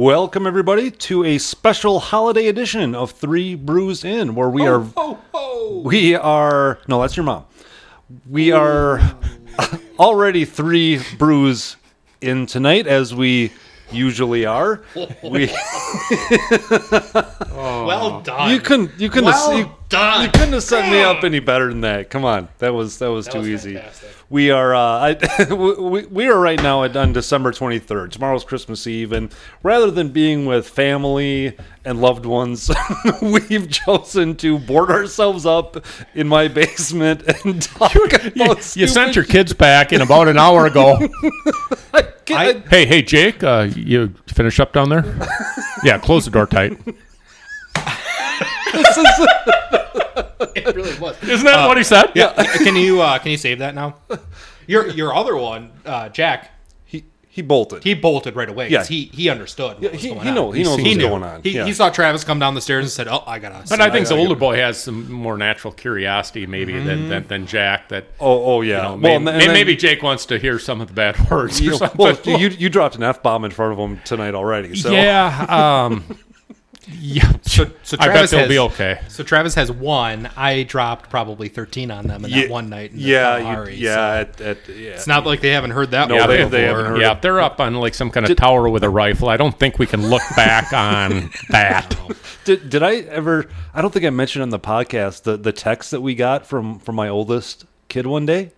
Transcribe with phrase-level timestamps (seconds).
[0.00, 4.84] Welcome, everybody, to a special holiday edition of Three Brews In, where we are.
[4.94, 5.80] Oh, oh.
[5.86, 6.78] We are.
[6.86, 7.46] No, that's your mom.
[8.28, 9.00] We are
[9.98, 11.76] already three brews
[12.20, 13.54] in tonight, as we
[13.90, 14.82] usually are.
[15.22, 15.46] We
[17.54, 18.50] Well done.
[18.50, 20.24] you couldn't you couldn't well you, done.
[20.24, 22.10] you couldn't have set me up any better than that.
[22.10, 23.74] Come on, that was that was too was easy.
[23.74, 24.10] fantastic.
[24.28, 28.10] We are uh, I, we, we are right now at, on December 23rd.
[28.10, 32.70] Tomorrow's Christmas Eve, and rather than being with family and loved ones,
[33.22, 39.14] we've chosen to board ourselves up in my basement and talk about You, you sent
[39.14, 40.98] your kids back in about an hour ago.
[42.28, 45.04] I, hey, hey, Jake, uh, you finish up down there?
[45.84, 46.76] Yeah, close the door tight.
[50.54, 51.22] It really was.
[51.22, 52.12] Isn't that what he said?
[52.14, 52.32] Yeah.
[52.58, 53.96] can you uh, can you save that now?
[54.66, 56.50] Your your other one, uh, Jack.
[56.84, 57.84] he he bolted.
[57.84, 58.68] He bolted right away.
[58.70, 58.84] Yeah.
[58.84, 59.80] He he understood.
[59.80, 60.34] What was he, going he on.
[60.34, 61.08] know he knows He what's knew.
[61.08, 61.42] going on.
[61.42, 61.64] He, yeah.
[61.66, 64.08] he saw Travis come down the stairs and said, "Oh, I gotta." But I think
[64.08, 67.88] the older boy has some more natural curiosity, maybe than, than than Jack.
[67.90, 68.76] That oh oh yeah.
[68.76, 70.94] you know, well, maybe, and then- and maybe Jake wants to hear some of the
[70.94, 71.60] bad words.
[71.60, 71.98] you or know, something.
[72.32, 74.74] well, you you dropped an f bomb in front of him tonight already.
[74.74, 75.46] So yeah,
[75.86, 76.18] um,
[76.88, 77.32] yeah.
[77.42, 79.00] So, so I bet Travis they'll has, be okay.
[79.08, 80.28] So Travis has one.
[80.36, 82.90] I dropped probably thirteen on them in that Yeah, one night.
[82.92, 84.90] In the yeah, Kalahari, you, yeah, so at, at, yeah.
[84.90, 86.50] It's not like they haven't heard that No, one they- before.
[86.50, 88.90] they haven't heard Yeah, if they're up on like some kind of tower with a
[88.90, 91.96] rifle, I don't think we can look back on that.
[92.44, 93.46] Did, did I ever?
[93.74, 96.78] I don't think I mentioned on the podcast the the text that we got from
[96.78, 98.52] from my oldest kid one day.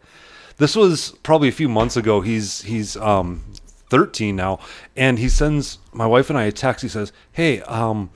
[0.58, 2.20] This was probably a few months ago.
[2.20, 3.44] He's he's um
[3.90, 4.58] 13 now,
[4.96, 6.82] and he sends my wife and I a text.
[6.82, 8.10] He says, "Hey, um,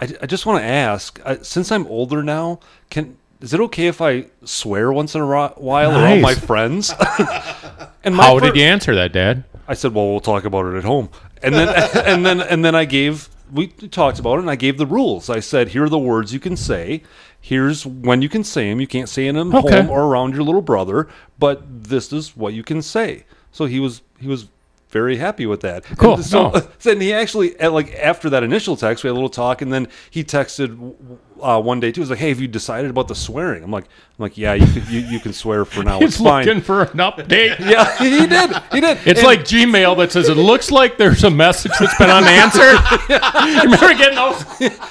[0.00, 3.86] I, I just want to ask, I, since I'm older now, can is it okay
[3.86, 6.92] if I swear once in a while around my friends?"
[8.04, 9.44] and my How fir- did you answer that, Dad?
[9.66, 11.10] I said, "Well, we'll talk about it at home."
[11.42, 11.68] And then
[12.06, 15.30] and then and then I gave we talked about it and I gave the rules.
[15.30, 17.02] I said, "Here are the words you can say.
[17.40, 18.80] Here's when you can say them.
[18.80, 19.76] You can't say them Okay.
[19.82, 21.08] home or around your little brother,
[21.38, 24.48] but this is what you can say." So he was he was
[24.90, 25.84] very happy with that.
[25.98, 26.14] Cool.
[26.14, 26.60] And so No.
[26.82, 29.88] then he actually like after that initial text, we had a little talk, and then
[30.10, 30.94] he texted
[31.40, 32.00] uh, one day too.
[32.00, 33.90] He was like, "Hey, have you decided about the swearing?" I'm like, "I'm
[34.22, 35.98] like, yeah, you can, you, you can swear for now.
[36.00, 37.58] He's it's fine." looking for an update.
[37.68, 38.50] Yeah, he did.
[38.72, 38.98] He did.
[39.06, 42.78] It's And- like Gmail that says it looks like there's a message that's been unanswered.
[43.08, 44.44] you remember getting those?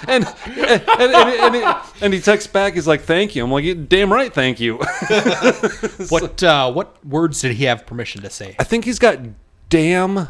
[0.07, 1.63] and and, and, and, he,
[2.05, 2.75] and he texts back.
[2.75, 4.77] He's like, "Thank you." I'm like, "Damn right, thank you."
[6.09, 8.55] What uh, what words did he have permission to say?
[8.59, 9.19] I think he's got
[9.69, 10.29] damn,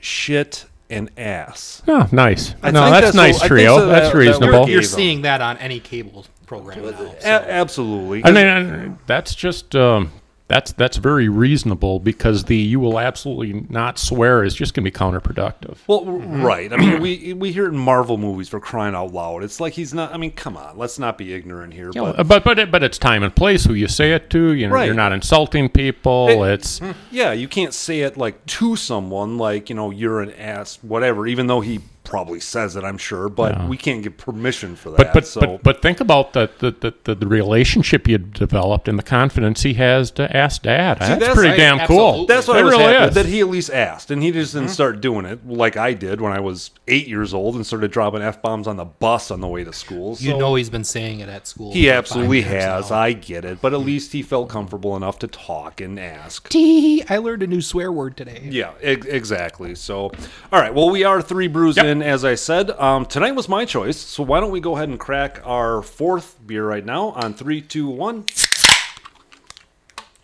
[0.00, 1.82] shit, and ass.
[1.88, 2.54] Oh, nice.
[2.62, 3.76] I no, that's that's nice what- trio.
[3.78, 4.60] so that- that's that reasonable.
[4.60, 4.70] worked.
[4.70, 4.96] You're Gave him.
[4.96, 7.14] seeing that on any cable program now.
[7.24, 8.22] A- absolutely.
[8.24, 10.12] I mean, that's just um,
[10.48, 14.90] that's that's very reasonable because the you will absolutely not swear is just going to
[14.90, 15.76] be counterproductive.
[15.86, 16.42] well, mm-hmm.
[16.42, 16.72] right.
[16.72, 19.44] I mean, we we hear it in Marvel movies for crying out loud.
[19.44, 20.12] It's like he's not.
[20.12, 20.78] I mean, come on.
[20.78, 21.90] Let's not be ignorant here.
[21.94, 24.30] You know, but but but it, but it's time and place who you say it
[24.30, 24.52] to.
[24.52, 24.86] You know, Right.
[24.86, 26.28] you're not insulting people.
[26.28, 26.98] It- it's mm-hmm.
[27.10, 31.26] yeah, you can't say it like to someone, like you know, you're an ass, whatever.
[31.26, 34.96] Even though he probably says it, I'm sure, but we can't give permission for that.
[34.96, 35.40] but but, so.
[35.40, 39.62] but but think about the the, the, the the relationship you developed and the confidence
[39.62, 40.98] he has to ask dad.
[40.98, 42.16] that's, that's pretty right, damn absolutely.
[42.16, 42.26] cool.
[42.26, 43.14] That's what It I was really happy is.
[43.14, 44.72] that he at least asked, and he just didn't mm-hmm.
[44.72, 48.22] start doing it like I did when I was eight years old and started dropping
[48.22, 50.16] f bombs on the bus on the way to school.
[50.18, 51.72] you know he's been saying it at school.
[51.72, 52.90] he absolutely has.
[52.90, 52.96] now.
[52.96, 56.48] I get it, but at least he felt comfortable enough to talk and ask.
[56.48, 58.48] Tee, I learned a new swear word today.
[58.50, 59.74] Yeah, ex- exactly.
[59.74, 60.10] So,
[60.52, 60.74] all right.
[60.74, 61.86] Well, we are three brews Yep.
[61.86, 62.70] in, as I said.
[62.72, 66.38] Um, tonight was my choice, so why don't we go ahead and crack our fourth
[66.46, 68.24] beer right now on three, two, one.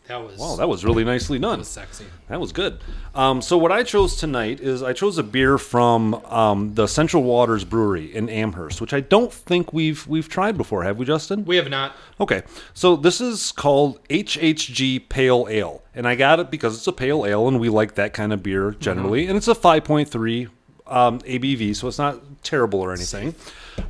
[0.06, 1.52] That was Wow, that was really nicely done.
[1.52, 2.04] That was sexy.
[2.28, 2.78] That was good.
[3.14, 7.22] Um, so what I chose tonight is I chose a beer from um, the Central
[7.22, 11.46] Waters Brewery in Amherst, which I don't think we've we've tried before, have we, Justin?
[11.46, 11.96] We have not.
[12.20, 12.42] Okay,
[12.74, 17.24] so this is called HHG Pale Ale, and I got it because it's a pale
[17.24, 20.50] ale, and we like that kind of beer generally, and it's a 5.3
[20.86, 23.34] um, ABV, so it's not terrible or anything.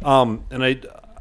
[0.05, 0.81] Um, and I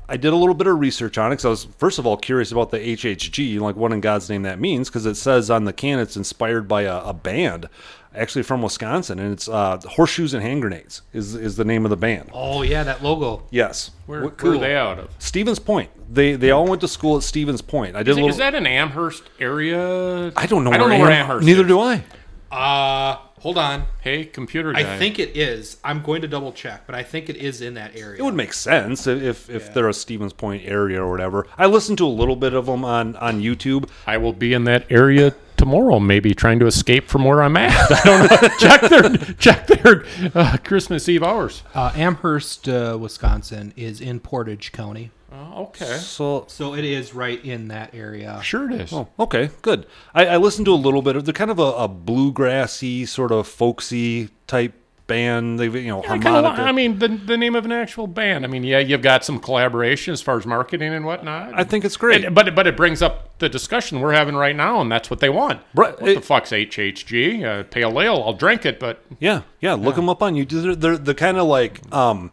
[0.10, 2.18] I did a little bit of research on it because I was first of all
[2.18, 5.66] curious about the HHG, like what in God's name that means, because it says on
[5.66, 7.70] the can it's inspired by a, a band.
[8.16, 11.90] Actually, from Wisconsin, and it's uh, Horseshoes and Hand Grenades is is the name of
[11.90, 12.30] the band.
[12.31, 13.42] Oh yeah, that logo.
[13.50, 15.10] Yes, Where, Wh- where are they out of?
[15.18, 15.90] Stevens Point.
[16.14, 17.96] They they all went to school at Stevens Point.
[17.96, 18.30] I did Is, it- little.
[18.30, 20.31] is that an Amherst area?
[20.38, 20.69] I don't know.
[20.72, 21.68] I don't know where Amherst Neither is.
[21.68, 22.04] do I.
[22.52, 23.84] Uh hold on.
[24.01, 24.80] Hey, computer guy.
[24.80, 25.78] I think it is.
[25.84, 28.19] I'm going to double check, but I think it is in that area.
[28.19, 31.45] It would make sense if if, if they're a Stevens Point area or whatever.
[31.57, 33.90] I listened to a little bit of them on on YouTube.
[34.07, 37.72] I will be in that area tomorrow, maybe trying to escape from where I'm at.
[37.92, 38.48] I don't know.
[38.60, 41.63] check their check their uh, Christmas Eve hours.
[41.75, 45.97] Uh, Amherst, uh, Wisconsin, is in Portage County, Oh, okay.
[45.97, 48.39] So so it is right in that area.
[48.44, 48.94] Sure it is.
[48.94, 49.88] Oh, okay, good.
[50.13, 51.25] I, I listened to a little bit of.
[51.25, 54.74] They're kind of a, a bluegrassy, sort of folksy type
[55.07, 55.59] band.
[55.59, 56.62] They've you know I, kinda harmonica.
[56.63, 58.45] I mean, the, the name of an actual band.
[58.45, 61.53] I mean, yeah, you've got some collaboration as far as marketing and whatnot.
[61.56, 62.24] I think it's great.
[62.25, 65.19] And- but but it brings up the discussion we're having right now, and that's what
[65.19, 65.62] they want.
[65.74, 67.44] Right, What the fuck's HHG?
[67.44, 68.24] Uh, pale ale.
[68.25, 69.74] I'll drink it, but yeah, yeah.
[69.74, 70.62] Look them up on YouTube.
[70.63, 72.31] They're, they're the kind of like um,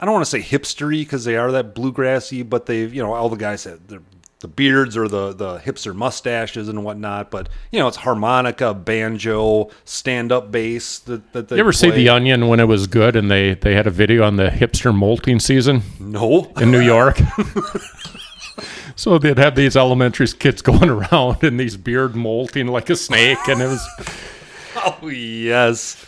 [0.00, 3.12] I don't want to say hipstery because they are that bluegrassy, but they've you know
[3.14, 4.00] all the guys their
[4.40, 7.30] the beards or the the hipster mustaches and whatnot.
[7.30, 11.00] But you know it's harmonica, banjo, stand up bass.
[11.00, 11.90] That, that they you ever see.
[11.90, 14.94] The Onion when it was good, and they they had a video on the hipster
[14.94, 16.52] molting season No.
[16.60, 17.18] in New York.
[18.96, 23.38] so they'd have these elementary kids going around and these beard molting like a snake,
[23.48, 23.86] and it was
[24.76, 26.04] Oh yes,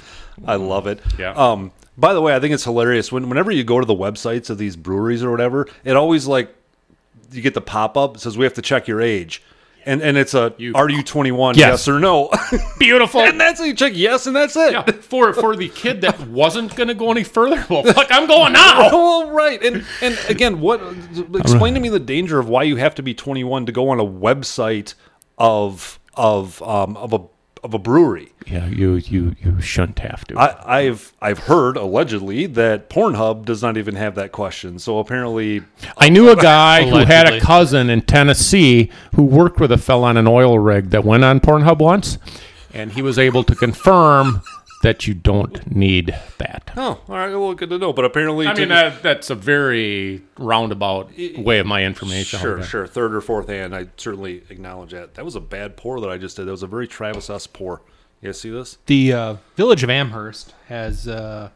[0.46, 1.00] I love it.
[1.18, 1.32] Yeah.
[1.32, 1.72] Um.
[2.00, 4.56] By the way, I think it's hilarious when whenever you go to the websites of
[4.58, 6.54] these breweries or whatever, it always like
[7.30, 9.42] you get the pop up says we have to check your age,
[9.84, 11.56] and and it's a You- are you twenty one?
[11.56, 11.86] Yes.
[11.86, 11.88] Yes.
[11.88, 12.30] or no.
[12.78, 13.20] beautiful.
[13.28, 14.72] and that's how you check yes, and that's it.
[14.72, 17.64] Yeah, for for the kid that wasn't going to go any further.
[17.68, 18.88] Well, fuck, I'm going now.
[18.92, 19.62] Oh, right.
[19.62, 20.80] And and again, what
[21.34, 24.00] explain to me the danger of why you have to be 21 to go on
[24.00, 24.94] a website
[25.38, 27.20] of of um of a
[27.62, 28.32] of a brewery.
[28.46, 30.38] Yeah, you you you shouldn't have to.
[30.38, 34.78] I, I've I've heard allegedly that Pornhub does not even have that question.
[34.78, 35.62] So apparently,
[35.96, 40.08] I knew a guy who had a cousin in Tennessee who worked with a fella
[40.08, 42.18] on an oil rig that went on Pornhub once,
[42.72, 44.42] and he was able to confirm
[44.82, 46.70] that you don't need that.
[46.76, 47.92] oh, all right, well, good to know.
[47.92, 52.38] But apparently, I mean, that, that's a very roundabout way of my information.
[52.38, 55.14] sure, sure, third or fourth hand, I certainly acknowledge that.
[55.14, 56.46] That was a bad pour that I just did.
[56.46, 57.82] That was a very Travis S pour.
[58.22, 58.78] You guys see this?
[58.86, 61.50] The uh, village of Amherst has uh,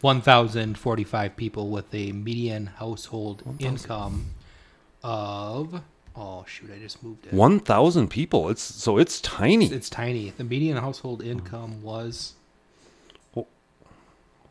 [0.00, 4.26] 1,045 people with a median household income
[5.02, 5.82] of.
[6.16, 6.70] Oh shoot!
[6.72, 7.32] I just moved it.
[7.32, 8.48] One thousand people.
[8.48, 9.66] It's so it's tiny.
[9.66, 10.30] It's tiny.
[10.30, 12.34] The median household income was.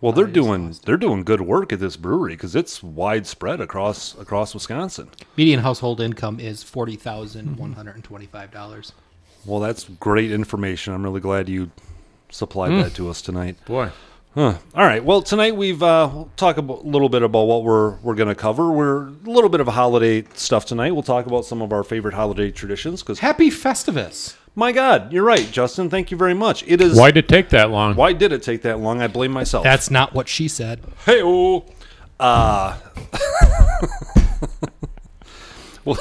[0.03, 4.13] Well, they're doing lost they're doing good work at this brewery because it's widespread across
[4.19, 5.09] across Wisconsin.
[5.37, 8.91] Median household income is forty thousand one hundred and twenty-five dollars.
[9.45, 10.93] Well, that's great information.
[10.93, 11.71] I'm really glad you
[12.29, 12.81] supplied Hmm.
[12.81, 13.55] that to us tonight.
[13.63, 13.91] Boy,
[14.35, 14.55] Huh.
[14.75, 15.05] All right.
[15.05, 18.35] Well, tonight we've uh, we'll talk a little bit about what we're we're going to
[18.35, 18.71] cover.
[18.71, 20.91] We're a little bit of a holiday stuff tonight.
[20.91, 23.01] We'll talk about some of our favorite holiday traditions.
[23.03, 24.35] Because Happy Festivus!
[24.55, 25.89] My God, you're right, Justin.
[25.89, 26.63] Thank you very much.
[26.67, 26.97] It is.
[26.97, 27.95] why did it take that long?
[27.95, 29.01] Why did it take that long?
[29.01, 29.63] I blame myself.
[29.63, 30.81] That's not what she said.
[31.05, 31.65] Hey, oh.
[32.19, 32.77] Uh,
[35.85, 35.97] well,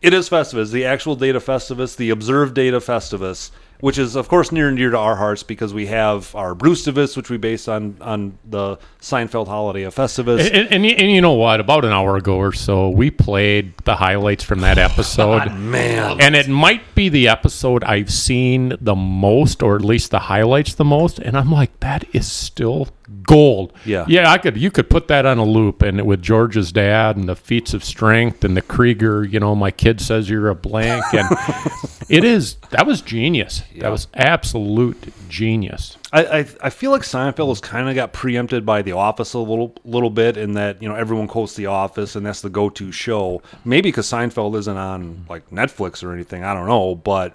[0.00, 3.50] it is Festivus, the actual date of Festivus, the observed date of Festivus,
[3.82, 7.16] which is, of course, near and dear to our hearts because we have our Brewstivus,
[7.16, 10.38] which we base on on the Seinfeld holiday of Festivus.
[10.38, 11.58] And, and, and you know what?
[11.58, 15.52] About an hour ago or so, we played the highlights from that episode.
[15.56, 20.20] Man, and it might be the episode I've seen the most, or at least the
[20.20, 21.18] highlights the most.
[21.18, 22.86] And I'm like, that is still
[23.24, 23.72] gold.
[23.84, 24.04] Yeah.
[24.08, 24.30] yeah.
[24.30, 27.36] I could, you could put that on a loop, and with George's dad and the
[27.36, 29.24] feats of strength and the Kruger.
[29.24, 31.28] You know, my kid says you're a blank, and
[32.08, 32.56] it is.
[32.70, 33.62] That was genius.
[33.80, 35.96] That was absolute genius.
[36.12, 39.38] I, I I feel like Seinfeld has kind of got preempted by The Office a
[39.38, 42.68] little little bit in that you know everyone quotes The Office and that's the go
[42.70, 43.42] to show.
[43.64, 46.44] Maybe because Seinfeld isn't on like Netflix or anything.
[46.44, 47.34] I don't know, but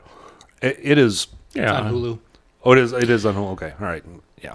[0.62, 1.28] it, it is.
[1.56, 2.20] It's on Hulu.
[2.64, 2.94] Oh, it is.
[2.94, 3.36] It is on.
[3.36, 3.52] Hulu.
[3.54, 4.04] Okay, all right,
[4.44, 4.54] yeah,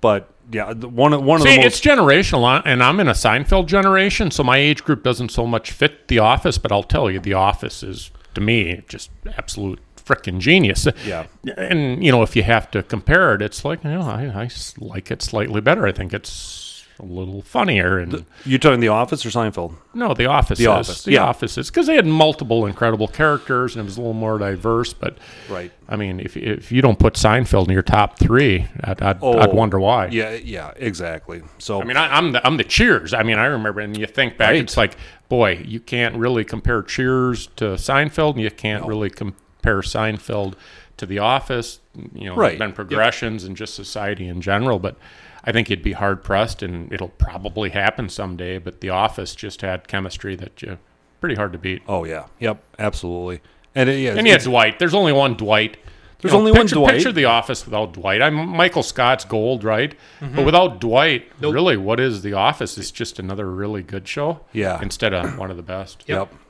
[0.00, 3.12] but yeah, the- one of one of See, the it's generational, and I'm in a
[3.14, 6.58] Seinfeld generation, so my age group doesn't so much fit The Office.
[6.58, 10.86] But I'll tell you, The Office is to me just absolute freaking genius.
[11.04, 11.26] Yeah.
[11.56, 14.48] and you know, if you have to compare it, it's like you know, I, I
[14.78, 15.86] like it slightly better.
[15.86, 16.62] I think it's
[16.98, 19.74] a little funnier and You talking The Office or Seinfeld?
[19.92, 20.56] no, The Office.
[20.58, 21.24] The is, Office, The yeah.
[21.24, 24.94] Office is because they had multiple incredible characters and it was a little more diverse.
[24.94, 25.18] But
[25.50, 25.70] Right.
[25.90, 29.18] I mean, if if you don't put Seinfeld in your top three, I'd, I'd, I'd
[29.22, 30.06] oh, wonder why.
[30.06, 31.42] Oh, Yeah, yeah, exactly.
[31.58, 33.12] So I mean, I, I'm the I'm the Cheers.
[33.12, 34.62] I mean, I remember, and you think back, Right.
[34.62, 34.96] it's like,
[35.28, 39.42] boy, you can't really compare Cheers to Seinfeld, and you can't really compare
[39.82, 40.54] Seinfeld
[40.96, 41.80] to The Office.
[42.14, 42.50] You know, Right.
[42.50, 44.96] there's been progressions in just society in general, but
[45.44, 48.58] I think you'd be hard pressed, and it'll probably happen someday.
[48.58, 50.78] But The Office just had chemistry that you
[51.20, 51.82] pretty hard to beat.
[51.88, 53.40] oh yeah, yep, absolutely.
[53.74, 54.78] And it, yeah, And you had it's- Dwight.
[54.78, 55.76] There's only one Dwight.
[56.22, 56.94] There's You know, only one picture, Dwight.
[56.94, 58.22] Picture The Office without Dwight.
[58.22, 59.94] I'm Michael Scott's gold, right?
[60.20, 60.34] Mm-hmm.
[60.36, 62.78] But without Dwight, really, what is The Office?
[62.78, 64.40] It's just another really good show.
[64.52, 64.80] Yeah.
[64.80, 66.04] Instead of one of the best.
[66.06, 66.18] Yep.
[66.32, 66.40] Yep,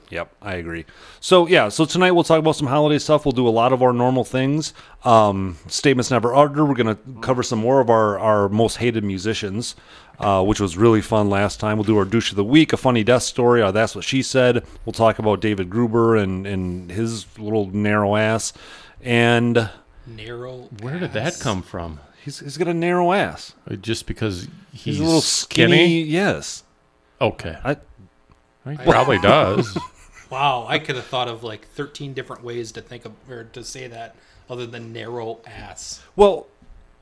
[0.42, 0.84] I agree.
[1.20, 3.24] So yeah, so tonight we'll talk about some holiday stuff.
[3.24, 4.72] We'll do a lot of our normal things.
[5.04, 6.64] Um, statements never uttered.
[6.64, 9.76] We're gonna cover some more of our our most hated musicians,
[10.18, 11.76] uh, which was really fun last time.
[11.76, 13.62] We'll do our douche of the week, a funny death story.
[13.62, 14.64] Or that's what she said.
[14.84, 18.52] We'll talk about David Gruber and and his little narrow ass,
[19.00, 19.70] and
[20.06, 20.68] Narrow.
[20.80, 21.98] Where did that come from?
[22.26, 23.54] he's he's got a narrow ass.
[23.70, 26.02] Uh, Just because he's, He's, a little skinny.
[26.02, 26.64] Yes.
[27.20, 27.76] Okay, I,
[28.68, 29.78] he probably does.
[30.36, 33.64] Wow, I could have thought of like 13 different ways to think of or to
[33.64, 34.16] say that
[34.50, 36.02] other than narrow ass.
[36.14, 36.46] well.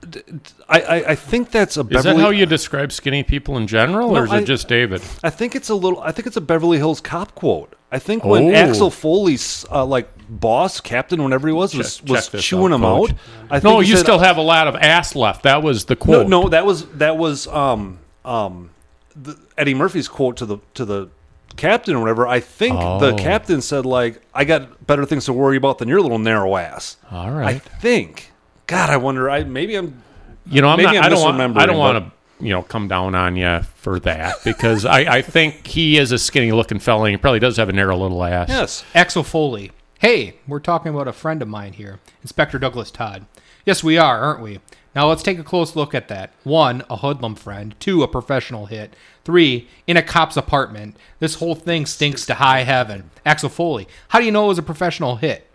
[0.09, 0.39] d- d-
[0.69, 2.17] I, I, I think that's a Is Beverly.
[2.17, 5.03] that how you describe skinny people in general, No, or is it I- just David?
[5.25, 6.01] I think it's a little.
[6.01, 7.75] I think it's a Beverly Hills Cop quote.
[7.91, 8.55] I think when Oh.
[8.55, 12.73] Axel Foley's uh, like boss, captain, whenever he was, was, Check- was check this chewing
[12.73, 13.11] out, him Coach.
[13.11, 13.17] out.
[13.51, 15.43] I think No, he you said- still have a lot of ass left.
[15.43, 16.29] That was the no, quote.
[16.29, 16.49] no.
[16.49, 18.71] That was that was um um
[19.17, 21.09] the, Eddie Murphy's quote to the to the
[21.57, 22.27] captain or whatever.
[22.27, 23.17] I think the Oh.
[23.17, 26.97] captain said like, "I got better things to worry about than your little narrow ass."
[27.11, 27.57] All right.
[27.57, 28.33] I think.
[28.67, 29.29] God, I wonder.
[29.31, 30.03] I maybe I'm.
[30.47, 31.41] you know, I'm maybe not, I'm I don't want.
[31.41, 32.05] I misremembering, don't want
[32.39, 36.13] to, you know, come down on you for that because I, I think he is
[36.13, 37.05] a skinny looking fella.
[37.05, 38.49] and He probably does have a narrow little ass.
[38.49, 38.85] Yes.
[38.95, 39.71] Axel Foley.
[40.01, 43.25] Hey, we're talking about a friend of mine here, Inspector Douglas Todd.
[43.65, 44.61] Yes, we are, aren't we?
[44.95, 46.33] Now let's take a close look at that.
[46.45, 47.75] One, a hoodlum friend.
[47.81, 48.95] Two, a professional hit.
[49.25, 50.97] Three, in a cop's apartment.
[51.19, 53.11] This whole thing stinks to high heaven.
[53.27, 53.89] Axel Foley.
[54.09, 55.49] How do you know it was a professional hit?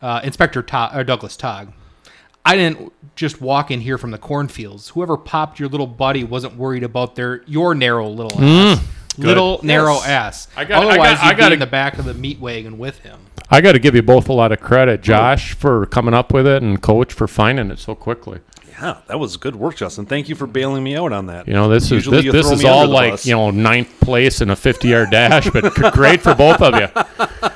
[0.00, 1.72] Uh, Inspector Todd, or Douglas Todd.
[2.44, 4.88] I didn't just walk in here from the cornfields.
[4.88, 8.80] Whoever popped your little buddy wasn't worried about their your narrow little ass.
[9.18, 10.48] Little narrow ass.
[10.56, 12.40] I got- I Otherwise, got- I you'd be gotta- in the back of the meat
[12.40, 13.20] wagon with him.
[13.50, 16.46] I got to give you both a lot of credit, Josh, for coming up with
[16.46, 18.40] it, and Coach for finding it so quickly.
[18.82, 20.06] Yeah, that was good work, Justin.
[20.06, 21.46] Thank you for bailing me out on that.
[21.46, 23.26] You know, this is this, this is all like bus.
[23.26, 26.88] you know ninth place in a fifty yard dash, but great for both of you.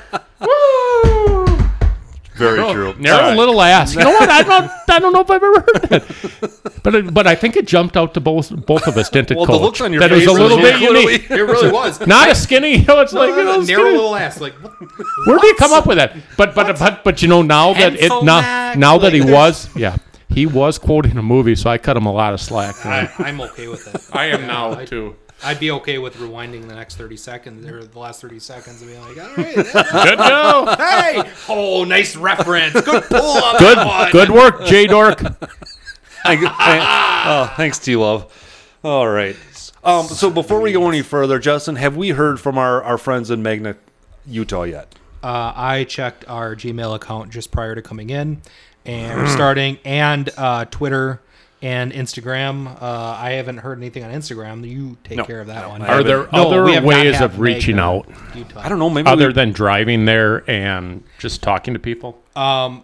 [2.37, 2.95] Very true.
[2.99, 3.37] Narrow right.
[3.37, 3.95] little ass.
[3.95, 4.29] You know what?
[4.29, 4.71] I don't.
[4.89, 6.81] I don't know if I've ever heard that.
[6.83, 9.37] But it, but I think it jumped out to both both of us, didn't it,
[9.37, 11.29] Well, the looks on your that it was a little bit clearly- unique.
[11.29, 11.99] It really was.
[12.07, 12.77] Not a skinny.
[12.77, 13.91] You know, it's like you know, narrow skinny.
[13.91, 14.39] little ass.
[14.39, 14.73] Like, what?
[15.25, 16.15] Where do you come up with that?
[16.37, 19.97] But but but but you know now that it now now that he was yeah
[20.29, 22.85] he was quoting a movie, so I cut him a lot of slack.
[22.85, 24.15] I, I'm okay with it.
[24.15, 25.15] I am now I- too.
[25.43, 28.89] I'd be okay with rewinding the next 30 seconds or the last 30 seconds and
[28.89, 29.55] being like, all right,
[30.07, 30.75] Good go.
[30.79, 32.73] hey, oh, nice reference.
[32.73, 34.11] Good pull on Good that one.
[34.11, 35.19] good work, J Dork.
[35.19, 38.33] Thank- thank- oh, thanks, T Love.
[38.83, 39.35] All right.
[39.83, 43.29] Um, so before we go any further, Justin, have we heard from our, our friends
[43.29, 43.75] in Magna,
[44.25, 44.95] Utah yet?
[45.23, 48.41] Uh, I checked our Gmail account just prior to coming in
[48.87, 51.21] and we're starting, and uh, Twitter
[51.61, 52.67] and Instagram.
[52.81, 54.67] Uh, I haven't heard anything on Instagram.
[54.67, 55.81] You take No, care of that no, one.
[55.81, 58.61] Are there No, other have not ways had of reaching Magna, out Utah.
[58.63, 58.89] I don't know.
[58.89, 62.19] Maybe other we, than driving there and just talking to people?
[62.35, 62.83] Um,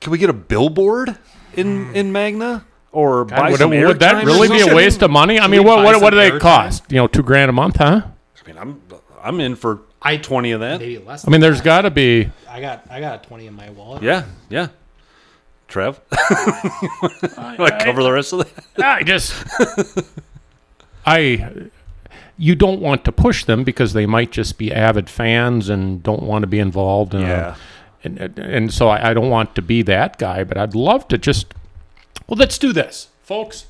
[0.00, 1.16] can we get a billboard
[1.54, 4.76] in in Magna or buy would, some would that airtime or really be a something?
[4.76, 5.38] waste of money?
[5.40, 6.40] I mean, we what buy what, what some do they airtime?
[6.40, 6.90] cost?
[6.92, 8.02] You know, two grand a month, huh?
[8.04, 8.82] I mean, I'm
[9.22, 10.80] I'm in for I twenty of that.
[10.80, 11.26] maybe less.
[11.26, 12.30] I mean, there's got to be.
[12.48, 14.02] I got I got a 20 in my wallet.
[14.02, 14.68] Yeah, yeah.
[15.70, 18.40] Trev, to cover the rest of
[18.76, 18.84] that?
[18.84, 19.34] I just,
[21.06, 21.70] I,
[22.36, 26.22] you don't want to push them because they might just be avid fans and don't
[26.22, 27.14] want to be involved.
[27.14, 27.54] In Yeah.
[27.54, 30.74] a, and and- and so I, I don't want to be that guy, but I'd
[30.74, 31.54] love to just.
[32.26, 33.66] Well, let's do this, folks.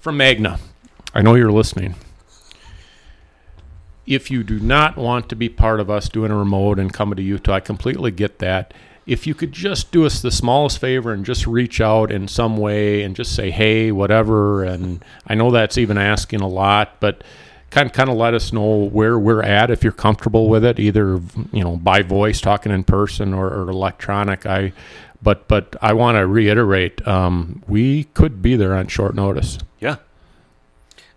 [0.00, 0.58] From Magna,
[1.14, 1.94] I know you're listening.
[4.06, 7.16] If you do not want to be part of us doing a remote and coming
[7.16, 8.74] to Utah, I completely get that.
[9.06, 12.56] If you could just do us the smallest favor and just reach out in some
[12.56, 14.64] way and just say, hey, whatever.
[14.64, 17.22] And I know that's even asking a lot, but
[17.74, 21.20] kind kind of let us know where we're at if you're comfortable with it, either
[21.52, 24.46] you know by voice, talking in person, or, or electronic.
[24.46, 24.72] I,
[25.20, 29.58] but but I want to reiterate, um, we could be there on short notice.
[29.80, 29.96] Yeah.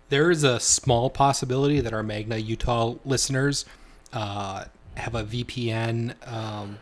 [0.08, 3.66] There is a small possibility that our Magna Utah listeners
[4.12, 4.64] uh,
[4.96, 6.78] have a VPN um,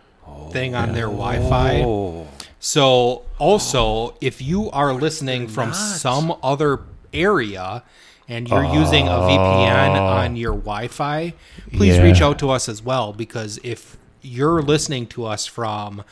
[0.51, 1.83] thing on their Wi-Fi.
[1.85, 2.27] Oh,
[2.59, 6.81] So, also, if you are listening from some other
[7.13, 7.83] area
[8.29, 10.07] and you're using a VPN oh.
[10.07, 11.33] on your Wi-Fi,
[11.73, 12.03] please Yeah.
[12.03, 16.03] reach out to us as well because if you're listening to us from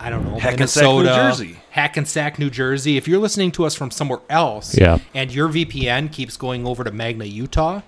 [0.00, 1.58] I don't know, Hackensack, New Minnesota, Jersey.
[1.70, 2.96] Hackensack, New Jersey.
[2.96, 4.98] If you're listening to us from somewhere else, Yeah.
[5.12, 7.80] and your VPN keeps going over to Magna, Utah,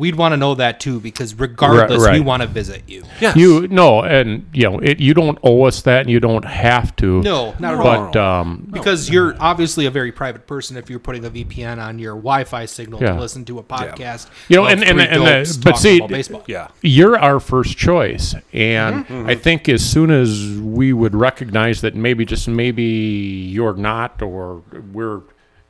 [0.00, 2.24] We'd want to know that too because regardless, we right.
[2.24, 3.04] want to visit you.
[3.20, 3.36] Yes.
[3.36, 6.96] You no, and you know it, you don't owe us that, and you don't have
[6.96, 7.20] to.
[7.22, 8.10] No, not at all.
[8.10, 11.98] But um, Because you're obviously a very private person if you're putting a VPN on
[11.98, 13.12] your Wi-Fi signal Yeah.
[13.12, 14.28] to listen to a podcast.
[14.48, 16.44] You know, and and, and the, but see, baseball.
[16.46, 19.28] yeah, you're our first choice, and Mm-hmm.
[19.28, 24.62] I think as soon as we would recognize that maybe just maybe you're not, or
[24.92, 25.20] we're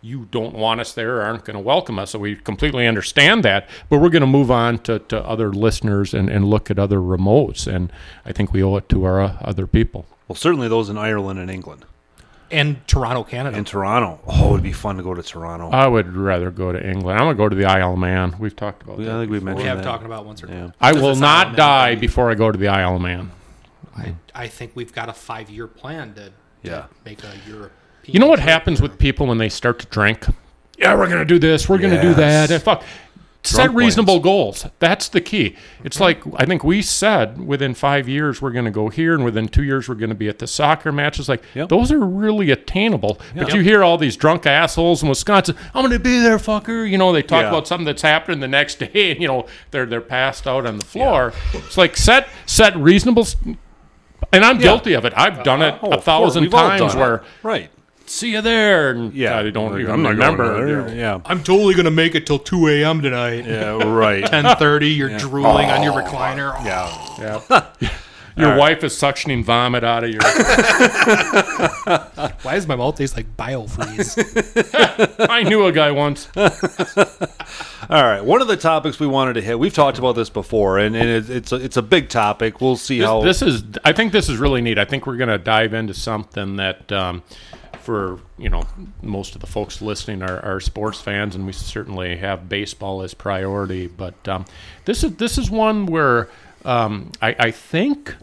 [0.02, 3.44] you don't want us there, or aren't going to welcome us, so we completely understand
[3.44, 3.68] that.
[3.88, 6.98] But we're going to move on to, to other listeners and, and look at other
[6.98, 7.92] remotes, and
[8.24, 10.06] I think we owe it to our uh, other people.
[10.28, 11.84] Well, certainly those in Ireland and England
[12.52, 13.56] and Toronto, Canada.
[13.56, 14.18] and Toronto.
[14.26, 15.70] Oh, it would be fun to go to Toronto.
[15.70, 17.18] I would rather go to England.
[17.18, 18.34] I'm going to go to the Isle of Man.
[18.40, 19.18] We've talked about I that.
[19.20, 19.84] think we we mentioned have that.
[19.84, 20.60] talked about once or Yeah.
[20.62, 20.72] twice.
[20.80, 22.00] I Does will not sound die anything?
[22.00, 23.30] before I go to the Isle of Man.
[23.96, 26.84] I, I think we've got a five-year plan to, to Yeah.
[27.04, 27.70] make a European.
[28.12, 30.26] You know what happens with people when they start to drink?
[30.78, 31.68] Yeah, we're gonna do this.
[31.68, 32.50] We're gonna do that.
[32.50, 32.82] And fuck.
[33.42, 34.66] Set reasonable goals.
[34.80, 35.56] That's the key.
[35.82, 39.24] It's like I think we said within five years we're going to go here, and
[39.24, 41.26] within two years we're going to be at the soccer matches.
[41.26, 41.70] Like Yep.
[41.70, 43.18] those are really attainable.
[43.34, 45.56] But you hear all these drunk assholes in Wisconsin.
[45.74, 46.86] I'm going to be there, fucker.
[46.88, 47.48] You know they talk Yeah.
[47.48, 50.76] about something that's happening the next day, and you know they're they're passed out on
[50.76, 51.32] the floor.
[51.54, 53.26] It's like set set reasonable.
[54.34, 55.14] And I'm guilty of it.
[55.16, 57.00] I've done it Oh, a thousand times done it.
[57.00, 57.70] where right.
[58.10, 58.90] See you there.
[58.90, 60.88] And Yeah, I don't Like, even I'm not going there.
[60.88, 60.94] Yeah.
[60.94, 63.00] Yeah, I'm totally gonna make it till 2 a.m.
[63.02, 63.46] tonight.
[63.46, 64.24] yeah, right.
[64.30, 64.96] 10:30.
[64.96, 66.52] You're drooling on your recliner.
[66.64, 67.40] yeah,
[67.80, 67.90] Yeah.
[68.36, 70.22] Your wife is suctioning vomit out of your.
[72.42, 74.16] Why does my mouth taste like biofreeze?
[75.28, 76.28] I knew a guy once.
[76.36, 78.24] All right.
[78.24, 79.58] One of the topics we wanted to hit.
[79.58, 82.60] We've talked about this before, and, and it, it's a, it's a big topic.
[82.62, 83.20] We'll see how.
[83.20, 83.64] This, this is.
[83.84, 84.78] I think this is really neat.
[84.78, 87.22] I think we're going to dive into something that, um,
[87.80, 88.64] for you know,
[89.02, 93.14] most of the folks listening are, are sports fans, and we certainly have baseball as
[93.14, 93.86] priority.
[93.86, 94.44] But um,
[94.84, 96.28] this is this is one where
[96.64, 98.14] um, I, I think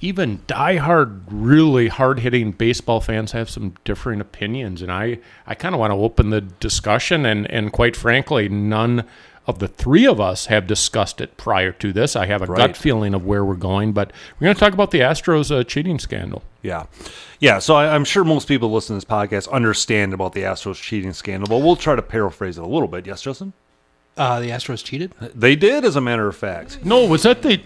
[0.00, 4.82] even diehard, really hard hitting baseball fans have some differing opinions.
[4.82, 7.24] And I, I kind of want to open the discussion.
[7.24, 9.04] And, and quite frankly, none
[9.46, 12.16] of the three of us have discussed it prior to this.
[12.16, 12.56] I have a Right.
[12.58, 15.62] gut feeling of where we're going, but we're going to talk about the Astros uh,
[15.62, 16.42] cheating scandal.
[16.62, 16.86] Yeah,
[17.38, 17.60] yeah.
[17.60, 21.12] So I, I'm sure most people listening to this podcast understand about the Astros cheating
[21.12, 23.06] scandal, but we'll try to paraphrase it a little bit.
[23.06, 23.52] Yes, Justin.
[24.16, 25.12] uh, the Astros cheated.
[25.34, 26.84] They did, as a matter of fact.
[26.84, 27.60] No, was that the.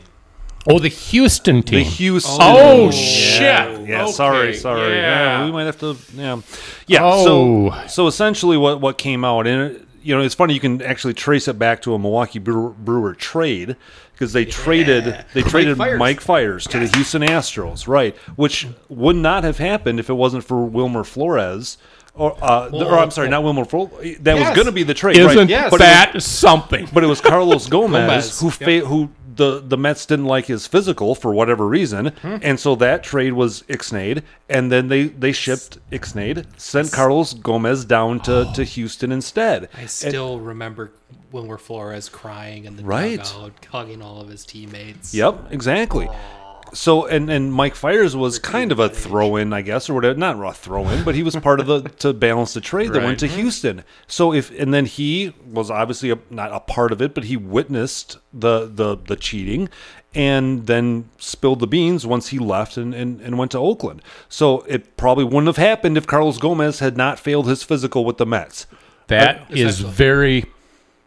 [0.69, 1.79] Oh, the Houston team.
[1.79, 2.37] The Houston.
[2.39, 3.41] Oh, Yeah, shit.
[3.89, 4.93] Yeah, Okay, sorry, sorry.
[4.97, 5.39] yeah.
[5.39, 5.45] Yeah.
[5.47, 5.97] we might have to.
[6.15, 6.41] Yeah,
[6.87, 6.99] yeah.
[7.03, 7.25] Oh.
[7.71, 10.55] So, so essentially, what what came out, and it, you know, it's funny.
[10.55, 13.77] You can actually trace it back to a Milwaukee Brewer, Brewer trade
[14.13, 15.99] because they traded they traded Fiers.
[15.99, 18.17] Mike Fiers to the Houston Astros, right?
[18.37, 21.79] Which would not have happened if it wasn't for Wilmer Flores.
[22.15, 24.19] Or, uh, the- or I'm sorry, not Wilmer Flores.
[24.21, 25.49] That was going to be the trade, Isn't right?
[25.49, 25.71] Yes.
[25.71, 26.89] But it was- that something?
[26.93, 28.83] but it was Carlos Gomez, Gomez, who yep.
[28.83, 29.09] fa- who
[29.41, 32.37] the the Mets didn't like his physical for whatever reason, Hmm.
[32.43, 37.85] and so that trade was Ixnade, and then they they shipped Ixnade, sent Carlos Gomez
[37.85, 39.69] down to, to Houston instead.
[39.77, 40.93] I still remember
[41.33, 43.23] Wilmer Flores crying in the Right.
[43.23, 45.15] dugout, hugging all of his teammates.
[45.15, 46.09] Yep, exactly.
[46.73, 50.19] So and and Mike Fiers was kind of a throw in, I guess, or whatever.
[50.19, 53.03] Not a throw in, but he was part of the to balance the trade that
[53.03, 53.85] went to Houston.
[54.07, 57.37] So if and then he was obviously a, not a part of it, but he
[57.37, 59.69] witnessed the the the cheating,
[60.15, 64.03] and then spilled the beans once he left and, and, and went to Oakland.
[64.29, 68.19] So it probably wouldn't have happened if Carlos Gomez had not failed his physical with
[68.19, 68.67] the Mets.
[69.07, 70.47] That is very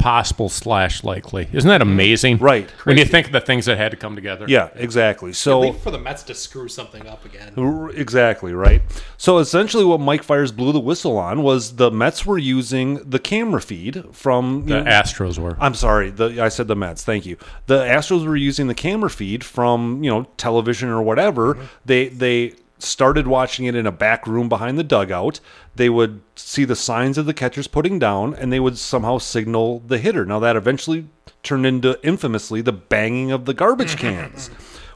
[0.03, 1.47] possible slash likely.
[1.53, 2.37] Isn't that amazing?
[2.39, 2.69] Right.
[2.83, 4.45] When you think of the things that had to come together.
[4.49, 5.31] Yeah, exactly.
[5.31, 7.53] So Wait for the Mets to screw something up again.
[7.55, 8.81] R- Exactly, right?
[9.17, 13.17] So essentially what Mike Fiers blew the whistle on was the Mets were using the
[13.17, 15.55] camera feed from The know- Astros were.
[15.57, 17.37] I'm sorry, the I said the Mets, thank you.
[17.67, 21.53] The Astros were using the camera feed from, you know, television or whatever.
[21.55, 21.63] Mm-hmm.
[21.85, 25.39] They they started watching it in a back room behind the dugout.
[25.75, 29.79] They would see the signs of the catchers putting down and they would somehow signal
[29.87, 30.25] the hitter.
[30.25, 31.07] Now that eventually
[31.43, 34.31] turned into infamously the banging of the garbage mm-hmm.
[34.31, 34.49] cans.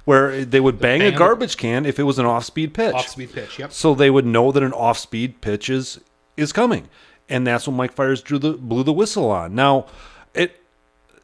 [0.06, 3.34] Where they would bang bang a garbage can if it was an off-speed pitch Off-speed
[3.34, 3.60] pitch.
[3.60, 3.74] Yep.
[3.74, 6.00] so they would know that an off-speed pitch is
[6.38, 6.88] is coming,
[7.28, 9.54] and that's when Mike Fiers drew the blew the whistle on.
[9.54, 9.88] Now,
[10.34, 10.62] it.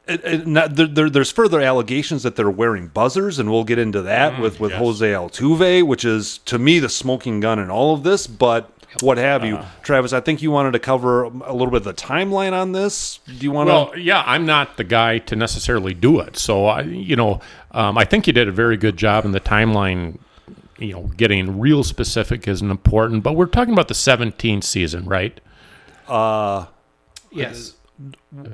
[0.06, 3.80] It, it, not, there, there, there's further allegations that they're wearing buzzers, and we'll get
[3.80, 7.70] into that mm, with, with Jose Altuve, which is to me the smoking gun in
[7.70, 8.28] all of this.
[8.28, 8.70] But
[9.02, 9.70] what have you, uh-huh.
[9.82, 10.14] Travis?
[10.14, 13.20] I think you wanted to cover a little bit of the timeline on this.
[13.26, 13.74] Do you want to?
[13.74, 16.38] Well, yeah, I'm not the guy to necessarily do it.
[16.38, 17.40] So, I, you know,
[17.72, 20.20] um, I think you did a very good job in the timeline.
[20.78, 25.40] You know, getting real specific isn't important, but we're talking about the 17th season, right?
[26.08, 26.66] Uh,
[27.32, 27.76] yes.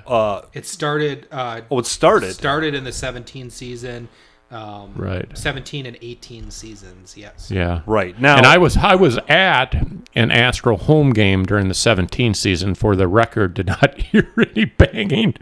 [0.07, 1.27] Uh, It started.
[1.31, 2.33] Uh, oh, it started.
[2.33, 4.09] started in the 17 season.
[4.51, 5.29] Um, Right.
[5.37, 7.15] 17 and 18 seasons.
[7.15, 7.51] Yes.
[7.51, 7.81] Yeah.
[7.85, 9.75] Right now, and I was I was at
[10.15, 12.73] an Astro home game during the 17 season.
[12.73, 15.35] For the record, did not hear any banging,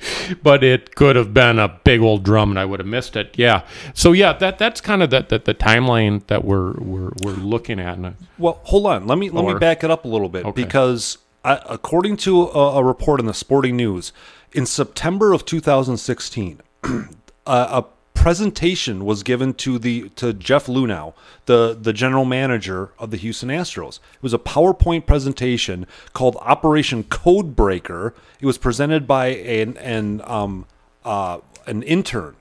[0.43, 3.33] but it could have been a big old drum, and I would have missed it.
[3.37, 3.61] Yeah.
[3.93, 7.79] So yeah, that that's kind of the, the, the timeline that we're we're we're looking
[7.79, 7.97] at.
[8.37, 9.07] Well, hold on.
[9.07, 10.63] Let me let Or- me back it up a little bit Okay.
[10.63, 14.11] because According to a, a report in the Sporting News,
[14.51, 17.07] in September of 2016, a,
[17.45, 21.13] a presentation was given to the to Jeff Luhnow,
[21.45, 23.99] the the general manager of the Houston Astros.
[24.15, 28.13] It was a PowerPoint presentation called Operation Codebreaker.
[28.41, 30.65] It was presented by an an um
[31.05, 32.35] uh an intern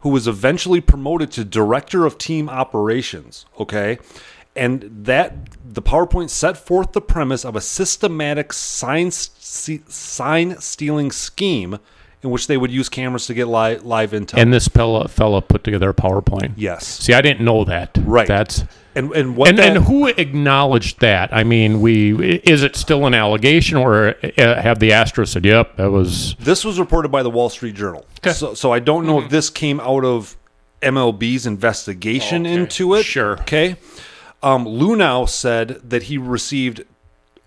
[0.00, 3.46] who was eventually promoted to director of team operations.
[3.58, 3.98] Okay.
[4.54, 5.34] And that
[5.64, 11.78] the PowerPoint set forth the premise of a systematic sign, sign stealing scheme
[12.22, 14.38] in which they would use cameras to get live, live intel.
[14.40, 16.52] and this fella fella put together a PowerPoint.
[16.56, 16.86] yes.
[16.86, 17.98] See, I didn't know that.
[18.02, 18.28] Right.
[18.28, 18.62] That's
[18.94, 21.32] And, and what and, that, and who acknowledged that?
[21.32, 25.76] I mean, we is it still an allegation, or uh, have the Astros said, "Yep,
[25.78, 28.04] that was This was reported by the Wall Street Journal.
[28.32, 30.36] So, so I don't know if this came out of
[30.82, 32.54] MLB's investigation Okay.
[32.54, 33.04] into it.
[33.04, 33.32] Sure.
[33.40, 33.76] Okay.
[34.42, 36.84] Um, Luhnow said that he received.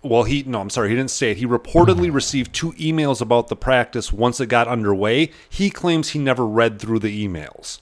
[0.02, 1.36] Well, he no, I'm sorry, he didn't say it.
[1.38, 5.30] He reportedly received two emails about the practice once it got underway.
[5.48, 7.80] He claims he never read through the emails.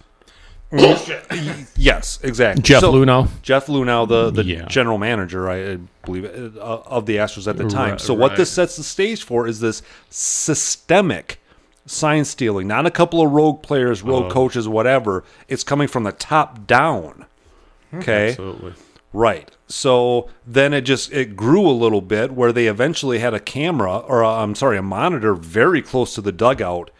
[1.76, 2.62] yes, exactly.
[2.62, 4.64] Jeff So- Luhnow?" Jeff Luhnow, the the Yeah.
[4.66, 6.24] general manager, I believe,
[6.56, 7.92] uh, of the Astros at the time.
[7.92, 8.38] Right, so what right.
[8.38, 11.40] this sets the stage for is this systemic
[11.86, 15.22] sign stealing, not a couple of rogue players, rogue coaches, whatever.
[15.48, 17.26] It's coming from the top down.
[17.92, 18.30] Okay.
[18.30, 18.72] Absolutely.
[19.14, 19.48] Right.
[19.68, 23.98] So then it just it grew a little bit where they eventually had a camera
[23.98, 26.90] or i I'm sorry, a monitor very close to the dugout,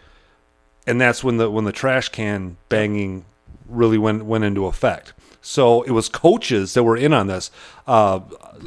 [0.87, 3.25] and that's when the when the trash can banging
[3.69, 5.13] really went went into effect.
[5.43, 7.51] So it was coaches that were in on this.
[7.87, 8.21] Uh,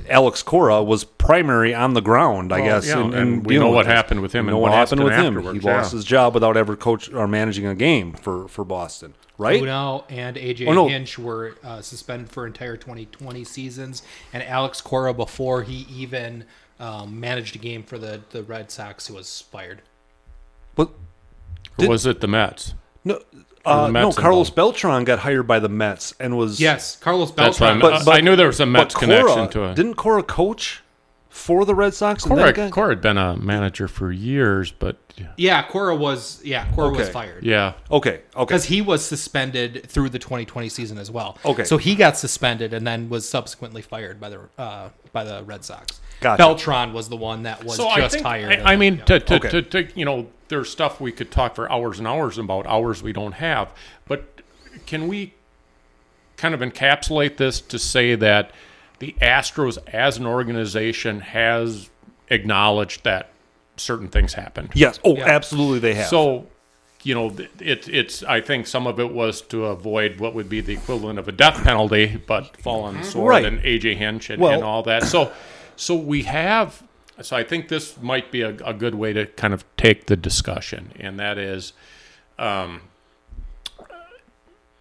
[0.10, 2.88] Alex Cora was primary on the ground, I Well, guess.
[2.88, 3.94] yeah, in- in and we know what this.
[3.94, 5.34] happened with him We know what happened with him.
[5.34, 9.14] He afterwards, lost his job without ever coach or managing a game for for Boston.
[9.38, 9.62] Right?
[9.62, 10.88] Luhnow and AJ Oh, no.
[10.88, 14.02] Hinch were uh, suspended for entire 2020 seasons,
[14.34, 16.45] and Alex Cora before he even
[16.80, 19.82] um, managed a game for the, the Red Sox was fired.
[20.76, 20.93] But Or
[21.78, 22.73] Did- was it the Mets?
[23.04, 23.21] No,
[23.65, 24.12] uh, the no.
[24.12, 24.56] Carlos involved?
[24.56, 27.91] Beltran got hired by the Mets and was Yes, Carlos That's what I Beltran.
[28.06, 28.08] meant.
[28.10, 29.76] I knew there was a Mets but connection to it.
[29.76, 30.84] Didn't Cora coach
[31.38, 32.23] for the Red Sox?
[32.26, 34.97] and Cora, then got- Cora had been a manager for years, but
[35.38, 37.43] yeah, Cora was yeah Cora was fired.
[37.43, 38.43] yeah, Okay, okay.
[38.45, 41.38] Because he was suspended through the 2020 season as well.
[41.45, 41.63] Okay.
[41.63, 45.63] So he got suspended and then was subsequently fired by the uh, by the Red
[45.63, 46.02] Sox.
[46.19, 46.38] Gotcha.
[46.38, 48.60] Beltran was the one that was so just I think, hired.
[48.62, 49.50] I, I mean, to, to, Okay.
[49.50, 53.04] to, to, you know, there's stuff we could talk for hours and hours about, hours
[53.04, 53.71] we don't have.
[54.08, 54.41] But
[54.88, 55.36] can we
[56.38, 58.50] kind of encapsulate this to say that
[59.00, 61.90] the Astros as an organization has
[62.30, 63.30] acknowledged that
[63.78, 64.70] certain things happened?
[64.74, 65.00] yes.
[65.04, 65.26] Oh, Yeah.
[65.28, 65.80] absolutely.
[65.80, 66.08] They have.
[66.08, 66.48] So,
[67.04, 68.24] you know, th- it, it's.
[68.24, 71.32] I think some of it was to avoid what would be the equivalent of a
[71.32, 73.46] death penalty, but fall on the sword Right.
[73.46, 75.04] and AJ Hinch and, Well- and all that.
[75.04, 75.32] So,
[75.76, 76.84] so we have.
[77.22, 80.16] So I think this might be a, a good way to kind of take the
[80.16, 81.74] discussion, and that is.
[82.40, 82.82] Um,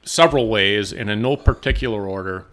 [0.03, 2.47] several ways and in no particular order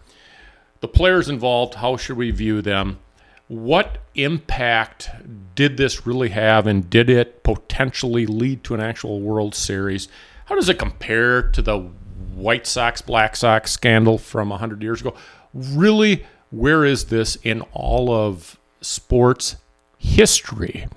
[0.83, 2.99] the players involved how should we view them?
[3.47, 5.09] What impact
[5.55, 10.09] did this really have and did it potentially lead to an actual world series?
[10.47, 11.89] How does it compare to the
[12.35, 15.15] white sox black sox scandal from 100 years ago?
[15.53, 19.55] Really where is this in all of sports
[19.97, 20.87] history?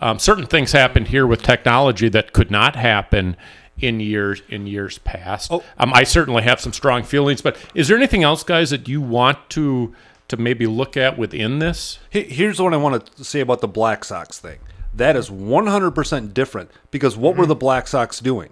[0.00, 3.36] Um, certain things happened here with technology that could not happen
[3.80, 5.50] in years in years past.
[5.52, 5.62] Oh.
[5.78, 9.00] Um, I certainly have some strong feelings, but is there anything else, guys, that you
[9.00, 9.94] want to
[10.28, 11.98] to maybe look at within this?
[12.10, 14.58] Here's what I want to say about the Black Sox thing.
[14.92, 17.40] That is 100% different because what Mm-hmm.
[17.40, 18.50] were the Black Sox doing?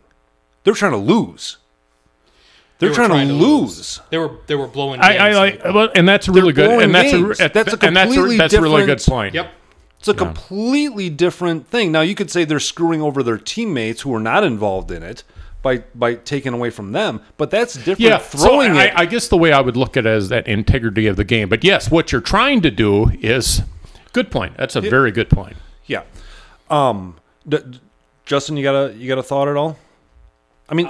[0.64, 1.58] They're trying to lose.
[2.78, 4.00] They're They were trying, to, lose.
[4.10, 5.00] They were they were blowing.
[5.00, 5.62] I, I, games.
[5.64, 7.40] I well, and that's a really good, and that's games.
[7.40, 9.34] a, That's a and that's a, completely that's a really good point.
[9.34, 9.50] Yep.
[10.08, 11.90] It's a completely different thing.
[11.92, 15.24] Now you could say they're screwing over their teammates who are not involved in it
[15.62, 18.00] by by taking away from them, but that's different.
[18.00, 18.92] Yeah, throwing so I, it.
[18.96, 21.48] I guess the way I would look at it is that integrity of the game.
[21.48, 23.62] But yes, what you're trying to do is
[24.12, 24.56] good point.
[24.56, 25.56] That's a very good point.
[25.86, 26.02] yeah.
[26.70, 27.16] Um,
[27.48, 27.80] d- d-
[28.26, 29.76] Justin, you got a you got a thought at all?
[30.68, 30.88] I mean,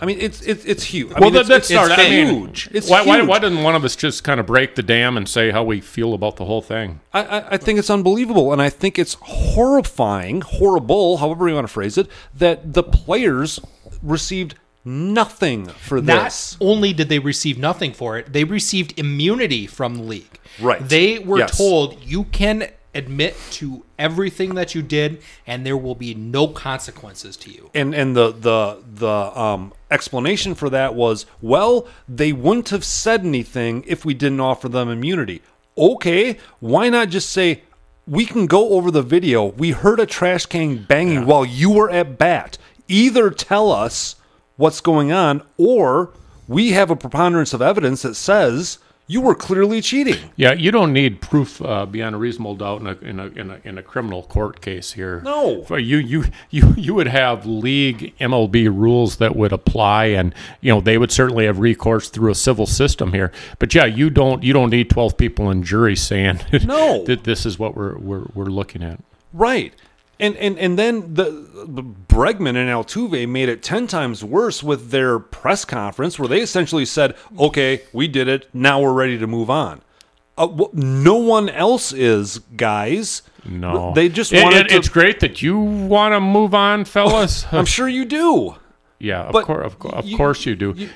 [0.00, 1.10] I mean, it's it's it's huge.
[1.12, 1.90] I Well, mean, that, it's, that's it's, start.
[1.98, 2.68] I mean, huge.
[2.72, 3.28] It's why, why, huge.
[3.28, 5.80] why doesn't one of us just kind of break the dam and say how we
[5.80, 7.00] feel about the whole thing?
[7.12, 11.66] I, I, I think it's unbelievable, and I think it's horrifying, horrible, however you want
[11.66, 13.60] to phrase it, that the players
[14.02, 16.56] received nothing for Not this.
[16.60, 20.38] only did they receive nothing for it, they received immunity from the league.
[20.60, 20.80] Right.
[20.86, 21.58] They were Yes.
[21.58, 27.36] told you can admit to everything that you did, and there will be no consequences
[27.38, 27.70] to you.
[27.74, 33.24] and and the the the um, explanation for that was well they wouldn't have said
[33.24, 35.42] anything if we didn't offer them immunity.
[35.76, 37.62] Okay why not just say
[38.06, 39.46] we can go over the video.
[39.46, 42.58] We heard a trash can banging while you were at bat.
[42.88, 44.16] Either tell us
[44.56, 46.12] what's going on or
[46.48, 48.78] we have a preponderance of evidence that says
[49.10, 52.86] you were clearly cheating Yeah, you don't need proof uh, beyond a reasonable doubt in
[52.86, 55.20] a, in a in a in a criminal court case here.
[55.24, 55.66] No.
[55.76, 60.80] You you you you would have league MLB rules that would apply, and you know
[60.80, 63.32] they would certainly have recourse through a civil system here.
[63.58, 67.04] But yeah, you don't you don't need twelve people in jury saying No.
[67.08, 69.00] that this is what we're we're we're looking at.
[69.32, 69.74] Right.
[70.20, 71.24] And and and then the,
[71.66, 76.40] the Bregman and Altuve made it ten times worse with their press conference, where they
[76.42, 78.48] essentially said, "Okay, we did it.
[78.54, 79.80] Now we're ready to move on."
[80.36, 83.22] Uh, wh- no one else is, guys.
[83.44, 84.76] No, they just It- wanted it- to.
[84.76, 87.46] It's great that you want to move on, fellas.
[87.52, 88.56] I'm sure you do.
[88.98, 90.74] Yeah, of, cour- of, of you- course you do.
[90.76, 90.90] you-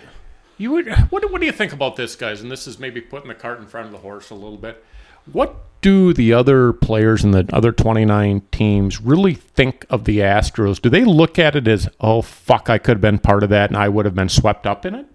[0.59, 0.89] You, would.
[1.11, 2.41] What, do- what do you think about this, guys?
[2.43, 4.85] And this is maybe putting the cart in front of the horse a little bit.
[5.33, 10.81] What do the other players in the other 29 teams really think of the Astros?
[10.81, 13.69] Do they look at it as, oh, fuck, I could have been part of that
[13.69, 15.07] and I would have been swept up in it?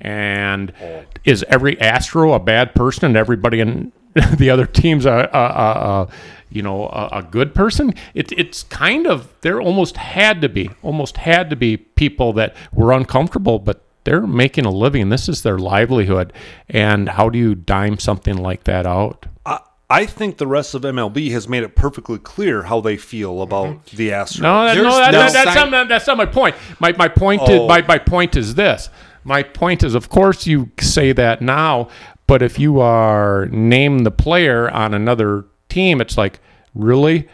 [0.00, 1.04] And oh.
[1.24, 3.92] is every Astro a bad person and everybody in
[4.36, 6.08] the other teams a, a, a, a
[6.50, 7.94] you know a, a good person?
[8.12, 12.56] It, it's kind of there almost had to be almost had to be people that
[12.72, 15.10] were uncomfortable, but they're making a living.
[15.10, 16.32] This is their livelihood,
[16.68, 19.26] and how do you dime something like that out?
[19.44, 23.40] I, I think the rest of MLB has made it perfectly clear how they feel
[23.40, 23.96] about mm-hmm.
[23.96, 24.40] the Astros.
[24.42, 26.56] No, that, no, that, no that- that's, sign- not, that's not my point.
[26.78, 27.64] My, my point Oh.
[27.64, 28.90] is my, my point is this.
[29.24, 31.88] My point is, of course, you say that now,
[32.26, 36.40] but if you are name the player on another team, it's like,
[36.74, 37.28] really,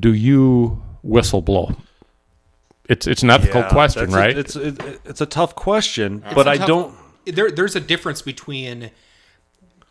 [0.00, 1.76] do you whistle blow?
[2.88, 4.38] It's it's an ethical Yeah, question, that's a- right?
[4.38, 6.94] it's it, it's a tough question, but a I tough- don't.
[7.24, 8.90] There, there's a difference between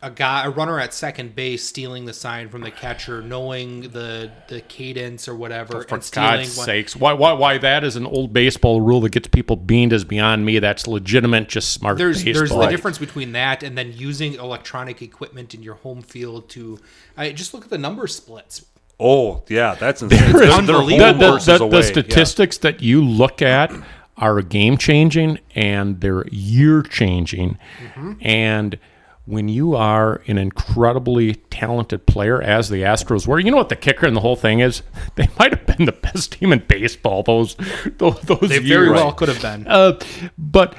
[0.06, 4.32] a guy, a runner at second base, stealing the sign from the catcher, knowing the
[4.48, 6.30] the cadence or whatever, For and stealing.
[6.42, 9.56] God's what- sakes, why, why why that is an old baseball rule that gets people
[9.56, 10.60] beamed is beyond me.
[10.60, 12.60] That's legitimate, just smart There's there's baseball.
[12.60, 16.80] the difference between that and then using electronic equipment in your home field to.
[17.18, 18.66] I just look at the number splits.
[19.00, 20.20] Oh, yeah, that's insane.
[20.20, 21.06] There is- They're- they're unbelievable.
[21.32, 21.92] home the, the, the, away, the yeah.
[21.92, 23.72] statistics that you look at
[24.18, 27.58] are game changing and they're year changing.
[27.84, 28.14] Mm-hmm.
[28.22, 28.78] And
[29.26, 33.76] when you are an incredibly talented player, as the Astros were, you know what the
[33.76, 34.84] kicker in the whole thing is?
[35.16, 37.56] They might have been the best team in baseball those
[37.98, 39.66] those, those They very well could have been.
[39.66, 39.98] Uh,
[40.38, 40.76] but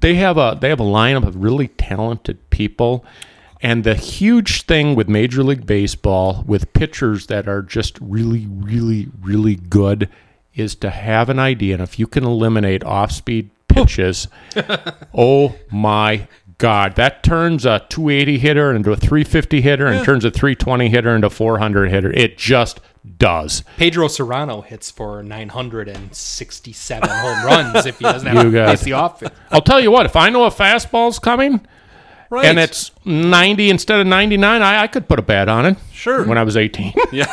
[0.00, 3.04] they have a they have a lineup of really talented people,
[3.62, 9.08] and the huge thing with Major League Baseball with pitchers that are just really, really,
[9.22, 10.10] really good
[10.54, 14.28] is to have an idea, and if you can eliminate off speed pitches,
[15.14, 20.30] oh my God, that turns a 280 hitter into a 350 hitter and turns a
[20.30, 22.10] 320 hitter into a 400 hitter.
[22.12, 22.80] It just
[23.16, 23.62] does.
[23.76, 29.32] Pedro Cerrano hits for 967 home runs if he doesn't have to face the offense.
[29.52, 31.64] I'll tell you what, if I know a fastball's coming,
[32.30, 32.44] Right.
[32.44, 35.78] and it's 90 instead of 99, I, I could put a bat on it.
[35.92, 36.24] Sure.
[36.26, 36.92] When I was 18.
[37.12, 37.24] Yeah.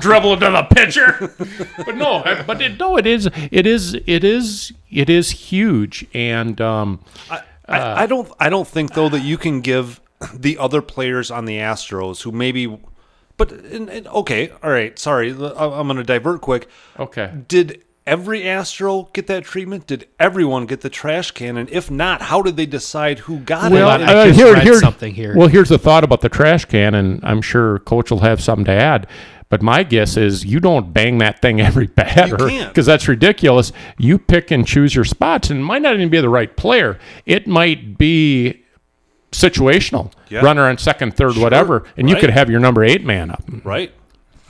[0.00, 1.32] Dribble into the pitcher.
[1.84, 6.04] but no, but it, no, it is, it is, it is, it is huge.
[6.12, 6.98] And, um,
[7.30, 7.94] I, Uh.
[7.96, 8.30] I don't.
[8.38, 10.00] I don't think though that you can give
[10.34, 12.78] the other players on the Astros who maybe.
[13.36, 14.98] But and, and- okay, all right.
[14.98, 15.36] Sorry, I'm
[15.86, 16.68] going to divert quick.
[16.98, 17.32] okay.
[17.48, 19.86] Did every Astro get that treatment?
[19.86, 21.56] Did everyone get the trash can?
[21.56, 24.04] And if not, how did they decide who got Well, it?
[24.08, 25.34] I just read something here.
[25.36, 28.64] Well, here's the thought about the trash can, and I'm sure Coach will have something
[28.66, 29.06] to add.
[29.50, 32.36] But my guess is you don't bang that thing every batter
[32.68, 33.72] because that's ridiculous.
[33.98, 36.98] You pick and choose your spots, and it might not even be the right player.
[37.26, 38.62] It might be
[39.32, 40.40] situational, Yeah.
[40.40, 43.42] runner on second, third, whatever, and you could have your number eight man up.
[43.64, 43.92] right.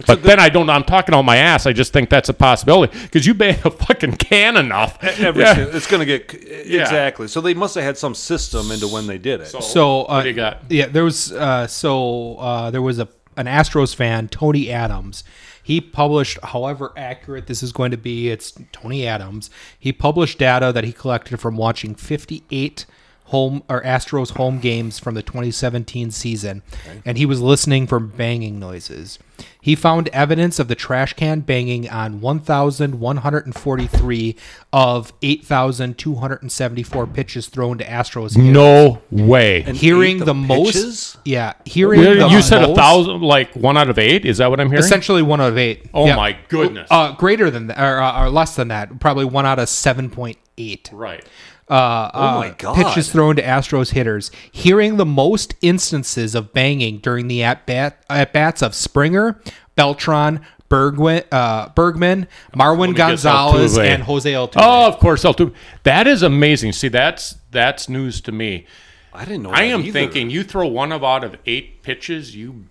[0.07, 0.69] But then I don't.
[0.69, 1.67] I'm talking on my ass.
[1.67, 5.03] I just think that's a possibility because you bang a fucking can enough.
[5.05, 5.55] Every Yeah.
[5.55, 7.29] sin- it's going to get exactly.
[7.29, 9.47] So they must have had some system into when they did it.
[9.49, 10.63] So uh, what do you got?
[10.69, 15.23] Yeah, there was uh, so uh, there was a an Astros fan, Tony Adams.
[15.63, 19.49] He published, however accurate this is going to be, it's Tony Adams.
[19.79, 22.85] He published data that he collected from watching 58
[23.29, 26.63] home or Astros home games from the 2017 season,
[27.05, 29.19] and he was listening for banging noises.
[29.61, 34.37] He found evidence of the trash can banging on 1,143
[34.73, 38.35] of 8,274 pitches thrown to Astros.
[38.37, 38.53] hitters.
[38.53, 39.63] No way.
[39.63, 41.17] hearing the, the most, pitches?
[41.25, 44.25] yeah, hearing you the you said a thousand, like one out of eight.
[44.25, 44.85] Is that what I'm hearing?
[44.85, 45.87] essentially one out of eight.
[45.95, 46.17] Oh Yeah.
[46.17, 46.89] my goodness.
[46.91, 50.11] Uh, greater than that, or, uh, or less than that, probably one out of seven
[50.11, 50.91] point eight.
[50.93, 51.25] right.
[51.69, 52.77] Uh, Oh my uh, God.
[52.77, 54.31] Pitches thrown to Astros hitters.
[54.53, 59.41] Hearing the most instances of banging during the at bat at bats of Springer,
[59.77, 64.57] Beltran, Bergwin, uh, Bergman, Marwin Gonzalez, and Jose Altuve.
[64.57, 65.55] Oh, of course, Altuve.
[65.85, 66.73] That is amazing.
[66.73, 68.67] See, that's that's news to me.
[69.13, 69.51] I didn't know.
[69.51, 69.93] I am either.
[69.93, 72.65] thinking you throw one of out of eight pitches, you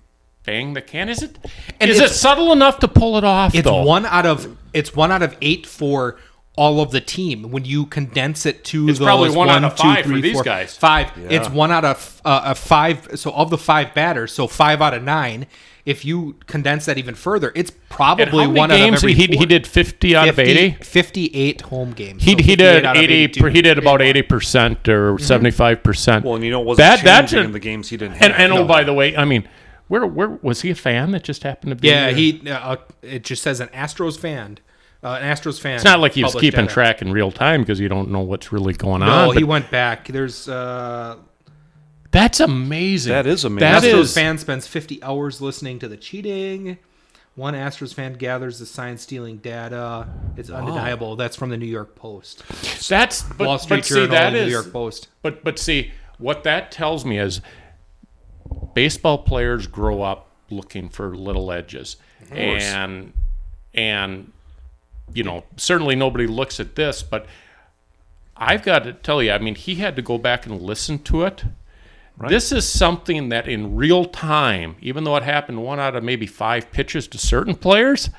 [0.45, 1.07] bang the can.
[1.07, 1.37] Is it?
[1.79, 3.55] And is it subtle enough to pull it off?
[3.55, 3.83] It's though?
[3.83, 6.17] one out of it's one out of eight for
[6.55, 7.49] all of the team.
[7.51, 10.33] When you condense it to It's those probably one out of two, five for these
[10.33, 10.77] four, guys.
[10.77, 11.11] Five.
[11.17, 13.09] It's one out of uh, of five.
[13.19, 15.47] So of the five batters, so five out of nine.
[15.85, 19.15] If you condense that even further, it's probably how many one out of games every
[19.15, 22.23] he, he did 50 out of 50 80 58 home games.
[22.23, 23.45] he, So he did 80 82.
[23.47, 27.33] he did about 80 percent or 75 percent Well, and you know, wasn't That- that's
[27.33, 28.31] in the games he didn't have.
[28.31, 28.65] and, and oh No.
[28.65, 29.45] by the way i mean
[29.89, 32.15] where where was he a fan that just happened to be Yeah, there?
[32.15, 32.49] he.
[32.49, 34.59] Uh, it just says an Astros fan.
[35.03, 35.75] Uh, an Astros fan.
[35.75, 36.73] it's not like he was keeping data.
[36.73, 39.43] track in real time because you don't know what's really going No, on No, he
[39.43, 40.07] went back.
[40.07, 41.17] There's uh,
[42.11, 43.59] that's amazing That is amazing.
[43.71, 46.77] that Astros is fan spends 50 hours listening to the cheating.
[47.35, 50.07] One Astros fan gathers the sign stealing data.
[50.37, 51.15] It's undeniable.
[51.15, 52.43] That's from the New York Post.
[52.87, 55.07] that's but, Wall Street but see Journal, that New is York Post.
[55.23, 57.41] But but see, what that tells me is
[58.73, 61.97] baseball players grow up looking for little edges.
[62.31, 63.13] And
[63.73, 64.31] and
[65.13, 67.25] you know, certainly nobody looks at this, but
[68.37, 71.23] I've got to tell you, I mean, he had to go back and listen to
[71.23, 71.43] it.
[72.29, 76.27] This is something that in real time, even though it happened one out of maybe
[76.27, 78.09] five pitches to certain players,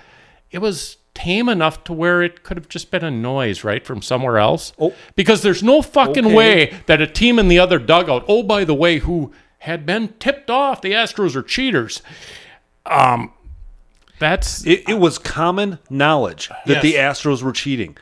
[0.51, 4.03] it was tame enough to where it could have just been a noise, right, from
[4.03, 4.73] somewhere else.
[4.81, 4.93] Oh.
[5.15, 6.35] Because there's no fucking Okay.
[6.35, 10.09] way that a team in the other dugout, oh, by the way, who had been
[10.19, 12.03] tipped off the Astros are cheaters.
[12.85, 13.33] Um,
[14.19, 17.97] that's It, it was common knowledge that the Astros were cheating.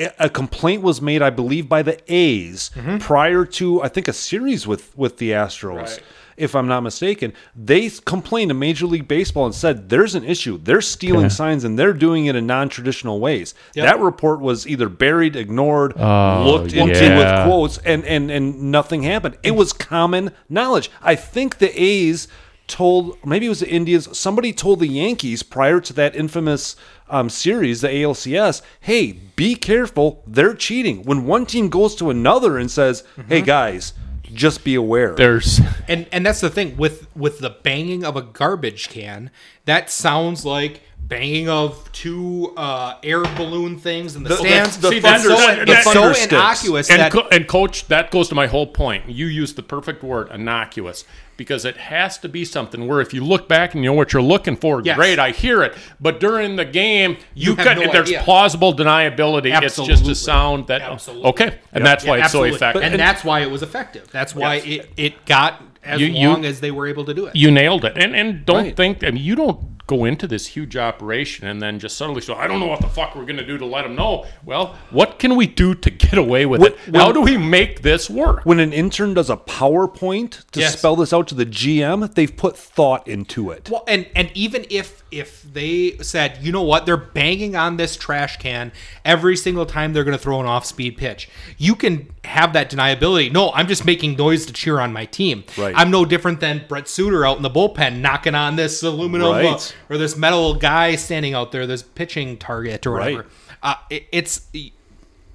[0.00, 2.98] A- complaint was made, I believe, by the A's mm-hmm.
[2.98, 6.02] prior to I think a series with with the Astros, Right.
[6.36, 7.32] if I'm not mistaken.
[7.56, 10.56] They complained to Major League Baseball and said there's an issue.
[10.62, 13.56] They're stealing signs and they're doing it in non-traditional ways.
[13.74, 17.18] That report was either buried, ignored, oh, looked into yeah.
[17.18, 19.36] with quotes, and and and nothing happened.
[19.42, 20.92] It was common knowledge.
[21.02, 22.28] I think the A's
[22.68, 24.16] told maybe it was the Indians.
[24.16, 26.76] Somebody told the Yankees prior to that infamous
[27.08, 30.22] um, series, the ALCS, "Hey, be careful.
[30.26, 33.94] They're cheating." When one team goes to another and says, "Hey guys,
[34.32, 38.22] just be aware." there's And and that's the thing with with the banging of a
[38.22, 39.30] garbage can.
[39.64, 44.78] That sounds like banging of two uh, air balloon things in the, The- stands.
[44.78, 48.28] the it's thunder- so, the it's so innocuous and that co- and coach, that goes
[48.28, 49.08] to my whole point.
[49.08, 51.04] You used the perfect word, innocuous,
[51.38, 54.12] because it has to be something where if you look back and you know what
[54.12, 54.96] you're looking for, Yes.
[54.96, 55.74] great, I hear it.
[55.98, 58.22] But during the game, you, You have could no there's idea.
[58.22, 59.62] plausible deniability.
[59.62, 61.24] It's just a sound that Absolutely.
[61.30, 62.56] okay, and that's why it's so Absolutely.
[62.56, 62.82] effective.
[62.82, 64.10] and that's why it was effective.
[64.10, 64.66] That's why Yes.
[64.66, 67.34] it, it got as You- you- long as they were able to do it.
[67.36, 67.94] you nailed it.
[67.96, 68.76] And and don't Right.
[68.76, 72.34] think I mean you don't go into this huge operation and then just suddenly so
[72.34, 74.26] I don't know what the fuck we're gonna do to let them know.
[74.44, 76.78] Well, what can we do to get away with it?
[76.88, 78.42] When- How do we make this work?
[78.44, 80.78] when an intern does a PowerPoint to Yes.
[80.78, 83.68] spell this out to the GM, they've put thought into it.
[83.70, 87.96] Well, and and even if if they said, you know what, they're banging on this
[87.96, 88.70] trash can
[89.06, 93.32] every single time they're going to throw an off-speed pitch, you can have that deniability.
[93.32, 95.44] No, I'm just making noise to cheer on my team.
[95.56, 95.74] Right.
[95.74, 99.32] I'm no different than Brent Suter out in the bullpen knocking on this aluminum uh,
[99.32, 99.74] Right.
[99.88, 103.16] Or this metal guy standing out there, this pitching target or whatever.
[103.22, 103.26] Right.
[103.62, 104.46] Uh, it, it's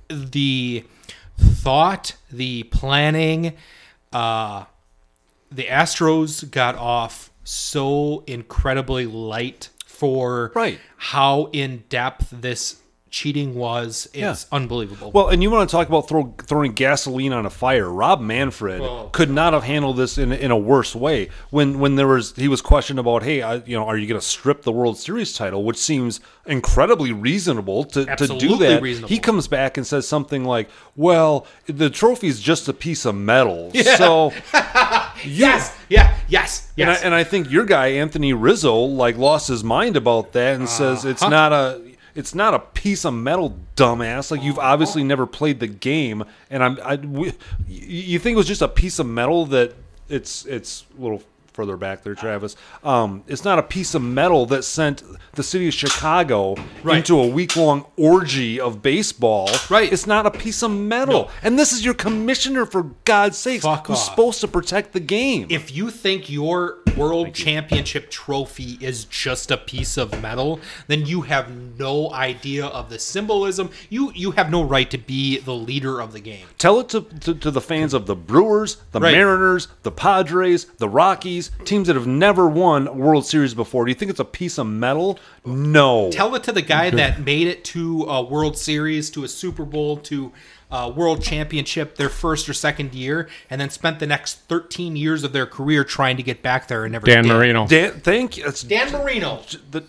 [0.10, 0.84] the
[1.38, 3.53] thought, the planning.
[4.12, 4.65] Uh,
[5.51, 10.79] the Astros got off so incredibly light for Right.
[10.97, 12.82] how in depth this
[13.13, 14.10] cheating was.
[14.12, 15.12] It's unbelievable.
[15.12, 17.88] Well, and you want to talk about throw, throwing gasoline on a fire?
[17.88, 21.30] Rob Manfred Well- could not have handled this in, in a worse way.
[21.52, 24.19] When when there was he was questioned about, hey, I, you know, are you going
[24.19, 28.82] to strip the World Series title, which seems incredibly reasonable to, to do that.
[28.82, 29.10] reasonable.
[29.10, 33.71] He comes back and says something like, "Well, the trophy's just a piece of metal."
[33.93, 34.34] So
[35.23, 37.04] yes, yeah, yes, And, I, yes.
[37.04, 40.67] and I think your guy Anthony Rizzo like lost his mind about that and uh,
[40.67, 41.81] says it's not a
[42.16, 44.32] it's not a piece of metal, dumbass.
[44.32, 47.34] Like you've obviously never played the game, and I'm I, we,
[47.68, 49.74] you think it was just a piece of metal that
[50.10, 52.56] it's it's little further back there, Travis.
[52.83, 56.97] Um, it's not a piece of metal that sent the city of Chicago Right.
[56.97, 59.49] into a week long orgy of baseball.
[59.69, 59.91] Right.
[59.91, 61.29] It's not a piece of metal, No.
[61.43, 64.04] and this is your commissioner for God's sakes, Fuck who's off.
[64.06, 65.47] supposed to protect the game.
[65.49, 71.21] if you think your world championship trophy is just a piece of metal, then you
[71.21, 71.49] have
[71.79, 73.69] no idea of the symbolism.
[73.89, 76.45] You you have no right to be the leader of the game.
[76.58, 79.13] Tell it to, to, to the fans of the Brewers, the Right.
[79.13, 83.85] Mariners, the Padres, the Rockies, teams that have never won a World Series before.
[83.85, 85.19] Do you think it's a piece of metal?
[85.46, 86.12] No.
[86.12, 89.65] Tell it to the guy that made it to a World Series, to a Super
[89.65, 90.31] Bowl, to
[90.71, 95.23] a World Championship their first or second year, and then spent the next 13 years
[95.23, 97.29] of their career trying to get back there and never Dan did.
[97.29, 97.67] Marino.
[97.67, 98.46] Dan, thank you.
[98.48, 99.41] It's Dan Marino.
[99.69, 99.83] the,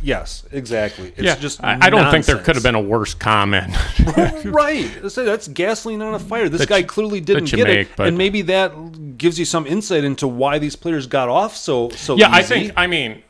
[0.00, 1.08] yes, exactly.
[1.08, 3.74] It's yeah, just I, I don't think there could have been a worse comment.
[4.44, 4.88] right.
[5.04, 6.48] I say That's gasoline on a fire.
[6.48, 8.72] This guy you- clearly didn't get you it, but- and maybe that
[9.18, 12.16] gives you some insight into why these players got off so so.
[12.16, 12.72] yeah, I think.
[12.76, 13.22] I mean,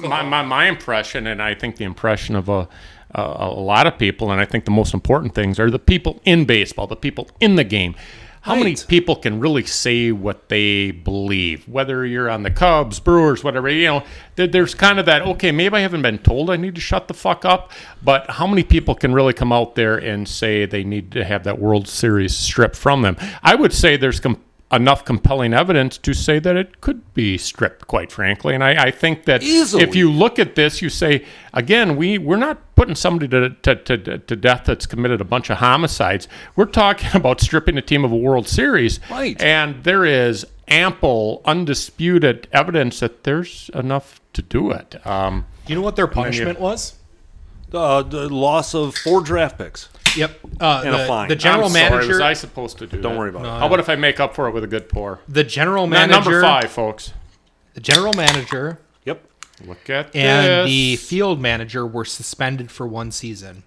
[0.00, 2.68] my, my my impression, and I think the impression of a,
[3.14, 6.20] a a lot of people, and I think the most important things are the people
[6.24, 7.94] in baseball, the people in the game.
[8.44, 11.66] How many people can really say what they believe?
[11.66, 14.04] Whether you're on the Cubs, Brewers, whatever, you know,
[14.36, 15.22] there, there's kind of that.
[15.22, 17.72] Okay, maybe I haven't been told I need to shut the fuck up,
[18.02, 21.44] but how many people can really come out there and say they need to have
[21.44, 23.16] that World Series stripped from them?
[23.42, 24.42] I would say there's com-
[24.72, 28.54] enough compelling evidence to say that it could be stripped, quite frankly.
[28.54, 29.82] And I, I think that Easily.
[29.84, 33.76] if you look at this, you say again, we we're not putting somebody to, to,
[33.76, 36.26] to, to death that's committed a bunch of homicides.
[36.56, 39.40] We're talking about stripping a team of a World Series, Right.
[39.40, 45.06] And there is ample, undisputed evidence that there's enough to do it.
[45.06, 46.94] Um, You know what their punishment was?
[47.72, 49.88] uh, the loss of four draft picks.
[50.16, 50.40] Yep.
[50.60, 51.28] Uh, And a the, fine.
[51.28, 53.00] the general I'm sorry, was I supposed to do?
[53.00, 53.18] Don't that?
[53.18, 53.48] worry about it.
[53.48, 55.20] How about if I make up for it with a good pour?
[55.28, 56.30] the general Now, manager.
[56.30, 57.12] number five, folks.
[57.74, 59.24] The general manager Yep.
[59.66, 60.66] Look at and this.
[60.66, 63.64] the field manager were suspended for one season.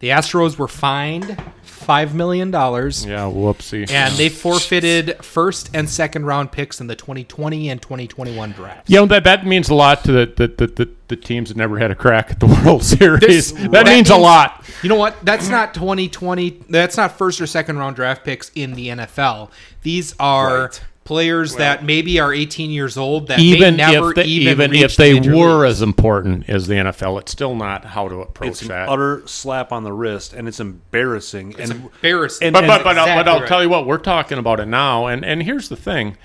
[0.00, 3.88] The Astros were fined five million dollars, yeah, whoopsie.
[3.90, 8.90] and they forfeited first and second round picks in the 2020 and 2021 draft.
[8.90, 11.56] You know that that means a lot to the the, the, the, the teams that
[11.56, 13.20] never had a crack at the World Series.
[13.20, 14.64] This- that that means a lot.
[14.82, 15.16] You know what?
[15.24, 16.64] That's not 2020.
[16.68, 19.50] That's not first or second round draft picks in the NFL.
[19.82, 20.82] These are Right.
[21.06, 24.74] Players that maybe are 18 years old that Even may never if they, even, even
[24.84, 25.76] if they the were leagues.
[25.76, 28.88] as important as the NFL, it's still not how to approach It's an that.
[28.90, 31.54] utter slap on the wrist, and it's embarrassing.
[31.58, 32.46] and embarrassing.
[32.48, 33.48] and- but but but, I'll, but I'll right.
[33.48, 36.16] tell you what we're talking about it now, and and here's the thing.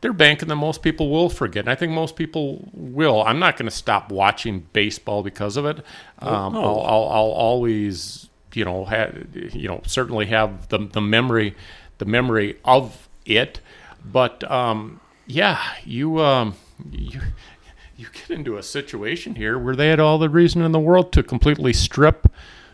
[0.00, 3.20] They're banking that most people will forget, and I think most people will.
[3.24, 5.78] I'm not going to stop watching baseball because of it.
[6.20, 6.62] Um, no.
[6.62, 11.56] I'll, I'll, I'll always, you know, ha you know, certainly have the the memory,
[11.98, 13.58] the memory of it.
[14.04, 16.54] But um, yeah, you um,
[16.90, 17.20] you
[17.96, 21.12] you get into a situation here where they had all the reason in the world
[21.12, 22.30] to completely strip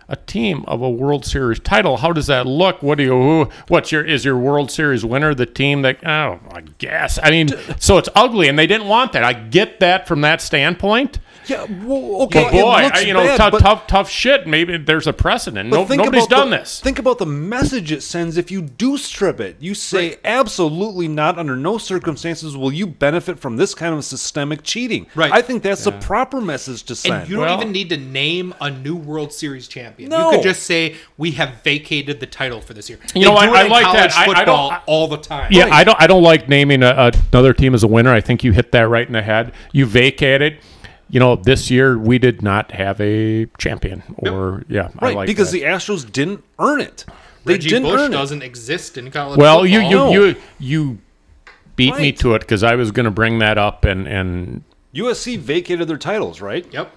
[0.09, 1.99] a team of a World Series title.
[1.99, 2.83] How does that look?
[2.83, 3.11] What do you?
[3.11, 4.05] Who, what's your?
[4.05, 6.05] Is your World Series winner the team that?
[6.07, 7.19] Oh, I guess.
[7.23, 7.49] I mean,
[7.79, 9.25] so it's ugly, and they didn't want that.
[9.25, 11.19] I get that from that standpoint.
[11.47, 14.11] Yeah, well, okay, But boy, it looks I- you know, bad, tough, but- tough, tough
[14.11, 14.47] shit.
[14.47, 15.71] Maybe there's a precedent.
[15.71, 16.81] But No, think nobody's about done the, this.
[16.81, 19.57] Think about the message it sends if you do strip it.
[19.61, 24.63] You say absolutely not, under no circumstances will you benefit from this kind of systemic
[24.63, 25.07] cheating.
[25.15, 25.33] Right.
[25.33, 27.15] I think that's the proper message to send.
[27.15, 30.11] And you don't Well- even need to name a new World Series champion.
[30.11, 30.31] No.
[30.31, 32.99] You could just say we have vacated the title for this year.
[33.15, 34.19] You They know, I- I like college that.
[34.19, 35.49] I- I don't- football all the time.
[35.51, 36.01] Yeah, I don't.
[36.01, 38.13] I don't like naming a, another team as a winner.
[38.13, 39.53] I think you hit that right in the head.
[39.73, 40.59] You vacate it.
[41.11, 45.27] You know, this year we did not have a champion, or yeah, I right, like
[45.27, 45.59] because that.
[45.59, 47.05] the Astros didn't earn it.
[47.45, 48.17] They Reggie didn't Bush earn it.
[48.17, 49.91] doesn't exist in college well, you football.
[50.13, 50.27] you No.
[50.29, 50.99] you you
[51.77, 54.63] beat me to it because I was going to bring that up, and and
[54.95, 56.67] USC vacated their titles, right?
[56.73, 56.91] Yep.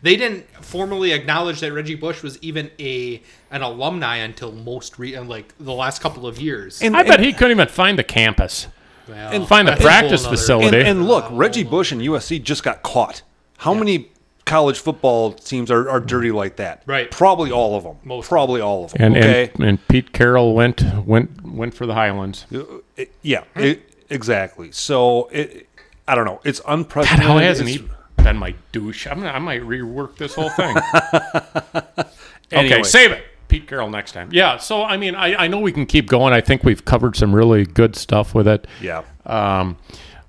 [0.00, 5.16] They didn't formally acknowledge that Reggie Bush was even a an alumni until most re-
[5.16, 6.80] uh, like the last couple of years.
[6.80, 8.68] And, I bet he couldn't even find the campus,
[9.08, 10.78] Well, find the that's a whole practice nother- facility.
[10.78, 13.22] And, and look, Reggie Bush and USC just got caught.
[13.58, 14.10] How many
[14.48, 16.82] college football teams are, are dirty like that.
[16.86, 17.10] Right.
[17.10, 17.96] Probably all of them.
[18.02, 18.28] Most.
[18.28, 19.14] Probably all of them.
[19.14, 19.50] And, okay.
[19.54, 22.46] and and Pete Carroll went went went for the Highlands.
[22.52, 22.60] Uh,
[22.98, 23.44] uh, yeah.
[23.54, 24.14] it- hmm.
[24.14, 24.72] exactly.
[24.72, 25.68] So it.
[26.08, 26.40] I don't know.
[26.44, 27.26] It's God, unprecedented.
[27.26, 29.06] how hasn't It's- he been my douche?
[29.06, 30.76] I'm I might rework this whole thing.
[32.50, 32.76] Anyway.
[32.76, 33.24] Okay, save it.
[33.48, 34.30] Pete Carroll next time.
[34.32, 34.56] Yeah.
[34.56, 36.32] So I mean, I, I know we can keep going.
[36.32, 38.66] I think we've covered some really good stuff with it.
[38.80, 39.02] Yeah.
[39.26, 39.76] Um,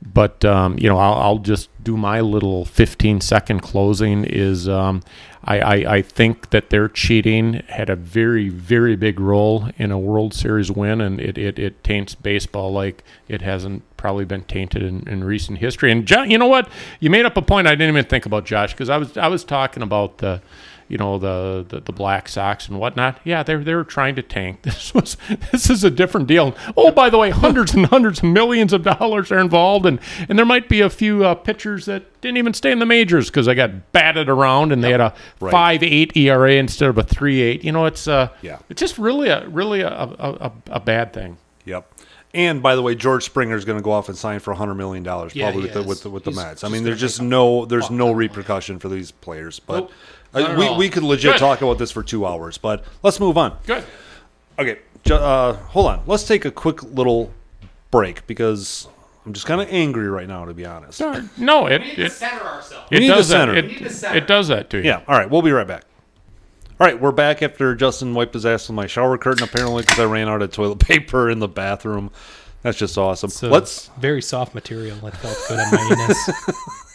[0.02, 4.24] but um, you know, I'll, I'll just do my little 15 second closing.
[4.24, 5.02] Is um,
[5.44, 10.00] I, I I think that their cheating had a very very big role in a
[10.00, 14.82] World Series win, and it it, it taints baseball like it hasn't probably been tainted
[14.82, 15.92] in, in recent history.
[15.92, 16.70] And Jo- you know what?
[17.02, 19.28] You made up a point I didn't even think about, Josh, because I was I
[19.28, 20.42] was talking about the
[20.90, 23.20] you know the, the the Black Sox and whatnot.
[23.24, 24.60] Yeah, they're they're trying to tank.
[24.64, 25.16] This was
[25.52, 26.56] this is a different deal.
[26.76, 30.38] Oh, by the way, hundreds and hundreds of millions of dollars are involved, and and
[30.38, 33.46] there might be a few uh, pitchers that didn't even stay in the majors because
[33.46, 35.52] they got batted around and they had a Right.
[35.52, 37.64] five eight ERA instead of a three eight.
[37.64, 38.60] You know, it's uh Yeah.
[38.70, 41.38] it's just really a really a a, a, bad thing.
[41.66, 41.90] Yep.
[42.34, 44.76] And by the way, George Springer is going to go off and sign for hundred
[44.76, 46.64] million dollars, probably he with the, with the, with the Mets.
[46.64, 48.28] I mean, there's just no there's no ton of money.
[48.28, 49.60] repercussion for these players.
[49.60, 49.92] But Nope.
[50.34, 50.78] Not at we all.
[50.78, 51.40] we could legit Good.
[51.40, 52.58] talk about this for two hours.
[52.58, 53.58] But let's move on.
[53.66, 53.84] Good.
[54.58, 56.02] Okay, ju- uh, hold on.
[56.06, 57.32] Let's take a quick little
[57.92, 58.88] break because
[59.26, 61.02] I'm just kind of angry right now, to be honest.
[61.38, 62.88] No, it it, center ourselves.
[62.92, 63.40] it need does to that.
[63.40, 63.56] center.
[63.56, 64.18] It, We need to center.
[64.18, 64.84] it does that to you.
[64.84, 65.02] Yeah.
[65.08, 65.30] All right.
[65.30, 65.84] We'll be right back.
[66.82, 70.00] All right, we're back after Justin wiped his ass with my shower curtain, apparently because
[70.00, 72.10] I ran out of toilet paper in the bathroom.
[72.62, 73.30] That's just awesome.
[73.30, 74.96] So Let's very soft material.
[75.06, 76.30] It felt good on my anus.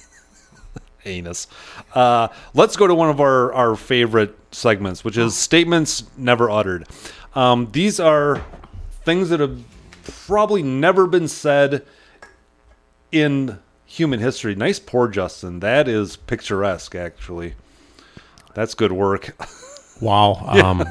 [1.05, 1.47] anus.
[1.95, 6.87] Uh, let's go to one of our, our favorite segments, which is statements never uttered.
[7.35, 8.45] Um, these are
[9.05, 9.63] things that have
[10.27, 11.85] probably never been said
[13.13, 14.55] in human history.
[14.55, 15.61] Nice pour, Justin.
[15.61, 17.55] That is picturesque, actually.
[18.55, 19.35] That's good work.
[20.01, 20.45] Wow.
[20.47, 20.85] Um,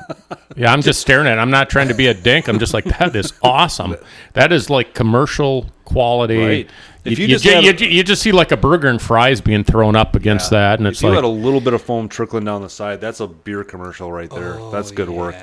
[0.55, 1.41] yeah, I'm just staring at it.
[1.41, 2.47] I'm not trying to be a dink.
[2.47, 3.95] I'm just like, that is awesome.
[4.33, 6.37] That is like commercial quality.
[6.37, 6.69] Right.
[7.05, 8.87] You, If you you just ju- had you, a- you just see like a burger
[8.87, 11.59] and fries being thrown up against that, and it's if you like, had a little
[11.59, 14.57] bit of foam trickling down the side, that's a beer commercial right there.
[14.71, 15.35] that's good work.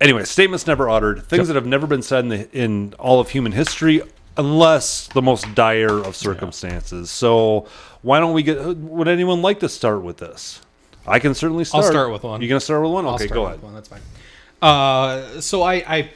[0.00, 3.30] Anyway, statements never uttered, things that have never been said in, the, in all of
[3.30, 4.02] human history,
[4.36, 7.10] unless the most dire of circumstances.
[7.10, 7.66] So,
[8.02, 8.58] why don't we get?
[8.76, 10.60] Would anyone like to start with this?
[11.06, 11.84] I can certainly start.
[11.84, 12.42] I'll start with one.
[12.42, 13.06] You gonna start with one?
[13.06, 13.62] I'll Okay, start go with ahead.
[13.62, 13.74] One.
[13.74, 14.00] That's fine.
[14.60, 16.10] Uh, so I, I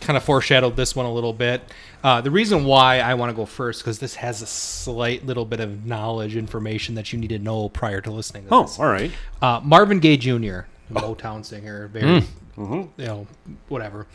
[0.00, 1.60] kind of foreshadowed this one a little bit.
[2.04, 5.44] Uh, the reason why I want to go first because this has a slight little
[5.44, 8.44] bit of knowledge information that you need to know prior to listening.
[8.46, 8.78] To Oh, this.
[8.78, 9.10] all right.
[9.42, 10.60] Uh, Marvin Gaye Jr.,
[10.92, 12.22] Motown singer, very,
[12.56, 13.00] Mm-hmm.
[13.00, 13.26] you know,
[13.68, 14.06] whatever.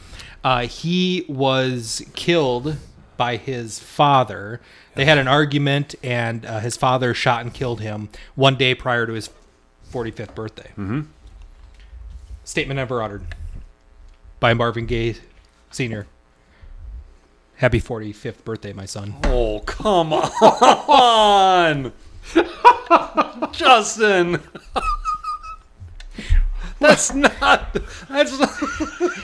[0.43, 2.77] Uh, he was killed
[3.17, 4.61] by his father.
[4.95, 9.05] They had an argument, and uh, his father shot and killed him one day prior
[9.05, 9.29] to his
[9.91, 10.69] 45th birthday.
[10.71, 11.01] Mm-hmm.
[12.43, 13.35] Statement never uttered
[14.39, 15.17] by Marvin Gaye
[15.69, 16.07] Sr.
[17.61, 19.15] Happy 45th birthday, my son.
[19.25, 21.93] Oh, come on,
[23.51, 24.41] Justin.
[26.79, 27.77] That's not.
[28.09, 28.49] That's not.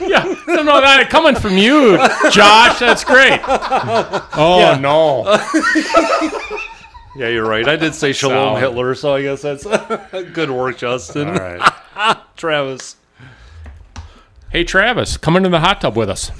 [0.00, 1.96] yeah, no, no, that coming from you,
[2.30, 2.78] Josh.
[2.78, 3.40] That's great.
[3.44, 5.24] Oh no.
[7.16, 7.66] Yeah, you're right.
[7.66, 8.60] I did say Shalom Solid.
[8.60, 9.64] Hitler, so I guess that's
[10.32, 11.30] good work, Justin.
[11.30, 11.72] All right.
[12.36, 12.97] Travis.
[14.50, 16.30] Hey Travis, come into the hot tub with us.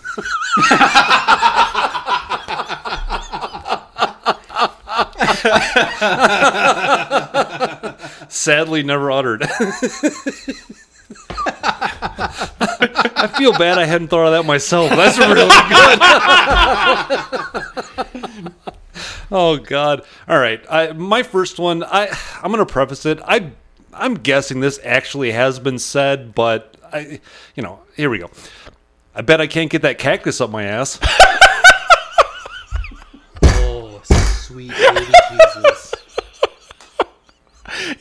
[8.31, 9.43] Sadly, never uttered.
[13.21, 14.89] I feel bad I hadn't thought of that myself.
[14.91, 15.35] That's really
[18.35, 18.53] good.
[19.31, 20.03] oh God!
[20.27, 21.85] All right, I, my first one.
[21.85, 22.09] I
[22.43, 23.21] I'm gonna preface it.
[23.23, 23.53] I
[23.93, 27.21] I'm guessing this actually has been said, but I,
[27.55, 28.31] you know, here we go.
[29.15, 30.99] I bet I can't get that cactus up my ass.
[33.43, 35.95] Oh, sweet baby Jesus.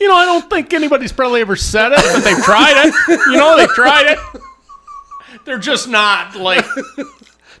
[0.00, 2.94] You know, I don't think anybody's probably ever said it, but they've tried it.
[3.30, 4.18] You know, they've tried it.
[5.44, 6.64] They're just not like.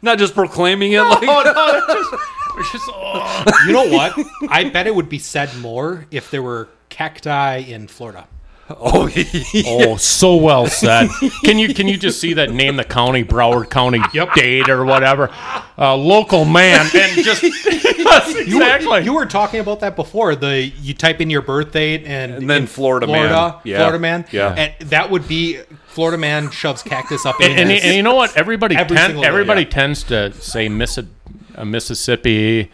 [0.00, 1.22] Not just proclaiming it like.
[1.22, 2.10] Oh no, they're just.
[2.54, 3.44] They're just oh.
[3.66, 3.92] You know oh.
[3.92, 4.50] what?
[4.50, 6.68] I bet it would be said more if there were
[6.98, 8.26] cacti in Florida.
[8.70, 9.08] Oh,
[9.66, 11.08] oh, so well said.
[11.42, 14.34] Can you can you just see that name the county Broward County yep.
[14.34, 15.30] date or whatever?
[15.78, 19.04] Uh, local man and just yes, You were- exactly.
[19.04, 20.34] You were talking about that before.
[20.36, 23.28] The you type in your birth date and, And then in Florida man.
[23.30, 23.76] Florida, Yeah.
[23.78, 24.26] Florida man.
[24.32, 24.52] Yeah.
[24.54, 28.36] and that would be Florida man shoves cactus up and, and, and you know what?
[28.36, 29.68] Everybody Every ten, single day, everybody yeah.
[29.70, 31.08] tends to say Missi-
[31.54, 32.70] uh, Mississippi.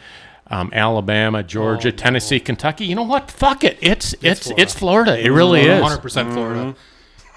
[0.54, 1.96] Um, Alabama, Georgia, Oh, no.
[1.96, 2.84] Tennessee, Kentucky.
[2.86, 3.30] You know what?
[3.30, 3.76] Fuck it.
[3.80, 5.12] It's it's it's Florida.
[5.12, 5.26] Florida.
[5.26, 5.82] It really is.
[5.82, 6.74] 100% Florida.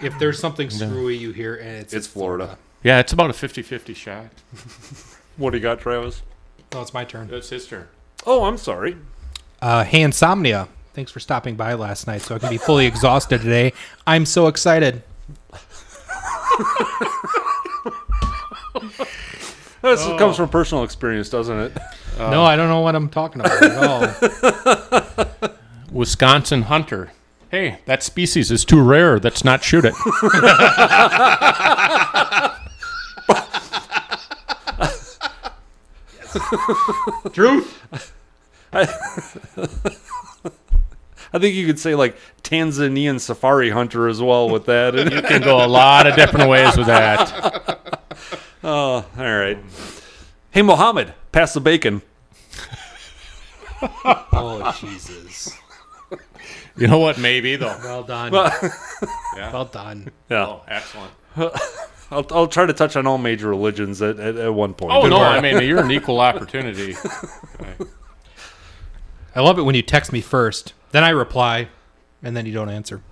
[0.01, 2.57] If there's something screwy you hear, and it's, It's Florida.
[2.84, 4.26] Yeah, it's about a 50-50 shot.
[5.38, 6.24] What do you got, Travis?
[6.74, 7.30] Oh, it's my turn.
[7.32, 7.88] It's his turn.
[8.26, 8.97] Oh, I'm sorry.
[9.61, 10.68] Uh, hey, Insomnia.
[10.95, 13.74] Thanks for stopping by last night so I can be fully exhausted today.
[14.07, 15.03] I'm so excited.
[19.82, 21.78] This comes from personal experience, doesn't it?
[22.18, 24.07] No, I don't know what I'm talking about at all.
[25.91, 27.11] Wisconsin hunter.
[27.49, 29.20] Hey, that species is too rare.
[29.20, 29.93] Let's not shoot it.
[37.34, 38.13] Truth.
[38.74, 38.86] I
[41.39, 44.95] think you could say like Tanzanian safari hunter as well with that.
[44.95, 48.01] You can go a lot of different ways with that.
[48.63, 49.57] oh, all right.
[50.58, 52.01] Hey, Mohammed, pass the bacon.
[53.84, 55.55] oh, Jesus.
[56.76, 57.20] You know what?
[57.20, 57.78] Maybe though.
[57.84, 58.34] Well done.
[59.36, 59.53] Yeah.
[59.53, 60.10] well done.
[60.32, 61.12] Yeah, Oh, excellent.
[62.10, 64.93] I'll, I'll try to touch on all major religions at, at, at one point.
[64.93, 65.20] Oh Good no!
[65.20, 65.28] work.
[65.28, 66.95] I mean, you're an equal opportunity.
[69.36, 71.68] I love it when you text me first, then I reply,
[72.24, 73.03] and then you don't answer.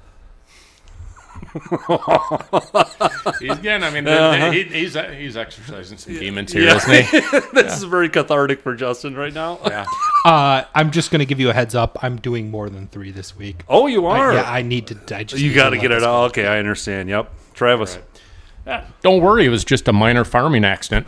[3.40, 3.84] He's again.
[3.84, 4.52] I mean, Uh-huh.
[4.52, 7.02] he, he's he's exercising some demons here, not he?
[7.54, 9.60] this is very cathartic for Justin right now.
[9.66, 9.86] Yeah.
[10.26, 11.98] Uh, I'm just going to give you a heads up.
[12.02, 13.64] I'm doing more than three this week.
[13.70, 14.34] Oh, you I, are.
[14.34, 15.16] yeah, I need to.
[15.16, 16.26] I just you got to get it this out.
[16.32, 17.10] Okay, I understand.
[17.10, 18.00] Yep, Travis.
[18.66, 21.06] Yeah, Don't worry, it was just a minor farming accident.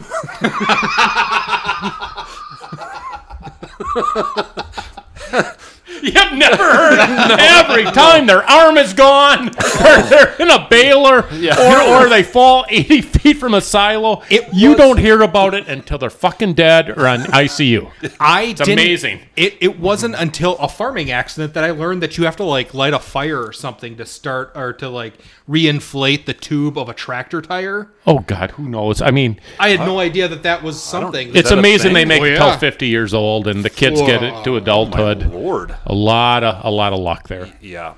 [6.04, 7.00] You've never heard
[7.40, 12.66] every time their arm is gone, or they're in a baler, or, or they fall
[12.70, 14.24] 80 feet from a silo.
[14.30, 17.92] It you was- don't hear about it until they're fucking dead or on ICU.
[18.20, 19.20] I It's didn't- amazing.
[19.36, 22.74] It it wasn't until a farming accident that I learned that you have to like
[22.74, 25.14] light a fire or something to start or to like
[25.50, 27.92] reinflate the tube of a tractor tire.
[28.06, 29.02] Oh, God, who knows?
[29.02, 31.36] I mean, I had uh, no idea that that was something.
[31.36, 32.38] it's that a amazing they make Oh, it yeah.
[32.50, 35.24] till 50 years old and the kids get it to adulthood.
[35.32, 35.76] Oh, Lord.
[35.90, 37.52] A lot of a lot of luck there.
[37.62, 37.94] Yeah.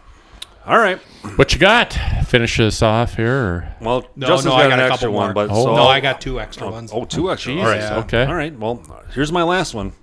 [0.66, 1.00] All right.
[1.38, 1.94] What you got?
[2.28, 3.34] Finish this off here.
[3.34, 3.76] Or?
[3.82, 5.34] Well, No, Justin's no, got, I got an a extra couple one, more.
[5.34, 5.64] but Oh.
[5.66, 6.92] so no, I got two extra oh, ones.
[6.94, 7.54] Oh, two extra.
[7.54, 7.82] Jesus, All right.
[7.82, 7.98] yeah.
[8.00, 8.26] okay.
[8.26, 8.56] All right.
[8.58, 8.84] Well,
[9.16, 9.94] here's my last one.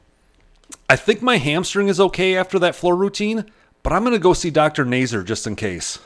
[0.90, 3.44] I think my hamstring is okay after that floor routine,
[3.84, 4.84] but I'm going to go see Dr.
[4.84, 6.00] Nazer just in case.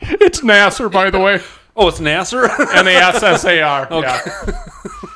[0.00, 1.40] It's Nassar, by the way.
[1.76, 2.48] Oh, it's Nassar?
[2.74, 3.88] N A S S A R.
[3.90, 4.20] Yeah.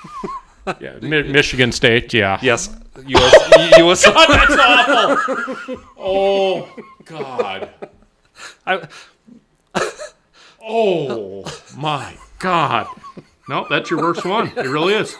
[0.80, 0.98] yeah.
[1.00, 2.12] Mi- Michigan State.
[2.14, 2.38] Yeah.
[2.42, 2.68] yes.
[3.06, 3.34] US,
[3.78, 5.80] US, oh, That's awful.
[5.98, 6.68] Oh
[7.04, 7.70] God.
[8.66, 8.88] I,
[10.70, 11.44] Oh
[11.76, 12.86] my God.
[13.48, 14.48] No, that's your worst one.
[14.56, 15.16] It really is.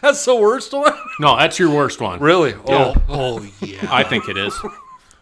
[0.00, 0.92] that's the worst one?
[1.18, 2.20] No, that's your worst one.
[2.20, 2.50] Really?
[2.68, 2.94] Yeah.
[2.98, 3.88] Oh, Oh yeah.
[3.90, 4.54] I think it is.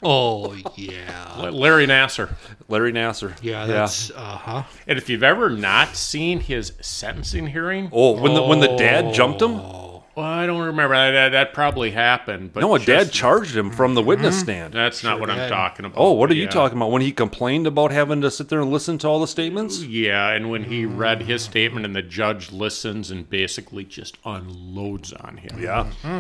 [0.04, 1.48] Oh yeah.
[1.50, 2.34] Larry Nassar.
[2.68, 3.34] Larry Nassar.
[3.42, 4.62] Yeah, that's uh huh.
[4.86, 9.14] And if you've ever not seen his sentencing hearing, Oh, when the when the dad
[9.14, 9.52] jumped him?
[9.52, 10.04] Oh.
[10.14, 10.94] well, I don't remember.
[10.94, 12.52] That, that, that probably happened.
[12.52, 14.08] But No, a dad just- charged him from the mm-hmm.
[14.08, 14.74] witness stand.
[14.74, 15.48] That's not what I'm did.
[15.48, 15.98] talking about.
[16.00, 16.50] Oh, what are you Yeah.
[16.50, 16.90] talking about?
[16.90, 19.82] When he complained about having to sit there and listen to all the statements?
[19.82, 20.96] Yeah, and when he mm.
[20.98, 25.58] read his statement and the judge listens and basically just unloads on him.
[25.60, 25.84] Yeah.
[26.02, 26.18] Mm-hmm.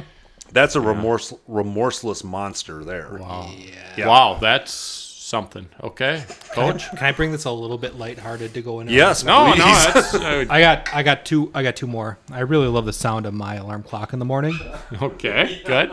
[0.52, 3.16] That's a remorse, remorseless monster there.
[3.20, 3.52] Wow.
[3.96, 4.06] Yeah.
[4.06, 5.68] Wow, that's something.
[5.82, 6.88] Okay, coach.
[6.90, 8.88] Can I bring this a little bit lighthearted to go in?
[8.88, 9.24] Yes.
[9.24, 9.58] no, please.
[9.58, 12.18] no, that's uh, I got I got two I got two more.
[12.30, 14.58] I really love the sound of my alarm clock in the morning.
[15.02, 15.62] okay.
[15.64, 15.92] Good.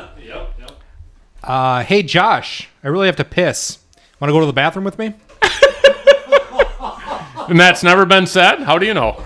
[1.43, 3.79] Uh, hey Josh, I really have to piss.
[4.19, 5.15] Want to go to the bathroom with me?
[7.49, 8.59] And that's never been said.
[8.61, 9.21] How do you know?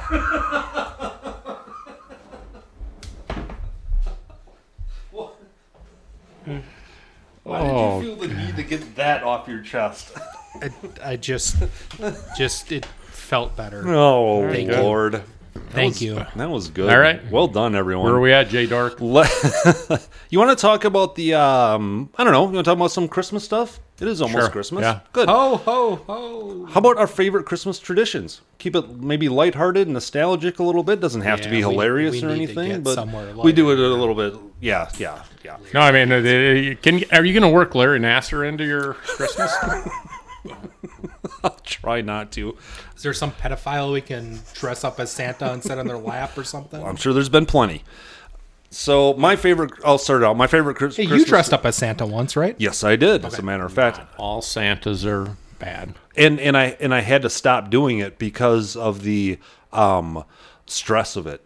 [7.46, 8.02] Why did you oh.
[8.02, 10.18] feel the need to get that off your chest?
[10.56, 10.72] I,
[11.04, 11.58] I just
[12.36, 13.84] just it felt better.
[13.88, 14.78] Oh, Thank you.
[14.78, 15.22] Lord.
[15.70, 16.16] Thank you.
[16.36, 16.90] That was good.
[16.90, 17.30] All right.
[17.32, 18.06] Well done, everyone.
[18.06, 19.02] Where are we at, J Dark?
[19.02, 19.28] Le-
[20.30, 22.92] you want to talk about the, um, I don't know, you want to talk about
[22.92, 23.80] some Christmas stuff?
[24.00, 24.50] It is almost Sure.
[24.50, 24.82] Christmas.
[24.84, 25.00] Yeah.
[25.14, 25.30] Good.
[25.30, 26.66] Ho ho ho!
[26.66, 28.42] How about our favorite Christmas traditions?
[28.58, 31.00] Keep it maybe lighthearted, nostalgic a little bit.
[31.00, 33.54] Doesn't have to be we- hilarious we or need to anything, get but somewhere we
[33.54, 34.36] do it a little bit.
[34.60, 35.56] Yeah, yeah, yeah.
[35.74, 38.96] No, I mean, uh, uh, can are you going to work Larry Nassar into your
[38.96, 39.54] Christmas?
[41.66, 42.58] Try not to.
[42.96, 46.38] Is there some pedophile we can dress up as Santa and sit on their lap
[46.38, 46.84] or something?
[46.84, 47.84] I'm sure there's been plenty.
[48.70, 50.36] So my favorite, I'll start out.
[50.36, 51.22] My favorite Chris- Hey, Christmas.
[51.22, 52.56] you dressed up as Santa once, right?
[52.60, 53.24] Yes, I did.
[53.24, 55.94] As a matter of fact, All Santas are bad.
[56.18, 59.40] and and I and I had to stop doing it because of the
[59.72, 60.24] um,
[60.66, 61.46] stress of it.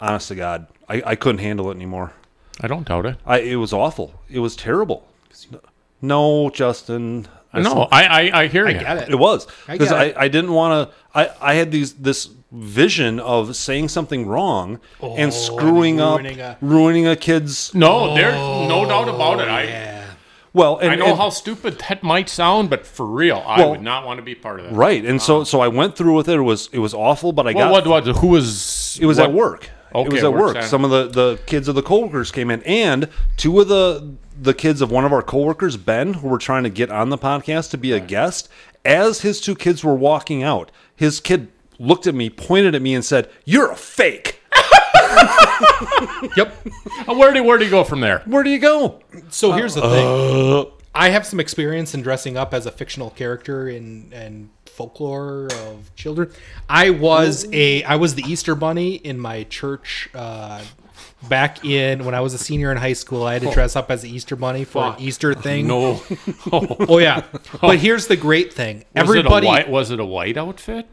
[0.00, 2.12] Honest to God, I, I couldn't handle it anymore.
[2.60, 3.16] I don't doubt it.
[3.26, 4.14] I it was awful.
[4.30, 5.08] It was terrible.
[6.00, 7.26] No, Justin.
[7.58, 7.88] I know.
[7.90, 8.78] I, I, I hear I you.
[8.80, 9.08] get it.
[9.10, 10.16] It was I because get I, it.
[10.16, 10.94] I didn't want to.
[11.14, 16.40] I, I had these this vision of saying something wrong Oh, and screwing up, ruining
[16.40, 17.74] a- ruining a kid's.
[17.74, 19.48] No, there's no oh, doubt about it.
[19.48, 20.04] I Yeah.
[20.54, 23.70] Well, and, I know and- how stupid that might sound, but for real, I Well,
[23.72, 24.72] would not want to be part of that.
[24.74, 26.36] right, and so um, so I went through with it.
[26.36, 28.98] It was it was awful, but I Well, got what, what, who was?
[29.00, 29.70] It was what- at work.
[29.94, 30.48] It was at work work.
[30.54, 30.68] Saturday.
[30.68, 34.54] Some of the, the kids of the coworkers came in, and two of the the
[34.54, 37.70] kids of one of our coworkers, Ben, who were trying to get on the podcast
[37.70, 38.48] to be a guest.
[38.84, 42.94] As his two kids were walking out, his kid looked at me, pointed at me,
[42.94, 44.40] and said, "You're a fake."
[46.36, 46.66] Yep.
[47.08, 48.20] Uh, Where do where do you go from there?
[48.26, 49.00] Where do you go?
[49.30, 50.72] So here's the thing.
[50.94, 55.90] I have some experience in dressing up as a fictional character in and folklore of
[55.96, 56.30] children.
[56.68, 60.62] I was a I was the Easter bunny in my church uh,
[61.28, 63.24] back in when I was a senior in high school.
[63.24, 65.66] I had to dress up as the Easter bunny for an Easter thing.
[65.66, 66.00] No,
[66.52, 67.24] Oh yeah.
[67.60, 68.76] But here's the great thing.
[68.78, 69.68] was Everybody it a white?
[69.68, 70.86] Was it a white outfit?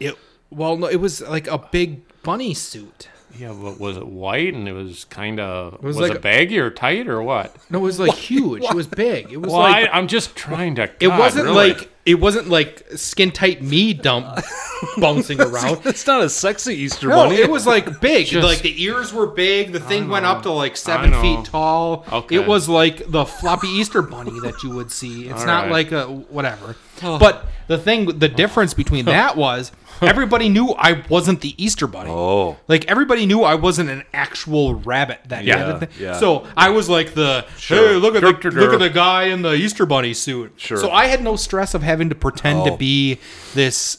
[0.00, 0.16] it,
[0.50, 3.08] well no, it was like a big bunny suit.
[3.38, 6.70] Yeah, but was it white and it was kind of was, was it baggy or
[6.70, 7.54] tight or what?
[7.70, 8.64] No, it was like huge.
[8.64, 9.32] It was big.
[9.32, 10.90] It was Well, like I, I'm just trying to.
[11.00, 11.72] It wasn't really.
[11.74, 14.42] like it wasn't like skin tight me dump
[14.98, 15.82] bouncing around.
[15.86, 17.36] It's not a sexy Easter No, bunny.
[17.36, 18.26] it was like big.
[18.26, 19.72] Just- like the ears were big.
[19.72, 22.04] The thing went up to like seven feet tall.
[22.10, 22.36] Okay.
[22.36, 25.28] It was like the floppy Easter bunny that you would see.
[25.28, 25.72] It's All not right.
[25.72, 26.76] like a whatever.
[27.00, 29.70] But the thing, the difference between that was
[30.02, 32.10] everybody knew I wasn't the Easter bunny.
[32.10, 32.56] Oh.
[32.68, 36.18] Like everybody knew I wasn't an actual rabbit that Yeah, yeah.
[36.18, 37.88] So I was like the Sure.
[37.88, 40.52] hey, look at the Dur, dur, look at the guy in the Easter bunny suit.
[40.56, 40.78] Sure.
[40.78, 42.76] So I had no stress of having to pretend to Oh.
[42.76, 43.18] be
[43.54, 43.98] this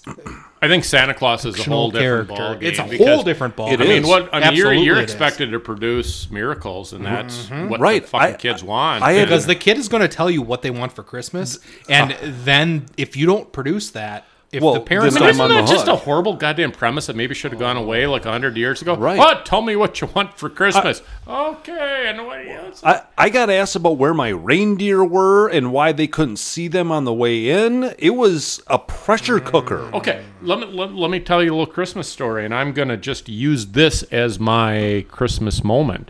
[0.62, 2.36] I think Santa Claus is a fictional whole different character.
[2.44, 2.70] ball game.
[2.70, 3.72] It's a whole different ball.
[3.72, 5.12] It I mean, what I mean, you're, you're it is.
[5.12, 7.70] expected to produce miracles, and that's mm-hmm.
[7.70, 8.02] what Right.
[8.02, 9.02] the fucking I- kids want.
[9.02, 11.60] I had- because the kid is going to tell you what they want for Christmas,
[11.88, 15.68] and then if you don't produce that, if Well, the parents I mean, isn't that
[15.68, 15.94] just hook.
[15.94, 18.96] a horrible goddamn premise that maybe should have gone away like hundred years ago?
[18.96, 19.18] Right.
[19.18, 19.46] What?
[19.46, 21.02] Tell me what you want for Christmas.
[21.28, 22.82] okay, and what else?
[22.84, 26.92] I, I got asked about where my reindeer were and why they couldn't see them
[26.92, 27.94] on the way in.
[28.00, 29.82] It was a pressure cooker.
[29.94, 32.98] Okay, let me let, let me tell you a little Christmas story, and I'm gonna
[32.98, 36.10] just use this as my Christmas moment,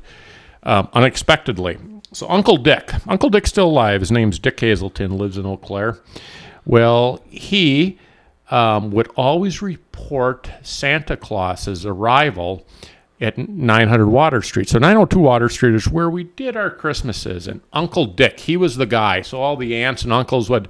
[0.64, 1.78] um, unexpectedly.
[2.14, 4.00] So Uncle Dick, Uncle Dick's still alive.
[4.00, 6.00] His name's Dick Hazelton, lives in Eau Claire.
[6.66, 8.00] Well, he
[8.50, 12.66] um, would always report Santa Claus's arrival
[13.22, 14.70] at 900 Water Street.
[14.70, 17.48] So 902 Water Street is where we did our Christmases.
[17.48, 19.22] And Uncle Dick, he was the guy.
[19.22, 20.70] So all the aunts and uncles would,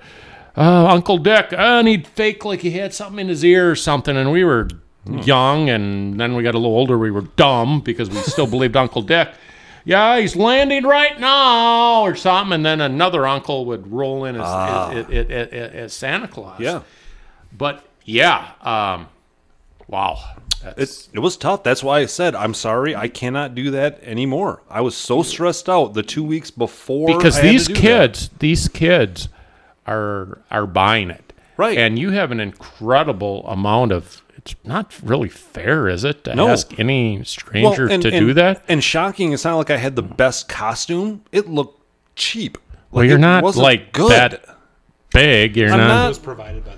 [0.57, 3.75] oh, Uncle Dick, oh, and he'd fake like he had something in his ear or
[3.75, 4.17] something.
[4.17, 4.67] And we were
[5.05, 6.97] young, and then we got a little older.
[6.97, 9.29] We were dumb because we still believed Uncle Dick.
[9.85, 12.53] Yeah, he's landing right now, or something.
[12.53, 16.59] And then another uncle would roll in as, as, as, as, as Santa Claus.
[16.59, 16.81] Yeah.
[17.55, 19.07] But yeah, um,
[19.87, 20.17] wow.
[20.77, 21.63] It, it was tough.
[21.63, 24.61] That's why I said, I'm sorry, I cannot do that anymore.
[24.69, 27.15] I was so stressed out the two weeks before.
[27.17, 27.79] because I had to these do that.
[27.81, 29.29] kids, these kids
[29.87, 31.77] are are buying it, Right.
[31.77, 34.21] And you have an incredible amount of.
[34.37, 36.47] It's not really fair, is it, to No.
[36.47, 38.63] ask any stranger and- to and- do that?
[38.69, 41.23] And shocking, it's not like I had the best costume.
[41.33, 41.81] It looked
[42.15, 42.57] cheap.
[42.91, 44.11] Well, you're it not wasn't like good.
[44.11, 44.45] that
[45.11, 45.57] big.
[45.57, 45.87] You're I'm not.
[45.87, 46.75] not- it was provided by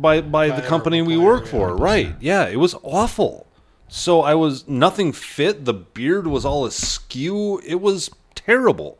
[0.00, 0.32] the department.
[0.32, 0.32] Was it?
[0.32, 1.76] by by the company we work for.
[1.76, 2.14] Right.
[2.20, 3.46] Yeah, it was awful.
[3.88, 5.64] So I was nothing fit.
[5.64, 7.60] The beard was all askew.
[7.66, 8.98] It was terrible.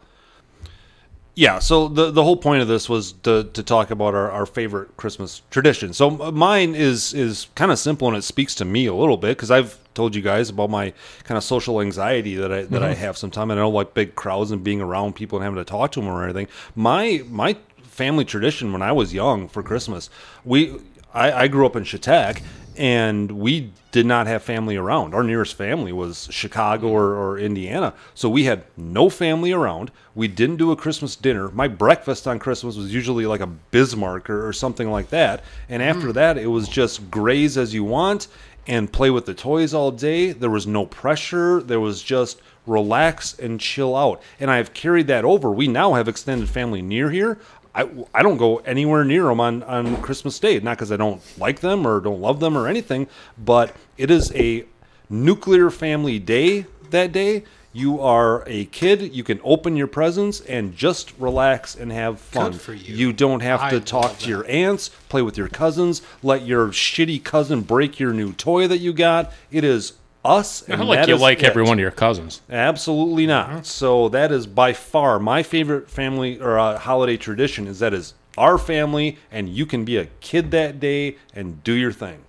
[1.34, 4.44] Yeah, so the the whole point of this was to, to talk about our, our
[4.44, 5.92] favorite Christmas tradition.
[5.92, 9.16] So uh, mine is is kind of simple and it speaks to me a little
[9.16, 10.92] bit because I've told you guys about my
[11.22, 13.00] kind of social anxiety that I that I mm-hmm.
[13.00, 13.52] have sometimes.
[13.52, 16.00] And I don't like big crowds and being around people and having to talk to
[16.00, 16.48] them or anything.
[16.74, 17.56] My my
[17.98, 19.68] family tradition when I was young for mm-hmm.
[19.68, 20.10] Christmas,
[20.44, 20.78] we
[21.12, 22.42] I, I grew up in Chautauqua
[22.76, 25.12] and we did not have family around.
[25.12, 26.96] Our nearest family was Chicago mm-hmm.
[26.96, 27.92] or, or Indiana.
[28.14, 29.90] So we had no family around.
[30.14, 31.48] We didn't do a Christmas dinner.
[31.48, 35.42] My breakfast on Christmas was usually like a Bismarck or, or something like that.
[35.68, 35.96] And mm-hmm.
[35.96, 38.28] after that, it was just graze as you want
[38.68, 40.30] and play with the toys all day.
[40.32, 41.60] There was no pressure.
[41.62, 44.22] There was just relax and chill out.
[44.38, 45.50] And I've carried that over.
[45.50, 47.38] We now have extended family near here.
[47.78, 50.58] I, I don't go anywhere near them on, on Christmas Day.
[50.58, 53.06] Not because I don't like them or don't love them or anything,
[53.38, 54.64] but it is a
[55.08, 57.44] nuclear family day that day.
[57.72, 59.14] You are a kid.
[59.14, 62.50] You can open your presents and just relax and have fun.
[62.50, 62.96] Good for you.
[62.96, 64.26] You don't have I to talk to that.
[64.26, 68.78] your aunts, play with your cousins, let your shitty cousin break your new toy that
[68.78, 69.32] you got.
[69.52, 69.92] It is
[70.28, 70.62] us.
[70.62, 71.46] And Not like that you like it.
[71.46, 72.42] every one of your cousins.
[72.50, 73.48] Absolutely not.
[73.50, 73.62] Uh-huh.
[73.62, 77.66] So that is by far my favorite family or uh, holiday tradition.
[77.66, 81.72] Is that is our family, and you can be a kid that day and do
[81.72, 82.24] your thing.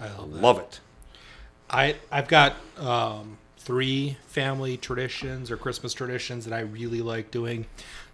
[0.00, 0.80] I love it.
[1.70, 7.66] I I've got um, three family traditions or Christmas traditions that I really like doing.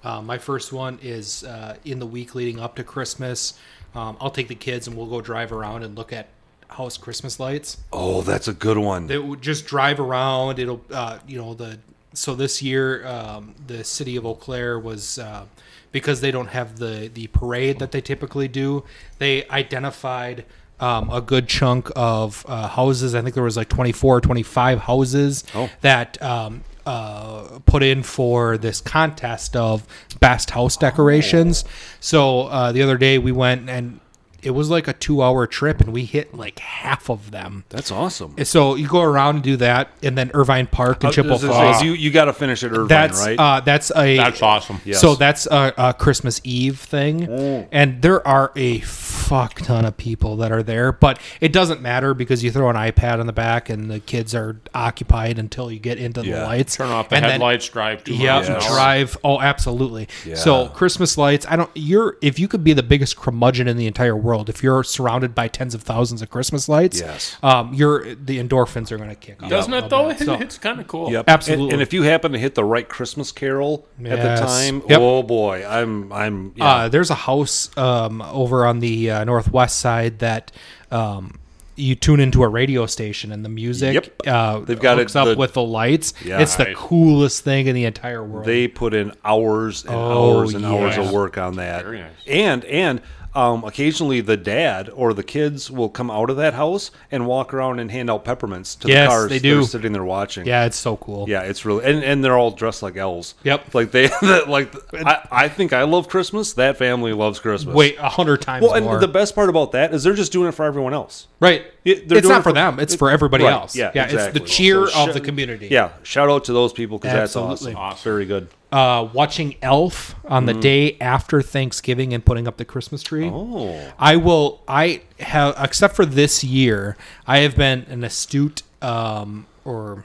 [0.05, 3.59] Uh, my first one is uh, in the week leading up to Christmas.
[3.95, 6.28] Um, I'll take the kids and we'll go drive around and look at
[6.69, 7.79] house Christmas lights.
[7.93, 9.07] Oh, that's a good one.
[9.07, 10.59] They would just drive around.
[10.59, 11.79] It'll, uh, you know, the
[12.14, 15.45] so this year um, the city of Eau Claire was uh,
[15.93, 18.85] because they don't have the the parade that they typically do.
[19.19, 20.45] They identified
[20.81, 23.14] um, a good chunk of uh, houses.
[23.14, 25.69] I think there was like 24 or 25 houses Oh.
[25.81, 29.85] that um, uh, put in for this contest of
[30.21, 31.64] best house decorations.
[32.01, 33.99] So uh, the other day we went and
[34.43, 37.64] it was like a two hour trip and we hit like half of them.
[37.70, 38.36] That's awesome.
[38.45, 41.49] So you go around and do that, and then Irvine Park and Chippewa This is-
[41.51, 41.82] Falls.
[41.82, 43.39] you you got to finish it, Irvine, That's right?
[43.39, 44.80] uh, that's a That's awesome.
[44.84, 45.01] Yes.
[45.01, 47.68] so that's a, a Christmas Eve thing, Mm.
[47.72, 52.14] and there are a fuck ton of people that are there, but it doesn't matter
[52.14, 55.78] because you throw an iPad on the back and the kids are occupied until you
[55.78, 56.76] get into the lights.
[56.76, 59.18] Turn off the and then- headlights, drive two yeah, miles drive.
[59.24, 60.09] Oh, absolutely.
[60.24, 60.36] Yeah.
[60.36, 61.45] So Christmas lights.
[61.49, 61.70] I don't.
[61.74, 65.35] You're if you could be the biggest curmudgeon in the entire world, if you're surrounded
[65.35, 67.37] by tens of thousands of Christmas lights, Yes.
[67.43, 69.51] um, you're the endorphins are going to kick off.
[69.51, 70.09] Doesn't it though?
[70.09, 70.18] that.
[70.24, 71.11] So- it's kind of cool.
[71.11, 71.24] Yep.
[71.29, 71.64] Absolutely.
[71.66, 74.99] And, and if you happen to hit the right Christmas carol at the time, Yep.
[75.01, 76.64] oh boy, I'm I'm yeah.
[76.66, 80.53] Uh, there's a house um, over on the uh, northwest side that
[80.91, 81.39] um,
[81.76, 84.26] you tune into a radio station and the music Yep.
[84.26, 86.12] uh, They've got hooks it- up with the lights.
[86.24, 86.41] Yeah.
[86.41, 86.76] it's the Nice.
[86.76, 88.47] coolest thing in the entire world.
[88.47, 91.85] they put in hours and Oh, hours and hours of work on that.
[91.85, 92.11] Very nice.
[92.26, 93.01] And and
[93.39, 97.55] um, occasionally the dad or the kids will come out of that house and walk
[97.55, 99.64] around and hand out peppermints to Yes, the cars they that are do.
[99.64, 100.47] sitting there watching.
[100.47, 101.28] yeah, it's so cool.
[101.28, 103.34] Yeah, it's really and, and they're all dressed like elves.
[103.45, 103.74] Yep.
[103.74, 104.09] Like they
[104.49, 106.55] like I, I think I love Christmas.
[106.55, 107.74] That family loves Christmas.
[107.74, 108.99] Wait, a hundred times Well, and more.
[108.99, 111.28] the best part about that is they're just doing it for everyone else.
[111.41, 111.64] right.
[111.84, 112.80] Yeah, they're it's doing not it for for- them.
[112.80, 113.74] It's for everybody Right, else.
[113.74, 114.41] yeah, it's exactly.
[114.41, 115.68] the cheer So of sh- the community.
[115.70, 117.76] Yeah, shout out to those people because that's awesome.
[117.76, 118.05] awesome.
[118.05, 118.49] Very good.
[118.71, 123.31] Uh, watching Elf on the day after Thanksgiving and putting up the Christmas tree.
[123.33, 124.61] Oh, I will.
[124.69, 126.97] I have, except for this year,
[127.27, 130.05] I have been an astute, um, or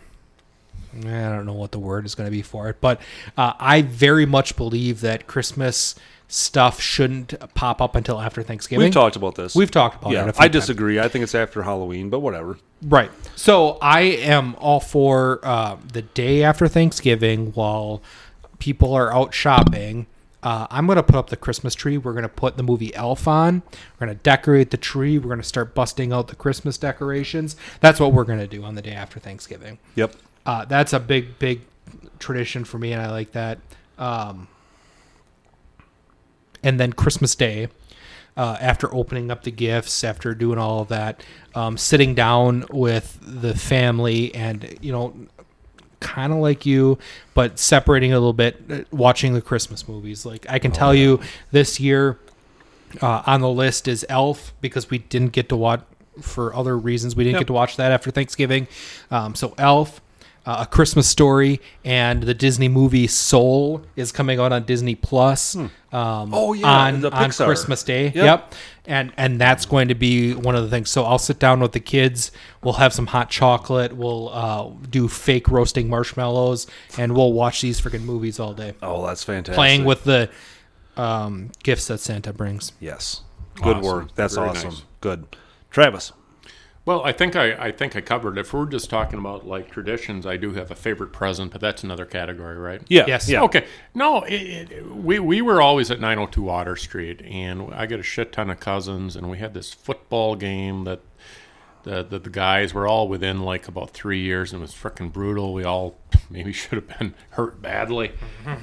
[0.96, 3.02] I don't know what the word is going to be for it, but
[3.38, 5.96] uh, I very much believe that Christmas
[6.28, 8.86] stuff shouldn't pop up until after Thanksgiving.
[8.86, 9.56] we've talked about this.
[9.56, 10.36] We've talked about yeah, it.
[10.40, 10.52] I times.
[10.52, 11.00] disagree.
[11.00, 12.58] I think it's after Halloween, but whatever.
[12.82, 13.12] Right.
[13.36, 18.02] So I am all for uh, the day after Thanksgiving while
[18.64, 20.08] people are out shopping.
[20.42, 21.98] Uh, I'm going to put up the Christmas tree.
[21.98, 23.62] We're going to put the movie Elf on.
[24.00, 25.18] We're going to decorate the tree.
[25.18, 27.58] We're going to start busting out the Christmas decorations.
[27.82, 29.80] That's what we're going to do on the day after Thanksgiving.
[29.96, 30.16] Yep.
[30.46, 31.64] Uh, that's a big, big
[32.20, 33.60] tradition for me, and I like that.
[33.98, 34.48] Um,
[36.64, 37.68] and then Christmas Day,
[38.38, 41.22] uh, after opening up the gifts, after doing all of that,
[41.54, 45.14] um, sitting down with the family and, you know,
[46.04, 47.00] kind of like you,
[47.34, 50.26] but separating a little bit, uh, watching the Christmas movies.
[50.26, 51.20] Like, I can tell you
[51.52, 52.20] this year
[53.02, 55.82] uh, on the list is Elf because we didn't get to watch,
[56.22, 57.42] for other reasons, we didn't Yep.
[57.42, 58.68] get to watch that after Thanksgiving.
[59.10, 60.00] Um, so, Elf.
[60.46, 65.56] Uh, a Christmas Story and the Disney movie Soul is coming out on Disney Plus.
[65.56, 68.06] Um, Oh, yeah, on, the on Christmas Day.
[68.08, 68.16] Yep.
[68.16, 68.54] Yep.
[68.86, 70.90] And and that's going to be one of the things.
[70.90, 72.32] So I'll sit down with the kids.
[72.62, 73.94] We'll have some hot chocolate.
[73.96, 76.68] We'll uh, do fake roasting marshmallows,
[76.98, 79.56] and we'll watch these freaking movies all day, Oh, that's fantastic.
[79.56, 80.30] playing with the
[80.98, 82.74] um, gifts that Santa brings.
[82.82, 83.22] yes.
[83.56, 83.84] Good Awesome.
[83.84, 84.16] work.
[84.16, 84.70] That's Very awesome.
[84.72, 84.82] nice.
[85.00, 85.36] Good.
[85.70, 86.12] Travis.
[86.86, 88.38] Well, I think I, I think I covered.
[88.38, 91.82] If we're just talking about like traditions, I do have a favorite present, but that's
[91.84, 92.82] another category, right?
[92.90, 93.06] Yeah.
[93.08, 93.30] Yes.
[93.30, 93.44] Yeah.
[93.44, 93.66] Okay.
[93.96, 98.04] No, it, it, we we were always at 902 Water Street, and I got a
[98.04, 101.00] shit ton of cousins, and we had this football game that
[101.84, 105.12] the, the the guys were all within like about three years, and it was freaking
[105.12, 105.54] brutal.
[105.54, 108.12] We all maybe should have been hurt badly,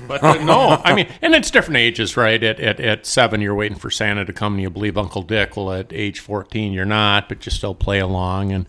[0.09, 2.43] but uh, no, I mean, and it's different ages, right?
[2.43, 5.57] At, at at seven, you're waiting for Santa to come, and you believe Uncle Dick.
[5.57, 8.67] Well, at age 14, you're not, but you still play along, and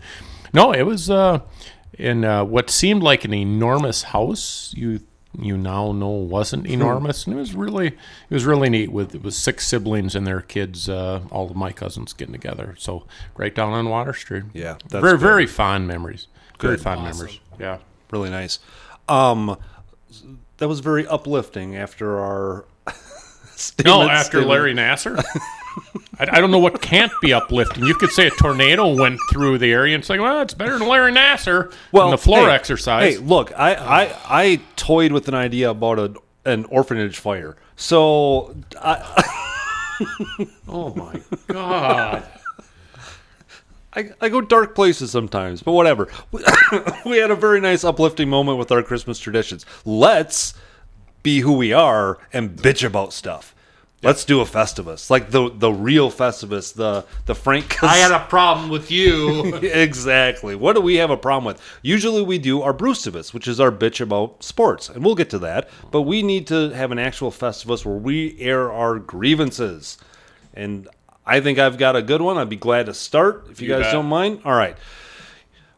[0.52, 1.40] no, it was uh,
[1.98, 4.74] in uh, what seemed like an enormous house.
[4.76, 5.00] You
[5.38, 7.94] you now know wasn't enormous, and it was really it
[8.30, 8.92] was really neat.
[8.92, 12.74] With it was six siblings and their kids, uh, all of my cousins getting together.
[12.78, 13.06] So
[13.36, 14.44] right down on Water Street.
[14.52, 15.20] Yeah, that's very good.
[15.20, 16.26] very fond memories.
[16.60, 16.82] Very Good.
[16.84, 17.40] fond memories.
[17.58, 17.78] Yeah.
[18.10, 18.58] Really nice.
[19.08, 19.56] Um,
[20.58, 22.64] that was very uplifting after our.
[23.84, 25.22] No, after statement- Larry Nassar.
[26.18, 27.84] I, I don't know what can't be uplifting.
[27.84, 30.78] You could say a tornado went through the area, and say, like, well, it's better
[30.78, 33.16] than Larry Nassar Well, in the floor hey, exercise.
[33.16, 36.14] Hey, look, I, I I toyed with an idea about a,
[36.44, 37.56] an orphanage fire.
[37.76, 39.38] So I,
[40.68, 42.24] Oh my god!
[43.94, 46.08] I, I go dark places sometimes, but whatever.
[47.04, 49.66] we had a very nice uplifting moment with our Christmas traditions.
[49.84, 50.54] Let's
[51.22, 53.54] be who we are and bitch about stuff.
[54.02, 57.82] Let's do a Festivus, like the the real Festivus, the the Frank.
[57.84, 59.54] I had a problem with you.
[59.62, 60.56] exactly.
[60.56, 61.62] What do we have a problem with?
[61.82, 65.38] Usually we do our Brewstivus, which is our bitch about sports, and we'll get to
[65.40, 65.70] that.
[65.92, 69.98] But we need to have an actual Festivus where we air our grievances.
[70.52, 70.88] And
[71.24, 72.38] I think I've got a good one.
[72.38, 73.92] I'd be glad to start if you, You guys bet.
[73.92, 74.40] don't mind.
[74.44, 74.76] All right.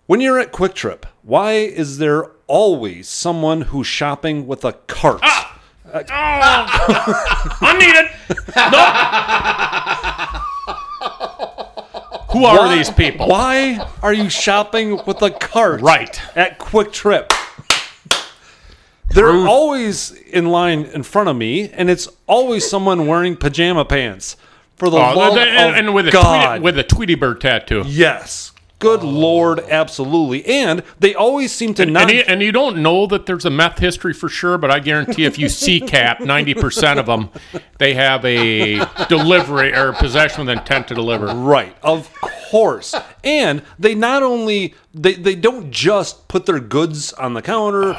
[0.07, 5.21] When you're at Kwik Trip, why is there always someone who's shopping with a cart?
[5.23, 5.54] Ah!
[5.95, 8.11] Unneeded.
[8.57, 10.41] Oh, nope.
[12.33, 13.29] Who are these people?
[13.29, 15.81] Why are you shopping with a cart?
[15.83, 16.21] Right.
[16.37, 17.33] At Kwik Trip.
[19.11, 24.37] They're always in line in front of me, and it's always someone wearing pajama pants.
[24.77, 26.47] For the Oh, love and, of and with a God.
[26.59, 27.85] Tweety, with a Tweety Bird tattoo.
[27.87, 28.51] yes.
[28.81, 30.45] Good Lord, absolutely.
[30.45, 32.03] And they always seem to not.
[32.03, 34.81] And you, and you don't know that there's a meth history for sure, but I
[34.81, 37.31] guarantee if you see cap, 90% of them,
[37.79, 41.27] they have a delivery or possession with intent to deliver.
[41.27, 42.13] Right, of
[42.51, 42.95] course.
[43.23, 47.97] And they not only they, they don't just put their goods on the counter,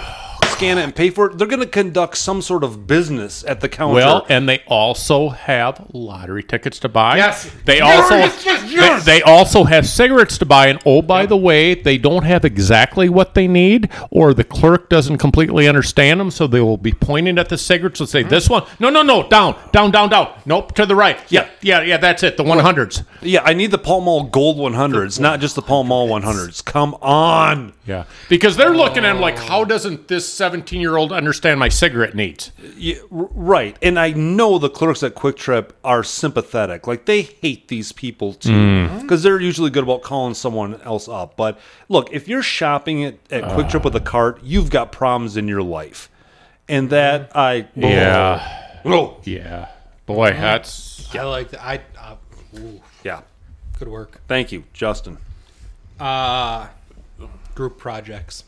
[0.55, 1.37] scan it and pay for it.
[1.37, 3.95] They're going to conduct some sort of business at the counter.
[3.95, 7.17] Well, and they also have lottery tickets to buy.
[7.17, 7.51] Yes.
[7.65, 9.05] They Yes, also yes, yes, yes.
[9.05, 10.67] They, they also have cigarettes to buy.
[10.67, 14.89] And oh, by the way, they don't have exactly what they need, or the clerk
[14.89, 18.49] doesn't completely understand them, so they will be pointing at the cigarettes and say, "This
[18.49, 21.97] one, no, no, no, down, down, down, down, nope, to the right, yeah, yeah, yeah,
[21.97, 25.55] that's it, the one hundreds." yeah, I need the Pall Mall Gold 100s, not just
[25.55, 26.63] the Pall Mall 100s.
[26.63, 27.73] Come on.
[27.87, 32.51] Yeah, because they're looking at him like, "How doesn't this seventeen-year-old understand my cigarette needs?"
[32.75, 33.77] Yeah, right.
[33.79, 36.87] And I know the clerks at Kwik Trip are sympathetic.
[36.87, 41.35] Like they hate these people too, because they're usually good about calling someone else up.
[41.35, 45.37] But look, if you're shopping at, at Kwik Trip with a cart, you've got problems
[45.37, 46.09] in your life,
[46.67, 49.67] and that I Yeah, oh, yeah,
[50.07, 51.63] boy, that's I like that.
[51.63, 52.15] I uh,
[52.57, 53.21] ooh, yeah.
[53.77, 54.21] good work.
[54.27, 55.19] Thank you, Justin.
[55.99, 56.67] Uh
[57.55, 58.43] group projects.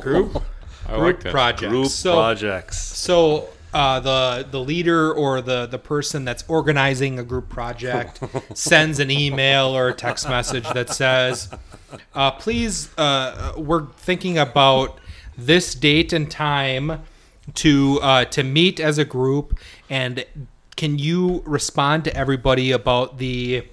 [0.00, 0.42] Group
[0.86, 1.32] I group like that.
[1.32, 1.70] projects.
[1.70, 2.78] Group so projects.
[2.78, 8.20] so uh, the the leader or the the person that's organizing a group project
[8.54, 11.50] sends an email or a text message that says,
[12.14, 14.98] uh, "Please, uh, we're thinking about
[15.36, 17.02] this date and time
[17.54, 20.24] to uh, to meet as a group, and
[20.76, 23.64] can you respond to everybody about the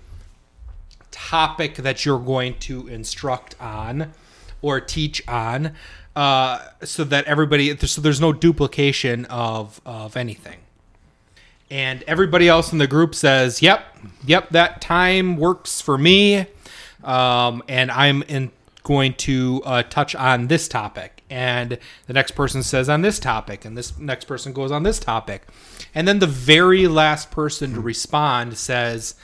[1.16, 4.11] topic that you're going to instruct on
[4.61, 5.72] or teach on
[6.16, 10.57] uh, so that everybody so there's no duplication of of anything.
[11.72, 13.86] And everybody else in the group says yep
[14.26, 16.47] yep that time works for me
[17.03, 18.51] um, and i'm in,
[18.86, 21.24] going to uh, touch on this topic.
[21.30, 24.99] And the next person says on this topic and this next person goes on this
[24.99, 25.41] topic.
[25.93, 29.16] And then the very last person to respond says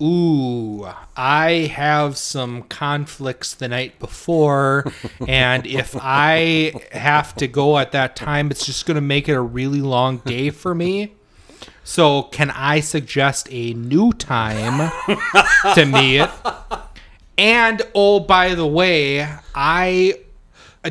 [0.00, 0.86] Ooh,
[1.16, 4.92] I have some conflicts the night before,
[5.26, 9.32] and if I have to go at that time, it's just going to make it
[9.32, 11.14] a really long day for me.
[11.82, 14.92] So, can I suggest a new time
[15.74, 16.28] to meet?
[17.36, 20.20] And oh, by the way, I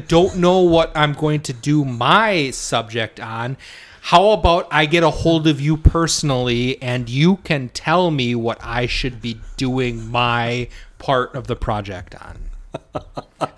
[0.08, 3.58] don't know what I'm going to do my subject on.
[4.08, 8.58] How about I get a hold of you personally and you can tell me what
[8.64, 12.38] I should be doing my part of the project on?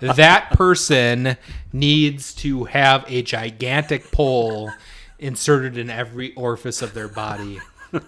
[0.00, 1.36] that person
[1.72, 4.72] needs to have a gigantic pole
[5.20, 7.60] inserted in every orifice of their body.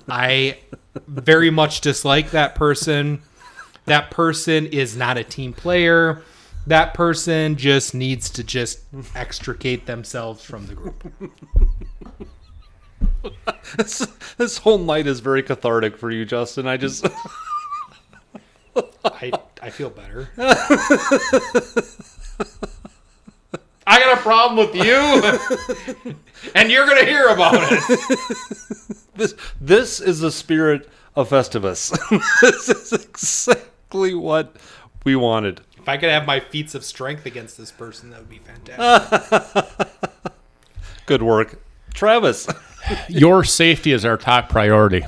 [0.08, 0.58] I
[1.06, 3.22] very much dislike that person.
[3.84, 6.22] That person is not a team player.
[6.66, 8.80] That person just needs to just
[9.14, 11.12] extricate themselves from the group.
[13.76, 14.06] This,
[14.36, 16.66] this whole night is very cathartic for you, Justin.
[16.66, 17.06] I just
[19.04, 20.28] I I feel better.
[23.86, 26.14] I got a problem with you,
[26.54, 28.18] and you're gonna hear about it.
[29.16, 31.90] this this is the spirit of Festivus.
[32.40, 34.56] this is exactly what
[35.04, 35.62] we wanted.
[35.76, 39.98] If I could have my feats of strength against this person, that would be fantastic.
[41.06, 41.60] Good work,
[41.92, 42.46] Travis.
[43.08, 45.04] Your safety is our top priority.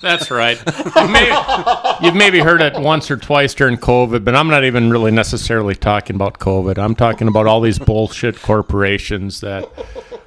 [0.00, 0.56] That's right.
[0.96, 4.90] You may, you've maybe heard it once or twice during COVID, but I'm not even
[4.90, 6.78] really necessarily talking about COVID.
[6.78, 9.68] I'm talking about all these bullshit corporations that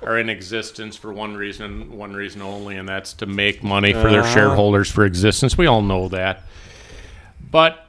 [0.03, 4.09] are in existence for one reason, one reason only, and that's to make money for
[4.09, 4.33] their uh-huh.
[4.33, 5.57] shareholders for existence.
[5.57, 6.43] We all know that.
[7.49, 7.87] But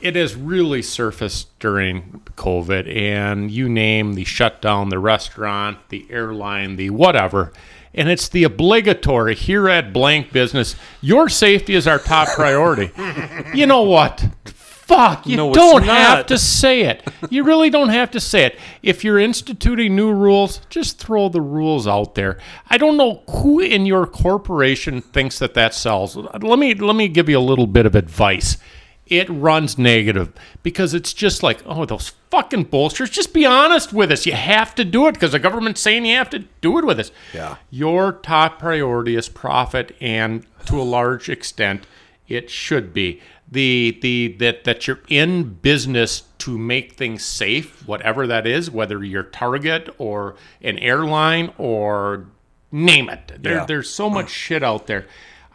[0.00, 6.76] it has really surfaced during COVID, and you name the shutdown, the restaurant, the airline,
[6.76, 7.52] the whatever.
[7.94, 10.76] And it's the obligatory here at Blank Business.
[11.00, 12.90] Your safety is our top priority.
[13.54, 14.26] you know what?
[14.44, 17.02] Fuck, you No, don't have to say it.
[17.28, 18.56] You really don't have to say it.
[18.84, 22.38] If you're instituting new rules, just throw the rules out there.
[22.70, 26.16] I don't know who in your corporation thinks that that sells.
[26.16, 28.58] Let me let me give you a little bit of advice.
[29.06, 30.32] It runs negative
[30.62, 33.12] because it's just like, oh, those fucking bullshits.
[33.12, 34.26] Just be honest with us.
[34.26, 36.98] You have to do it because the government's saying you have to do it with
[36.98, 37.12] us.
[37.32, 37.56] Yeah.
[37.70, 41.86] Your top priority is profit, and to a large extent,
[42.26, 48.26] it should be the the that that you're in business to make things safe, whatever
[48.26, 52.26] that is, whether you're Target or an airline or
[52.72, 53.32] name it.
[53.40, 53.64] There, Yeah.
[53.66, 55.06] There's so much shit out there.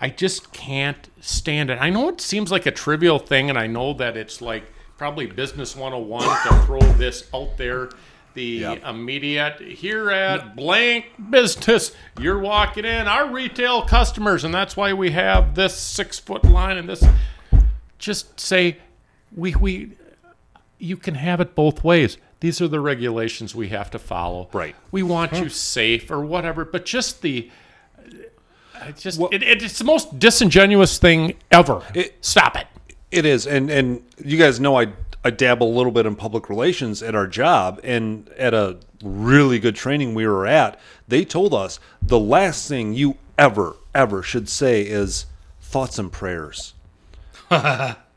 [0.01, 1.77] I just can't stand it.
[1.79, 4.63] I know it seems like a trivial thing, and I know that it's like
[4.97, 7.89] probably business 101 to throw this out there.
[8.33, 8.83] The Yep.
[8.85, 15.11] immediate here at blank business, you're walking in our retail customers, and that's why we
[15.11, 17.03] have this six foot line and this.
[17.99, 18.77] Just say,
[19.35, 19.91] we we,
[20.79, 22.17] you can have it both ways.
[22.39, 24.49] These are the regulations we have to follow.
[24.53, 24.75] Right.
[24.91, 27.51] We want you safe or whatever, but just the.
[28.81, 31.83] I just it, it, it's the most disingenuous thing ever.
[31.93, 32.67] It- Stop it.
[33.11, 34.87] It is, and and you guys know I
[35.23, 39.59] I dabble a little bit in public relations at our job, and at a really
[39.59, 44.47] good training we were at, they told us the last thing you ever ever should
[44.49, 45.25] say is
[45.59, 46.73] thoughts and prayers.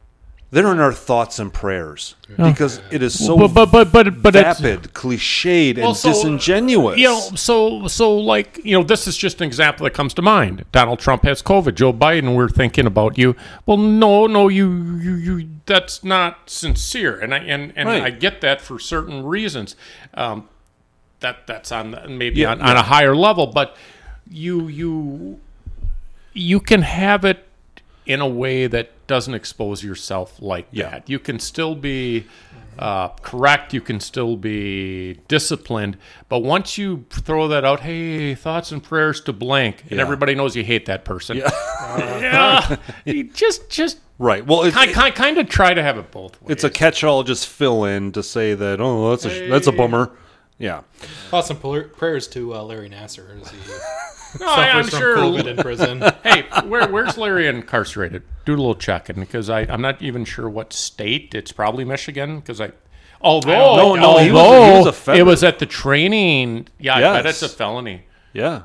[0.54, 4.36] They're in our thoughts and prayers because it is so But but but but but
[4.36, 6.96] it's, vapid, cliched, and Well, so, disingenuous.
[6.96, 10.22] You know, so so like you know, this is just an example that comes to
[10.22, 10.64] mind.
[10.70, 11.74] Donald Trump has COVID.
[11.74, 13.34] Joe Biden, we're thinking about you.
[13.66, 15.48] Well, no, no, you you you.
[15.66, 18.02] That's not sincere, and I and and Right.
[18.04, 19.74] I get that for certain reasons.
[20.14, 20.48] Um,
[21.18, 23.76] that that's on maybe Yeah, on, on a higher level, but
[24.30, 25.40] you you
[26.32, 27.44] you can have it
[28.06, 30.90] in a way that doesn't expose yourself like Yeah.
[30.90, 31.08] that.
[31.10, 32.26] You can still be
[32.76, 33.72] uh, correct.
[33.72, 35.96] You can still be disciplined.
[36.28, 40.00] But once you throw that out, hey, thoughts and prayers to blank, and Yeah.
[40.00, 41.36] everybody knows you hate that person.
[41.36, 44.44] Yeah, you just just right.
[44.44, 46.50] Well, it's, kind kind kind of try to have it both ways.
[46.50, 47.22] it's a catch-all.
[47.22, 48.80] Just fill in to say that.
[48.80, 50.10] Oh, that's a that's a bummer.
[50.64, 50.80] Yeah.
[51.30, 53.56] Thoughts and pl- prayers to uh, Larry Nassar as he
[54.40, 55.16] no, I, I'm from sure.
[55.18, 56.00] COVID in prison.
[56.22, 58.22] hey, where, where's Larry incarcerated?
[58.46, 61.34] Do a little checking because I I'm not even sure what state.
[61.34, 62.72] It's probably Michigan because I.
[63.20, 66.68] Although, No, no, he was- he was a it was at the training.
[66.78, 68.02] Yeah, I bet it's a felony.
[68.32, 68.62] Yeah.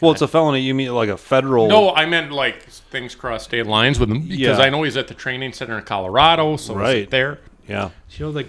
[0.00, 0.60] Well, it's a felony.
[0.60, 1.68] You mean like a federal?
[1.68, 4.58] No, I meant like things cross state lines with him because Yeah.
[4.58, 6.56] I know he's at the training center in Colorado.
[6.56, 6.96] So was Right.
[6.98, 7.38] it there?
[7.66, 7.90] Yeah.
[8.10, 8.48] You know, like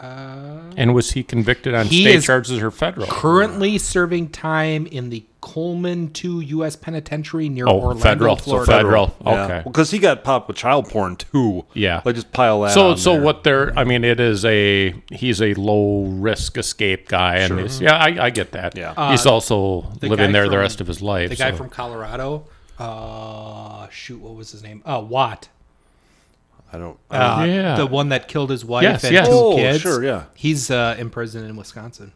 [0.00, 3.06] And was he convicted on He state charges or federal?
[3.08, 6.76] currently serving time in the Coleman 2 U.S.
[6.76, 8.36] Penitentiary near Oh, Orlando, federal.
[8.36, 8.72] So Florida.
[8.72, 9.16] federal.
[9.24, 9.44] Yeah.
[9.44, 9.62] Okay.
[9.64, 11.64] Because he got popped with child porn too.
[11.74, 12.02] Yeah.
[12.04, 12.72] Like just pile that.
[12.72, 13.22] So, on so there.
[13.22, 17.36] what they're, I mean, it is a, he's a low risk escape guy.
[17.36, 18.76] And he's, yeah, I, I get that.
[18.76, 19.10] Yeah.
[19.10, 21.30] he's also the living guy there the rest of his life.
[21.30, 22.46] The guy so- from Colorado.
[22.78, 24.82] Uh, shoot, what was his name?
[24.84, 25.48] Uh, Watt.
[26.72, 26.98] I don't.
[27.10, 27.76] Uh, Yeah.
[27.76, 29.26] The one that killed his wife Yes, and yes.
[29.28, 29.80] two Oh, kids.
[29.80, 30.24] sure, yeah.
[30.34, 32.12] He's uh, in prison in Wisconsin.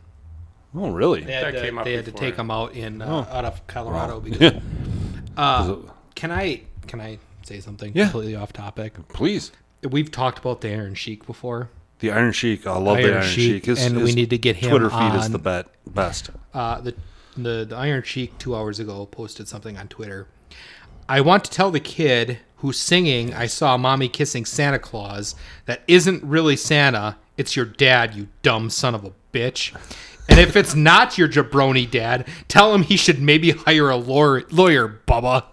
[0.75, 1.23] oh, really?
[1.23, 3.45] They had, That to, came up they had to take him out in uh, out
[3.45, 4.55] of Colorado because.
[5.35, 5.77] Uh,
[6.15, 8.05] can I can I say something Yeah.
[8.05, 8.95] completely off topic?
[9.09, 9.51] Please.
[9.83, 11.71] We've talked about the Iron Sheik before.
[12.01, 12.67] The Iron Sheik.
[12.67, 13.65] I love the Iron Iron Sheik, Sheik.
[13.65, 16.29] His, and we need to get him Twitter feed is the bet, best.
[16.53, 16.95] Uh, the,
[17.37, 20.29] the the Iron Sheik two hours ago posted something on Twitter.
[21.13, 25.35] I want to tell the kid who's singing "I saw mommy kissing Santa Claus"
[25.67, 27.17] that isn't really Santa.
[27.37, 29.75] It's your dad, you dumb son of a bitch.
[30.29, 34.45] And if it's not your jabroni dad, tell him he should maybe hire a lawyer,
[34.51, 35.45] lawyer Bubba.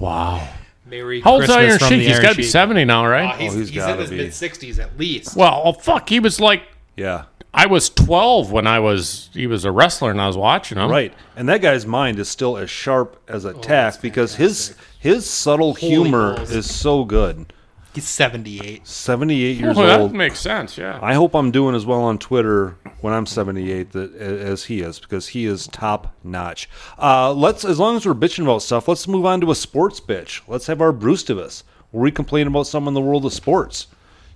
[0.00, 0.48] wow.
[0.86, 1.98] Merry How old's Christmas Iron from Sheik?
[1.98, 2.52] the He's Iron got to be Sheik.
[2.52, 3.34] 70 now, right?
[3.34, 4.16] Uh, he's, Oh, he's he's in gotta his be.
[4.16, 5.36] mid sixties at least.
[5.36, 6.08] well, oh, fuck.
[6.08, 6.62] He was like,
[6.96, 7.24] Yeah.
[7.52, 10.90] I was 12 when I was, he was a wrestler and I was watching him.
[10.90, 11.12] Right.
[11.36, 15.74] And that guy's mind is still as sharp as a tack because his his subtle
[15.74, 16.50] humor balls.
[16.52, 17.52] is so good.
[17.92, 18.86] He's 78.
[18.86, 20.14] 78 years Well, that old.
[20.14, 20.78] makes sense.
[20.78, 21.00] Yeah.
[21.02, 25.00] I hope I'm doing as well on Twitter when I'm 78 that, as he is
[25.00, 26.68] because he is top notch.
[26.96, 29.98] Uh, let's, as long as we're bitching about stuff, let's move on to a sports
[30.00, 30.42] bitch.
[30.46, 33.88] Let's have our Brewstivus where we complain about something in the world of sports.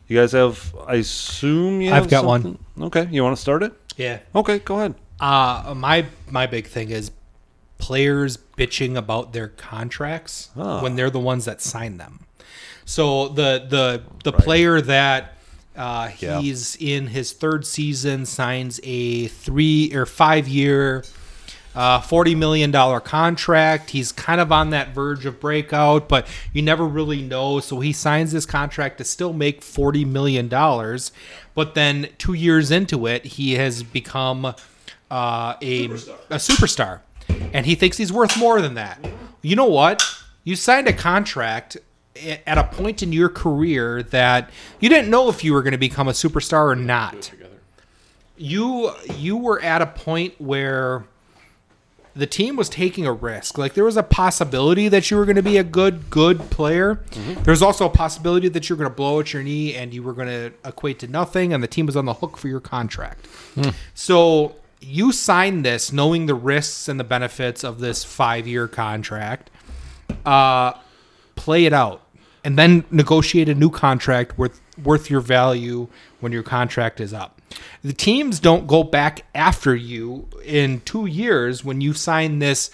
[0.07, 2.59] You guys have, I assume you I've have got one.
[2.79, 3.73] Okay, you want to start it?
[3.97, 4.19] Yeah.
[4.35, 4.95] Okay, go ahead.
[5.21, 7.11] Uh, my my big thing is
[7.79, 10.83] players bitching about their contracts Ah.
[10.83, 12.21] when they're the ones that sign them.
[12.85, 15.37] So the the the player that
[15.77, 16.41] uh, Yeah.
[16.41, 21.05] he's in his third season signs a three or five year.
[21.75, 23.91] Uh, forty million dollar contract.
[23.91, 27.59] He's kind of on that verge of breakout, but you never really know.
[27.59, 31.11] So he signs this contract to still make forty million dollars,
[31.55, 34.45] but then two years into it, he has become
[35.11, 37.01] uh, a a superstar,
[37.53, 39.05] and he thinks he's worth more than that.
[39.43, 40.05] You know what?
[40.45, 41.77] You signed a contract
[42.47, 45.79] at a point in your career that you didn't know if you were going to
[45.79, 47.33] become a superstar or not.
[48.37, 51.05] You you were at a point where
[52.17, 53.59] the team was taking a risk.
[53.59, 57.01] Like there was a possibility that you were going to be a good good player.
[57.43, 60.13] There's also a possibility that you're going to blow out your knee and you were
[60.13, 63.27] going to equate to nothing, and the team was on the hook for your contract.
[63.95, 69.51] So you signed this knowing the risks and the benefits of this five year contract.
[70.25, 70.73] Uh,
[71.37, 72.03] play it out,
[72.45, 75.89] and then negotiate a new contract worth worth your value
[76.21, 77.34] when your contract is up.
[77.83, 82.71] The teams don't go back after you in two years when you sign this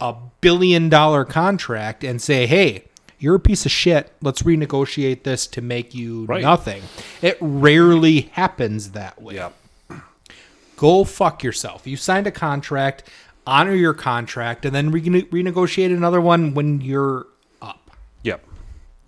[0.00, 2.84] a billion dollar contract and say, "Hey,
[3.20, 4.12] you're a piece of shit.
[4.20, 6.42] Let's renegotiate this to make you Right.
[6.42, 6.82] nothing."
[7.22, 9.50] It rarely happens that way Yeah.
[10.76, 11.86] go fuck yourself.
[11.86, 13.04] You signed a contract,
[13.46, 17.18] honor your contract, and then rene- renegotiate another one when you're.
[17.20, 17.27] Yep.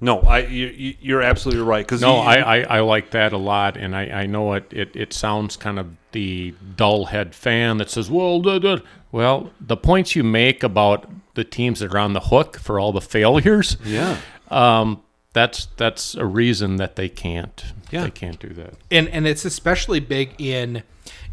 [0.01, 1.85] No, I you, you- you're absolutely right.
[1.85, 4.97] Because No, I, I, I like that a lot, and I, I know it, it,
[4.97, 8.79] it sounds kind of the dull head fan that says, well, duh, duh.
[9.13, 12.93] well, the points you make about the teams that are on the hook for all
[12.93, 14.17] the failures, yeah.
[14.51, 15.03] um,
[15.33, 17.63] that's that's a reason that they can't
[17.93, 18.03] Yeah.
[18.05, 18.75] they can't do that.
[18.91, 20.83] And and it's especially big in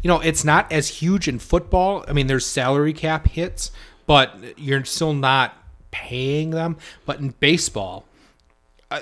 [0.02, 2.04] you know, it's not as huge in football.
[2.06, 3.72] I mean, there's salary cap hits,
[4.06, 5.56] but you're still not
[5.90, 6.76] paying them.
[7.04, 8.04] But in baseball,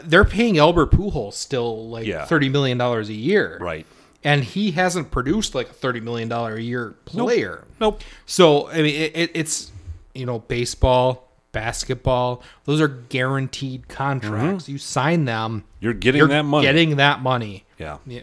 [0.04, 2.24] they're paying Albert Pujols still like Yeah.
[2.24, 3.86] thirty million dollars a year, Right.
[4.24, 7.64] And he hasn't produced like a thirty million dollar a year player.
[7.80, 8.00] Nope.
[8.26, 9.70] So I mean, it, it, it's
[10.14, 14.68] you know, baseball, basketball; those are guaranteed contracts.
[14.68, 16.66] You sign them, You're getting you're that money.
[16.66, 17.64] getting that money.
[17.78, 17.98] yeah.
[18.06, 18.22] Yeah.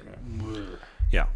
[1.11, 1.27] Yeah.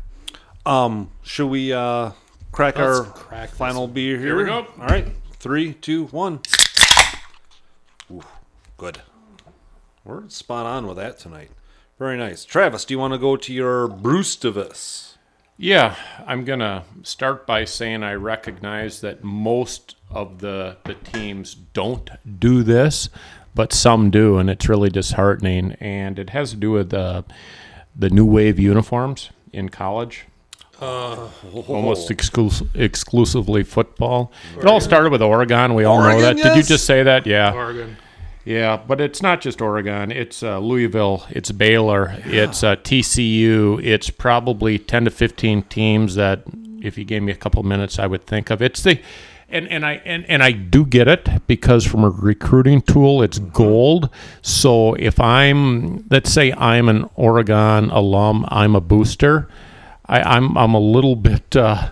[0.65, 2.11] Um, should we uh
[2.51, 4.35] crack Let's our crack this final beer here?
[4.35, 4.65] we go.
[4.79, 5.07] All right.
[5.39, 6.41] Three, two, one.
[8.11, 8.23] Ooh,
[8.77, 9.01] good.
[10.07, 11.51] We're spot on with that tonight.
[11.99, 12.45] Very nice.
[12.45, 15.15] Travis, do you want to go to your Brewstivus?
[15.57, 22.09] Yeah, I'm gonna start by saying I recognize that most of the the teams don't
[22.39, 23.09] do this,
[23.53, 25.73] but some do, and it's really disheartening.
[25.81, 27.25] And it has to do with the
[27.93, 30.25] the new wave uniforms in college.
[30.79, 31.33] Oh.
[31.67, 34.31] Almost exclus- exclusively football.
[34.57, 35.73] It all started with Oregon.
[35.73, 36.43] We all know Oregon, that.
[36.43, 37.25] Did you just say that?
[37.25, 37.51] Yeah.
[37.51, 37.97] Oregon.
[38.47, 40.09] Yeah, but it's not just Oregon.
[40.09, 41.25] It's uh, Louisville.
[41.29, 42.15] It's Baylor.
[42.23, 43.83] It's uh, TCU.
[43.83, 46.43] It's probably ten to fifteen teams that,
[46.81, 48.61] if you gave me a couple minutes, I would think of.
[48.61, 49.01] It's the,
[49.49, 53.37] and and I and, and I do get it because from a recruiting tool, it's
[53.37, 54.09] gold.
[54.41, 59.49] So if I'm, let's say I'm an Oregon alum, I'm a booster.
[60.05, 61.53] I, I'm I'm a little bit.
[61.53, 61.89] Uh,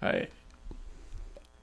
[0.00, 0.28] I,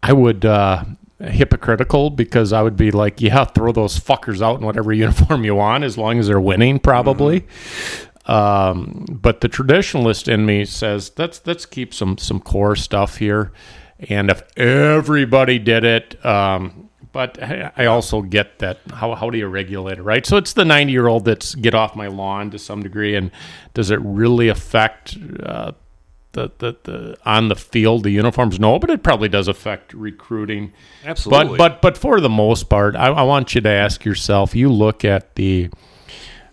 [0.03, 0.83] I would uh,
[1.23, 5.55] hypocritical because I would be like, yeah, throw those fuckers out in whatever uniform you
[5.55, 7.45] want as long as they're winning, probably.
[8.25, 13.51] Um, but the traditionalist in me says let's let's keep some some core stuff here,
[13.99, 16.23] and if everybody did it.
[16.25, 20.25] Um, but I I also get that how, how do you regulate it, right?
[20.25, 23.31] So it's the 90 year old that's get off my lawn to some degree, and
[23.73, 25.71] does it really affect uh,
[26.33, 28.59] the, the, the on the field the uniforms?
[28.59, 30.73] No, but it probably does affect recruiting.
[31.03, 31.57] Absolutely.
[31.57, 34.55] But but but for the most part, I, I want you to ask yourself.
[34.55, 35.69] You look at the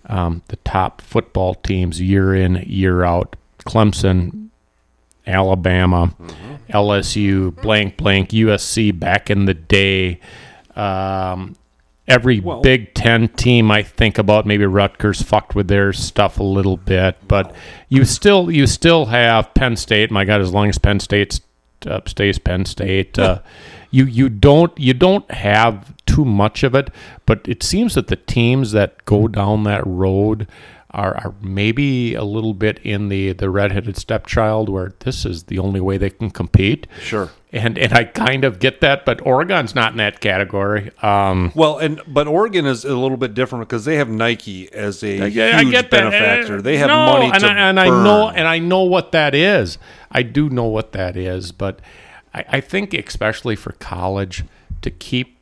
[0.07, 3.37] um, the top football teams year in year out.
[3.65, 4.49] Clemson,
[5.27, 6.15] Alabama,
[6.71, 10.21] LSU, blank blank, USC back in the day.
[10.75, 11.57] Um,
[12.09, 16.45] every Well- Big Ten team I think about, maybe Rutgers fucked with their stuff a
[16.45, 17.55] little bit, but
[17.89, 20.11] you still you still have Penn State.
[20.11, 21.41] My God, as long as Penn State
[21.87, 23.41] uh, stays Penn State, uh,
[23.91, 26.91] you you don't you don't have too too much of it,
[27.27, 30.49] but it seems that the teams that go down that road
[30.99, 35.59] are, are maybe a little bit in the the redheaded stepchild, where this is the
[35.61, 36.87] only way they can compete.
[37.01, 37.31] Sure.
[37.53, 40.91] And and I kind of get that, but Oregon's not in that category.
[41.01, 45.03] Um, Well, and but Oregon is a little bit different because they have Nike as
[45.05, 46.11] a huge I get that.
[46.11, 46.61] benefactor.
[46.61, 49.35] They have No, money and to I, and I know and I know what that
[49.35, 49.79] is.
[50.11, 51.81] I do know what that is, but
[52.35, 54.45] I, I think especially for college
[54.83, 55.38] to keep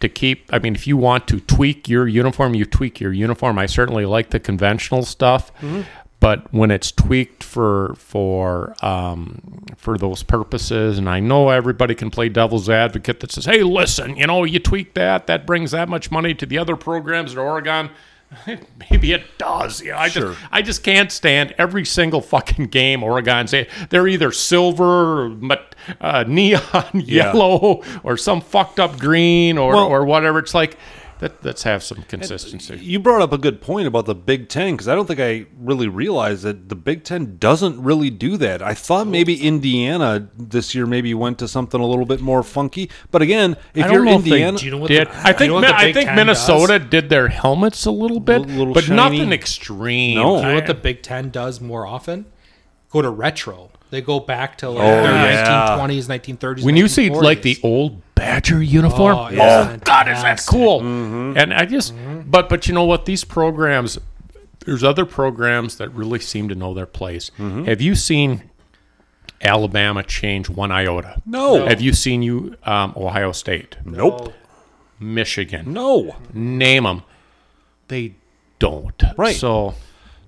[0.00, 0.52] to keep.
[0.52, 3.58] I mean, if you want to tweak your uniform, you tweak your uniform.
[3.58, 5.54] I certainly like the conventional stuff.
[5.60, 5.82] Mm-hmm.
[6.18, 12.10] But when it's tweaked for for um, for those purposes, and I know everybody can
[12.10, 15.88] play devil's advocate that says, "Hey, listen, you know, you tweak that, that brings that
[15.88, 17.88] much money to the other programs at Oregon."
[18.90, 19.80] Maybe it does.
[19.82, 20.22] You know, I Sure.
[20.30, 23.46] just I just can't stand every single fucking game Oregon
[23.90, 29.88] they're either silver, or, mat- uh, neon yellow, or some fucked up green, or Well-
[29.88, 30.38] or whatever.
[30.38, 30.76] It's like
[31.20, 31.42] that.
[31.44, 32.76] Let's have some consistency.
[32.78, 35.46] You brought up a good point about the Big Ten because I don't think I
[35.58, 38.60] really realized that the Big Ten doesn't really do that.
[38.62, 42.90] I thought maybe Indiana this year maybe went to something a little bit more funky,
[43.10, 45.08] but again, if you're know they Indiana, you know what did.
[45.08, 47.86] the- I you think know what Mi- the I think Ten Minnesota did their helmets
[47.86, 48.96] a little bit, Little- little but shiny.
[49.18, 50.16] nothing extreme.
[50.16, 50.36] No.
[50.36, 52.26] Do you know what the Big Ten does more often?
[52.90, 53.70] Go to retro.
[53.90, 55.76] They go back to like Oh, their yeah.
[55.78, 56.62] 1920s, 1930s.
[56.64, 59.76] when you see like the old Badger uniform, Oh, oh.
[59.82, 60.80] God, is that cool?
[60.80, 61.38] Mm-hmm.
[61.38, 61.94] And I just,
[62.26, 63.06] but but you know what?
[63.06, 63.98] These programs,
[64.66, 67.30] there's other programs that really seem to know their place.
[67.38, 67.64] Mm-hmm.
[67.64, 68.42] Have you seen
[69.40, 71.22] Alabama change one iota?
[71.24, 71.66] No.
[71.66, 74.34] Have you seen you um, Ohio State, nope,
[74.98, 75.72] Michigan?
[75.72, 77.02] no, Name them.
[77.88, 78.16] They
[78.58, 79.02] don't.
[79.16, 79.34] Right.
[79.34, 79.74] So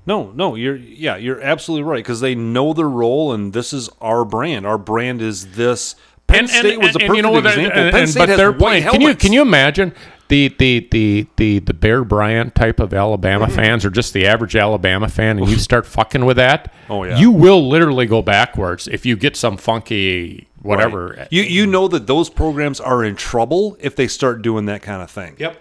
[0.07, 0.55] no, no.
[0.55, 4.67] You're yeah, you're absolutely right because they know their role and this is our brand.
[4.67, 5.95] Our brand is this.
[6.33, 7.81] Penn State was a perfect you know example.
[7.81, 8.85] and- Penn State but they're playing.
[8.85, 9.93] Can you can you imagine
[10.29, 13.55] the the the the the Bear Bryant type of Alabama Mm-hmm.
[13.55, 16.73] fans, or just the average Alabama fan, and you start fucking with that?
[16.89, 17.19] Oh, yeah.
[17.19, 21.27] you will literally go backwards if you get some funky whatever.
[21.31, 25.03] You you know that those programs are in trouble if they start doing that kind
[25.03, 25.35] of thing.
[25.39, 25.59] Yep.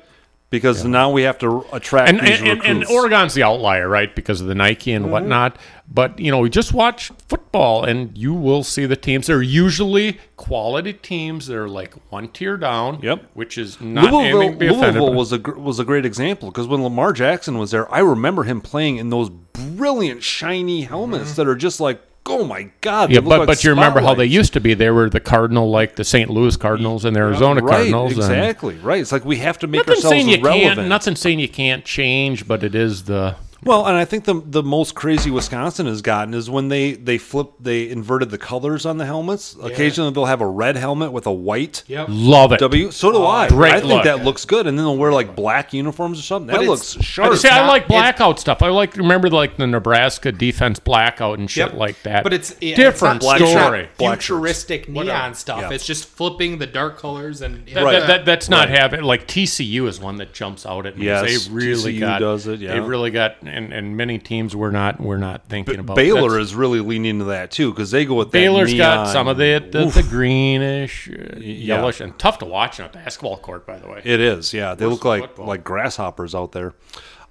[0.51, 2.85] Because now we have to attract and, these and, and, and.
[2.85, 4.13] Oregon's the outlier, right?
[4.13, 5.03] Because of the Nike Mm-hmm.
[5.05, 5.57] and whatnot.
[5.91, 9.27] But you know, we just watch football, and you will see the teams.
[9.27, 11.47] They're usually quality teams.
[11.47, 12.99] They're like one tier down.
[13.01, 13.25] Yep.
[13.33, 14.95] Which is not Louisville, aiming to be offended.
[15.01, 17.91] Louisville but- was a gr- was a great example because when Lamar Jackson was there,
[17.93, 22.69] I remember him playing in those brilliant shiny helmets that are just like, oh my
[22.81, 23.11] god!
[23.11, 24.73] Yeah, but like but you remember how they used to be?
[24.73, 26.29] They were the Cardinal, like the St.
[26.29, 28.13] Louis Cardinals and the Arizona right, Cardinals.
[28.13, 29.01] exactly right.
[29.01, 30.75] It's like we have to make Nothing ourselves saying you relevant.
[30.75, 30.87] can't.
[30.89, 34.63] Nothing saying you can't change, but it is the Well, and I think the the
[34.63, 38.97] most crazy Wisconsin has gotten is when they they flip they inverted the colors on
[38.97, 39.55] the helmets.
[39.61, 42.07] Occasionally they'll have a red helmet with a white Yep.
[42.09, 42.59] love it.
[42.59, 42.89] W.
[42.89, 43.47] So do I.
[43.49, 44.03] great I think look.
[44.05, 46.47] that looks good, and then they'll wear like black uniforms or something.
[46.55, 47.35] That looks I sharp.
[47.37, 47.49] see.
[47.49, 48.63] I not- like it- blackout stuff.
[48.63, 51.77] I like remember like the Nebraska defense blackout and shit Yep.
[51.77, 52.23] like that.
[52.23, 53.89] But it's yeah, different it's not, it's not story.
[53.97, 55.35] Futuristic neon Whatever.
[55.35, 55.61] stuff.
[55.61, 55.69] Yeah.
[55.71, 57.91] It's just flipping the dark colors and That, Right.
[57.99, 58.79] that, that- that's not Right.
[58.79, 61.05] having like TCU is one that jumps out at me.
[61.05, 62.73] Yes, they really TCU got does it, yeah.
[62.73, 65.95] They really got and, and many teams we're not we're not thinking about.
[65.95, 69.07] Baylor That's- is really leaning into that too because they go with that Baylor's got
[69.09, 71.75] some of the the, the greenish, uh, Yeah.
[71.75, 73.65] yellowish, and tough to watch on a basketball court.
[73.67, 74.73] By the way, It is, yeah.
[74.75, 75.45] They look like football.
[75.47, 76.73] like grasshoppers out there.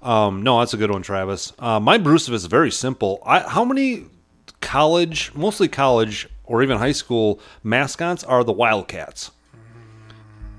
[0.01, 1.53] Um, no, that's a good one, Travis.
[1.59, 3.21] Uh, my Bruce is very simple.
[3.25, 4.05] I, how many
[4.61, 9.31] college, mostly college or even high school mascots are the Wildcats?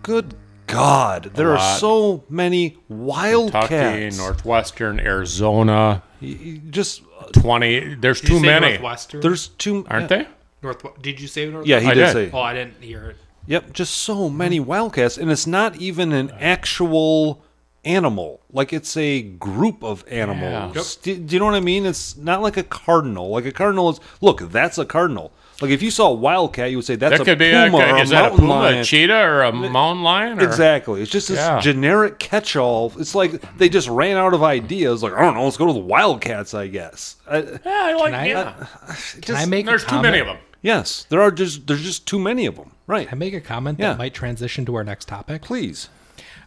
[0.03, 0.35] Good
[0.67, 4.19] God, there are so many Kentucky, Wildcats.
[4.19, 7.95] Northwestern, Arizona, You- you just uh, twenty.
[7.95, 9.21] There's Did you say many, Northwestern.
[9.21, 10.19] there's too aren't yeah.
[10.23, 10.29] they?
[10.63, 11.03] North.
[11.03, 11.67] Did you say North?
[11.67, 12.13] Yeah, he I did, did.
[12.13, 12.31] say.
[12.33, 13.17] Oh, I didn't hear it.
[13.47, 17.43] Yep, just so many Wildcats, and it's not even an actual
[17.85, 18.41] animal.
[18.53, 20.97] Like it's a group of animals.
[20.97, 21.85] Do, do you know what I mean?
[21.85, 23.31] It's not like a cardinal.
[23.31, 24.01] Like a cardinal is.
[24.21, 25.33] Look, that's a cardinal.
[25.63, 27.79] Like if you saw a wildcat, you would say that's That a could be puma
[27.79, 28.79] a, or a is that a mountain puma, lion.
[28.81, 30.41] a cheetah, or a mountain lion?
[30.41, 30.45] Or?
[30.45, 31.01] Exactly.
[31.01, 31.61] It's just this Yeah.
[31.61, 32.93] generic catch-all.
[32.99, 35.03] It's like they just ran out of ideas.
[35.03, 35.45] Like I don't know.
[35.45, 36.53] Let's go to the Wildcats.
[36.53, 37.17] I guess.
[37.31, 38.13] I, Yeah, I like.
[38.15, 38.67] I- yeah.
[39.23, 39.65] Can I make?
[39.67, 40.39] There's a too many of them.
[40.63, 42.73] yes, there are just there's just too many of them.
[42.87, 43.09] Right.
[43.09, 43.91] Can I make a comment Yeah.
[43.91, 45.43] that might transition to our next topic?
[45.43, 45.89] Please.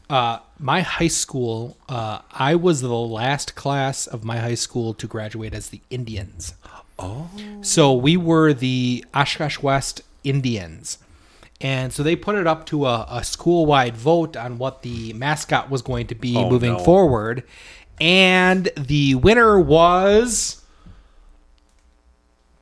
[0.07, 5.07] Uh, my high school, uh, I was the last class of my high school to
[5.07, 6.53] graduate as the Indians.
[6.97, 7.30] Oh.
[7.61, 10.97] So we were the Oshkosh West Indians.
[11.61, 15.13] And so they put it up to a, a school wide vote on what the
[15.13, 16.80] mascot was going to be Oh, moving no.
[16.80, 17.43] forward.
[17.99, 20.61] And the winner was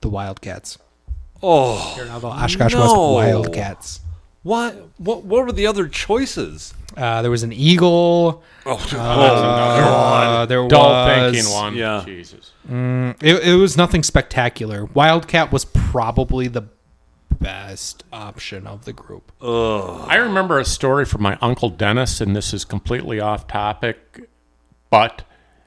[0.01, 0.77] the Wildcats.
[1.41, 3.13] Oh They're now the Oshkosh West No.
[3.13, 3.99] Wildcats.
[4.43, 4.89] What?
[4.97, 5.23] What?
[5.23, 6.73] What were the other choices?
[6.95, 8.43] Uh, there was an eagle.
[8.65, 11.75] Oh, Uh, there Dull was thinking one.
[11.75, 12.03] Yeah.
[12.05, 12.51] Jesus.
[12.69, 14.85] It, it was nothing spectacular.
[14.85, 16.63] Wildcat was probably the
[17.39, 19.31] best option of the group.
[19.41, 24.29] I remember a story from my uncle Dennis, and this is completely off topic,
[24.89, 25.23] but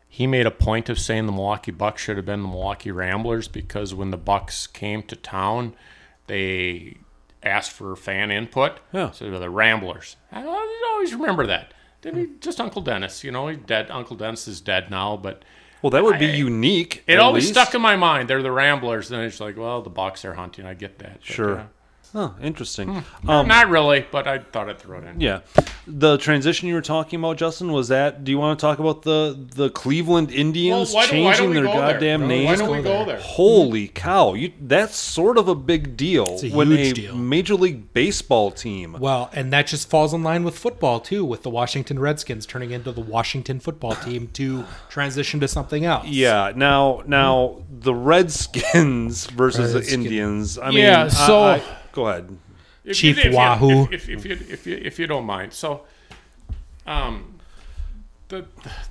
[0.09, 3.49] he made a point of saying the Milwaukee Bucks should have been the Milwaukee Ramblers
[3.49, 5.75] because when the Bucks came to town,
[6.27, 6.97] they
[7.43, 8.81] asked for fan input.
[8.93, 9.11] Yeah.
[9.13, 10.17] So they're the Ramblers.
[10.33, 10.45] I
[10.93, 11.73] always remember that.
[12.03, 12.27] Didn't he?
[12.41, 13.25] Just Uncle Dennis.
[13.25, 13.91] You know, he's dead.
[13.91, 15.43] Uncle Dennis is dead now, but
[15.83, 17.03] well, that would be I- unique.
[17.07, 17.55] it always least.
[17.55, 18.29] stuck in my mind.
[18.29, 19.09] They're the Ramblers.
[19.09, 20.67] Then it's like, well, the Bucks are hunting.
[20.67, 21.15] I get that.
[21.21, 21.55] But, Sure.
[21.57, 21.67] yeah.
[22.17, 23.05] Huh, interesting.
[23.29, 25.21] Um, Not really, but I thought I'd throw it in.
[25.21, 25.41] Yeah,
[25.87, 28.25] the transition you were talking about, Justin, was that?
[28.25, 31.45] Do you want to talk about the the Cleveland Indians Well, why don't- why changing
[31.53, 31.93] don't their go there?
[31.93, 33.21] goddamn Why don't we go there?
[33.21, 34.33] Holy cow!
[34.33, 37.17] You, that's sort of a big deal a when huge a deal.
[37.17, 38.97] Major League Baseball team.
[38.99, 42.71] Well, and that just falls in line with football too, with the Washington Redskins turning
[42.71, 46.07] into the Washington football team to transition to something else.
[46.07, 46.53] Yeah.
[46.57, 50.59] Now, now the Redskins versus the Indians.
[50.59, 51.63] I mean, Yeah, I- so- I-
[51.97, 52.39] go ahead.
[52.85, 53.83] If Chief you, if you- Wahoo.
[53.91, 55.53] If, if, if, you, if, you, if you don't mind.
[55.53, 55.83] So,
[56.87, 57.39] um,
[58.29, 58.45] the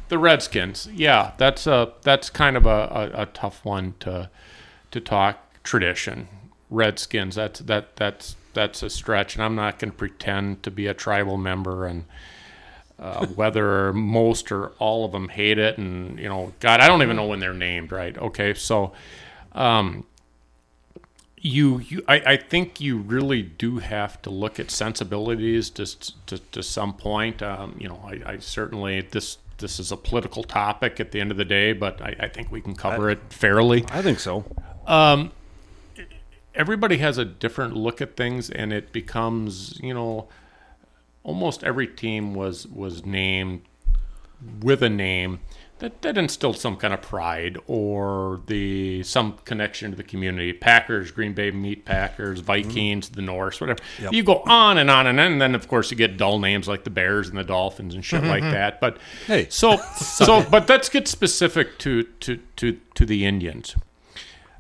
[0.10, 4.30] the Redskins, yeah, that's a that's kind of a, a, a tough one to
[4.92, 6.28] to talk tradition.
[6.70, 10.88] Redskins, that's that that's that's a stretch, and I'm not going to pretend to be
[10.88, 12.06] a tribal member and.
[12.98, 17.02] Uh, whether most or all of them hate it, and you know, God, I don't
[17.02, 18.18] even know when they're named, right?
[18.18, 18.94] Okay, so
[19.52, 20.06] um,
[21.46, 26.40] you, you I, I think you really do have to look at sensibilities just to,
[26.40, 27.44] to some point.
[27.44, 31.30] Um, you know, I, I certainly this this is a political topic at the end
[31.30, 33.86] of the day, but I, I think we can cover it fairly.
[33.90, 34.44] I think so.
[36.56, 40.28] Everybody has a different look at things, and it becomes you know
[41.24, 43.62] almost every team was was named
[44.62, 45.42] with a name
[45.80, 50.54] that, that instilled some kind of pride or the some connection to the community.
[50.54, 53.80] Packers, Green Bay Meat Packers, Vikings, the Norse, whatever.
[54.12, 56.68] You go on and on and on, and then of course you get dull names
[56.68, 58.80] like the Bears and the Dolphins and shit like that.
[58.80, 58.98] But
[59.28, 59.48] Hey.
[59.50, 63.76] so so but let's get specific to to to to the Indians.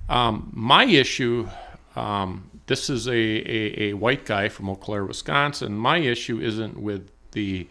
[0.10, 1.48] Um, my issue,
[1.96, 5.78] um, this is a, a, a white guy from Eau Claire, Wisconsin.
[5.78, 7.68] My issue isn't with the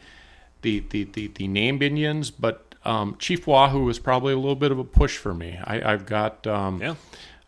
[0.63, 4.71] the the the, the named Indians, but um, Chief Wahoo is probably a little bit
[4.73, 5.59] of a push for me.
[5.65, 6.95] I, I've got um, Yeah.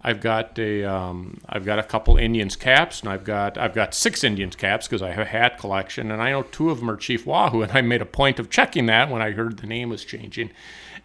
[0.02, 3.92] I've got a um, I've got a couple Indians caps, and I've got I've got
[3.92, 6.88] six Indians caps because I have a hat collection, and I know two of them
[6.90, 9.66] are Chief Wahoo, and I made a point of checking that when I heard the
[9.66, 10.50] name was changing,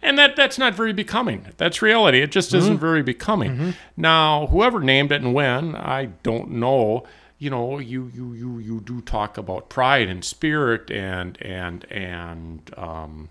[0.02, 1.46] and that that's not very becoming.
[1.56, 2.20] That's reality.
[2.22, 3.74] It just isn't very becoming.
[3.96, 7.04] Now, whoever named it and when, I don't know.
[7.38, 12.70] You know, you you you you do talk about pride and spirit and and and
[12.76, 13.30] um,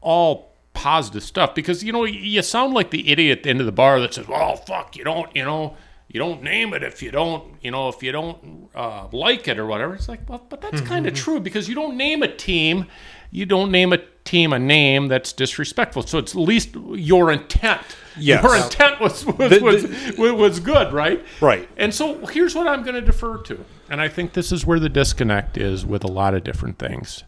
[0.00, 3.66] all positive stuff because you know you sound like the idiot at the end of
[3.66, 5.76] the bar that says, "Well, fuck, you don't, you know,
[6.08, 9.58] you don't name it if you don't, you know, if you don't uh, like it
[9.58, 12.28] or whatever." It's like, well, but that's kind of true because you don't name a
[12.28, 12.86] team,
[13.30, 16.02] you don't name a team a name that's disrespectful.
[16.02, 17.82] So it's at least your intent.
[18.16, 18.42] Yes.
[18.42, 21.24] Your intent was was, The- was, was good, right?
[21.40, 21.68] Right.
[21.76, 24.80] And so here's what I'm going to defer to, and I think this is where
[24.80, 27.24] the disconnect is with a lot of different things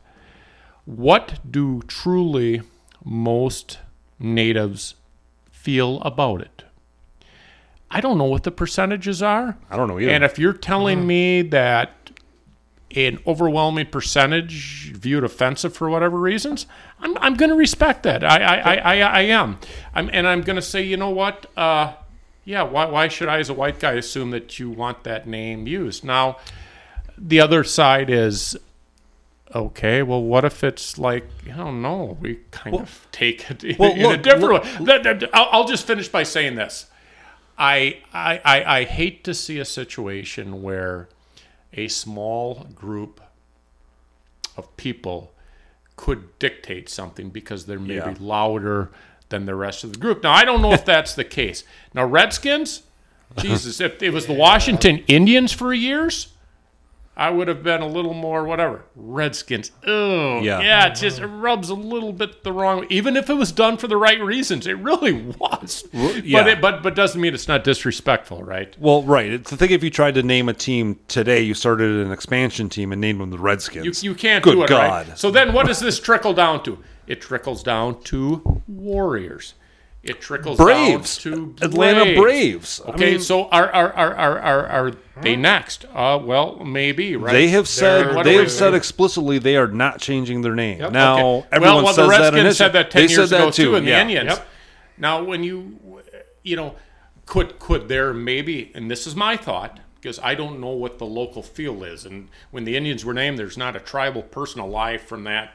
[0.87, 2.63] what do truly
[3.05, 3.79] most
[4.19, 4.95] natives
[5.51, 6.63] feel about it?
[7.91, 9.59] I don't know what the percentages are.
[9.71, 10.11] I don't know either.
[10.11, 11.93] And if you're telling me that
[12.95, 16.67] an overwhelming percentage viewed offensive for whatever reasons,
[17.01, 18.25] I'm, I'm going to respect that.
[18.25, 19.59] I, I, I, I, I am.
[19.95, 21.47] I'm, and I'm going to say, you know what?
[21.57, 21.95] Uh,
[22.45, 25.67] yeah, why, why should I, as a white guy, assume that you want that name
[25.67, 26.05] used?
[26.05, 26.39] Now,
[27.19, 28.57] the other side is
[29.55, 33.77] okay, well, what if it's like, I don't know, we kind of take it in,
[33.79, 35.29] well, in a different look- way.
[35.33, 36.87] I'll, I'll just finish by saying this.
[37.59, 41.09] I, I, I, I hate to see a situation where
[41.73, 43.21] a small group
[44.57, 45.33] of people
[45.97, 48.15] could dictate something because they're maybe Yeah.
[48.21, 48.91] louder
[49.31, 50.23] than the rest of the group.
[50.23, 51.65] Now, I don't know if that's the case.
[51.95, 52.83] Now, Redskins,
[53.39, 56.29] Jesus, if it was the Washington Indians for years,
[57.19, 58.85] I would have been a little more whatever.
[58.95, 59.73] Redskins.
[59.87, 60.61] Oh, Yeah.
[60.61, 60.89] yeah.
[60.89, 62.87] It just it rubs a little bit the wrong way.
[62.91, 65.85] Even if it was done for the right reasons, it really was.
[65.95, 66.43] yeah.
[66.43, 68.77] But it but but doesn't mean it's not disrespectful, right?
[68.79, 69.33] Well, right.
[69.33, 72.69] It's the thing if you tried to name a team today, you started an expansion
[72.69, 74.05] team and named them the You, Redskins.
[74.05, 75.09] you can't Good do it God.
[75.09, 75.19] right.
[75.19, 76.79] So then, what does this trickle down to?
[77.07, 79.55] It trickles down to warriors.
[80.11, 82.21] It trickles Braves, down to Atlanta Braves.
[82.21, 82.81] Braves.
[82.85, 84.93] I Okay, mean- so are are, are, are, are are
[85.23, 85.85] they next?
[85.95, 87.33] Uh, well, maybe right.
[87.33, 90.81] They have They're- said they have said explicitly they are not changing their name.
[90.81, 90.93] Yep.
[90.93, 91.47] Now Okay.
[91.53, 92.33] everyone well, says the that.
[92.33, 93.75] Redskins said that ten they years ago that too.
[93.77, 93.93] and the.
[93.99, 94.31] Indians.
[94.31, 94.49] Yep.
[94.99, 95.79] Now, when you,
[96.43, 96.75] you know,
[97.27, 101.07] could could there maybe, and this is my thought because I don't know what the
[101.07, 105.01] local feel is, and when the Indians were named, there's not a tribal person alive
[105.03, 105.53] from that.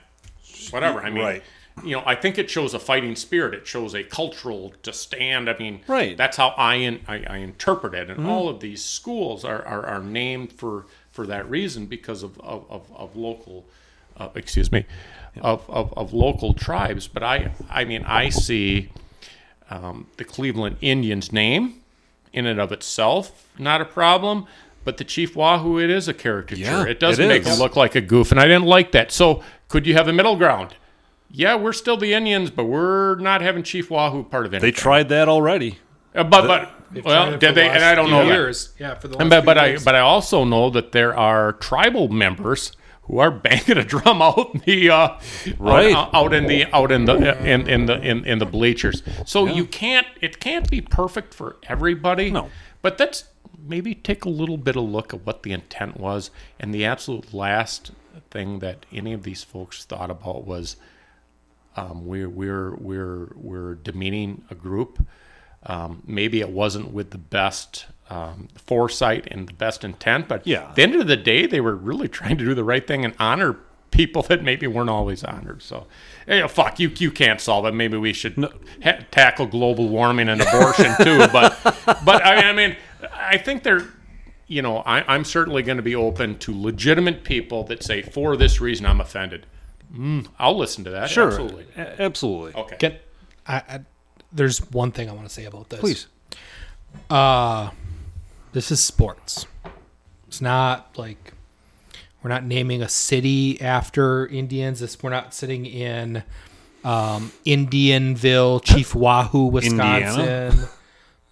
[0.72, 1.00] Whatever.
[1.02, 1.44] I mean, Right.
[1.84, 3.54] You know, I think it shows a fighting spirit.
[3.54, 5.50] It shows a cultural to stand.
[5.50, 6.10] I mean, Right.
[6.10, 6.18] Mm-hmm.
[6.18, 9.86] That's how I in, I, I interpret it, and all of these schools are, are,
[9.86, 13.66] are named for for that reason because of of, of, of local,
[14.18, 14.86] uh, excuse me,
[15.42, 17.08] of, of, of local tribes.
[17.08, 18.90] But I I mean I see
[19.70, 21.82] um, the Cleveland Indians name
[22.34, 24.48] in and of itself not a problem.
[24.84, 26.62] But the Chief Wahoo, it is a caricature.
[26.62, 27.48] Yeah, it does it make is.
[27.48, 29.12] him look like a goof, and I didn't like that.
[29.12, 30.74] So, could you have a middle ground?
[31.32, 34.62] Yeah, we're still the Indians, but we're not having Chief Wahoo part of it.
[34.62, 35.80] They tried that already.
[36.14, 36.46] Uh, but
[36.94, 37.70] but well, did they?
[37.70, 38.24] And I don't know.
[38.24, 38.74] years.
[38.78, 41.18] Yeah, for the last And but, few but I but I also know that there
[41.18, 45.10] are tribal members who are banging a drum out in the uh,
[45.58, 45.96] Right.
[45.96, 49.02] out, out in the out in the in, in the in, in the bleachers.
[49.26, 52.30] So you can't it can't be perfect for everybody.
[52.30, 52.50] No.
[52.82, 53.26] But that's
[53.66, 56.30] maybe take a little bit of look at what the intent was.
[56.60, 57.92] And the absolute last
[58.32, 60.76] thing that any of these folks thought about was
[61.76, 65.06] um, we're we're we're we're demeaning a group.
[65.64, 70.70] Um, maybe it wasn't with the best um, foresight and the best intent, but Yeah.
[70.70, 73.06] at the end of the day, they were really trying to do the right thing
[73.06, 73.58] and honor
[73.92, 75.62] people that maybe weren't always honored.
[75.62, 75.86] So,
[76.28, 77.74] yeah, fuck you, you can't solve it.
[77.74, 78.38] Maybe we should
[78.84, 81.20] ha- tackle global warming and abortion too.
[81.32, 81.58] But,
[82.04, 82.76] but I mean, I mean,
[83.14, 83.86] I think they're.
[84.48, 88.36] You know, I, I'm certainly going to be open to legitimate people that say, for
[88.36, 89.46] this reason, I'm offended.
[89.94, 91.10] Mm, I'll listen to that.
[91.10, 91.66] Sure, Absolutely.
[91.76, 92.54] A- absolutely.
[92.62, 92.76] Okay.
[92.80, 93.06] Get,
[93.46, 93.80] I, I,
[94.32, 95.80] there's one thing I want to say about this.
[95.80, 96.08] Please.
[97.10, 97.72] Uh,
[98.54, 99.46] this is sports.
[100.28, 101.34] It's not like
[102.24, 104.80] we're not naming a city after Indians.
[104.80, 106.24] This, we're not sitting in
[106.84, 110.68] um, Indianville, Chief Wahoo, Wisconsin.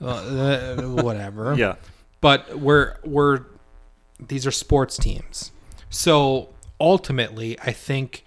[0.01, 1.55] Uh, uh, whatever.
[1.57, 1.75] Yeah.
[2.21, 3.45] but we're we're
[4.25, 5.51] these are sports teams.
[5.89, 6.49] So
[6.79, 8.23] ultimately, I think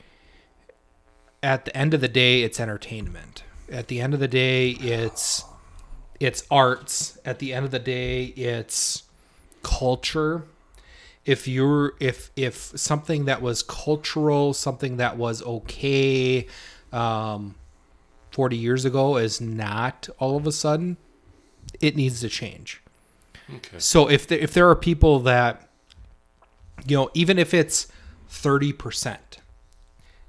[1.43, 3.43] at the end of the day, it's entertainment.
[3.71, 5.45] At the end of the day, it's
[6.21, 7.19] it's arts.
[7.25, 9.03] At the end of the day, it's
[9.63, 10.45] culture.
[11.25, 16.47] If you're if if something that was cultural, something that was okay,
[16.93, 17.55] um,
[18.31, 20.97] forty years ago is not all of a sudden,
[21.81, 22.83] it needs to change.
[23.57, 23.79] Okay.
[23.79, 25.69] So if there, if there are people that,
[26.87, 27.89] you know, even if it's
[28.29, 29.32] thirty percent,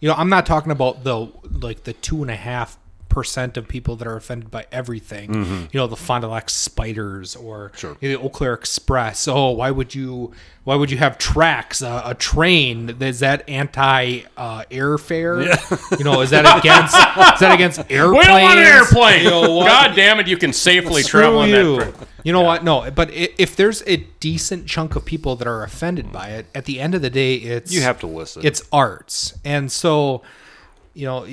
[0.03, 2.77] you know, I'm not talking about the like the two and a half
[3.13, 5.67] percent of people that are offended by everything.
[5.71, 7.95] You know, the Fond du Lac spiders or Sure.
[8.01, 9.27] you know, the Eau Claire Express.
[9.27, 10.33] Oh, why would you?
[10.65, 11.81] Why would you have tracks?
[11.81, 15.43] Uh, a train is that anti uh, airfare?
[15.99, 16.95] You know, is that against?
[16.95, 18.17] is that against airplanes?
[18.17, 19.23] We don't want an airplane.
[19.23, 19.59] You know?
[19.65, 21.77] God damn it, you can safely travel on you.
[21.79, 21.93] that.
[22.23, 22.63] You know what?
[22.63, 26.63] No, but if there's a decent chunk of people that are offended by it, at
[26.65, 28.45] the end of the day, it's You have to listen.
[28.45, 30.21] it's arts, and so
[30.93, 31.27] you know.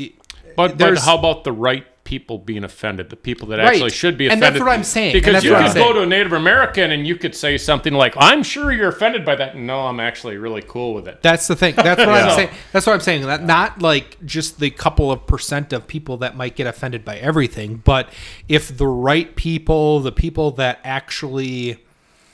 [0.62, 3.08] Y- But, but how about the right people being offended?
[3.10, 3.68] The people that Right.
[3.74, 4.44] actually should be offended.
[4.44, 5.12] And that's what I'm saying.
[5.12, 8.14] Because you what could go to a Native American and you could say something like,
[8.16, 11.22] "I'm sure you're offended by that." No, I'm actually really cool with it.
[11.22, 11.74] That's the thing.
[11.76, 12.48] That's what I'm saying.
[12.72, 13.26] That's what I'm saying.
[13.26, 17.16] That not like just the couple of percent of people that might get offended by
[17.18, 18.08] everything, but
[18.48, 21.78] if the right people, the people that actually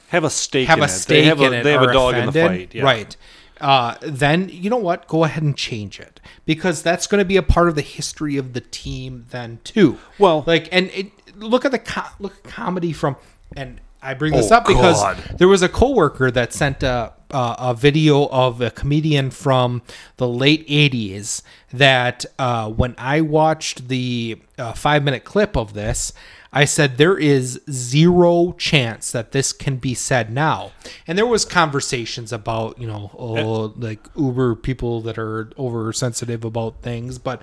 [0.09, 0.90] have a stake have in a it.
[0.90, 2.74] stake they have in a, it They have are a dog in the offended, fight.
[2.77, 2.82] Yeah.
[2.85, 3.16] right?
[3.61, 5.07] Uh, then you know what?
[5.09, 8.37] Go ahead and change it because that's going to be a part of the history
[8.37, 9.99] of the team then too.
[10.19, 13.16] Well- like and it, look at the co- look at comedy from
[13.57, 15.16] and I bring this Oh, up because God.
[15.39, 19.83] there was a coworker that sent a uh, a video of a comedian from
[20.16, 21.43] the late 80s
[21.73, 26.12] that uh, when I watched the uh, five minute clip of this,
[26.52, 30.73] I said there is zero chance that this can be said now.
[31.06, 36.82] And there was conversations about, you know, oh, like Uber people that are oversensitive about
[36.82, 37.43] things, but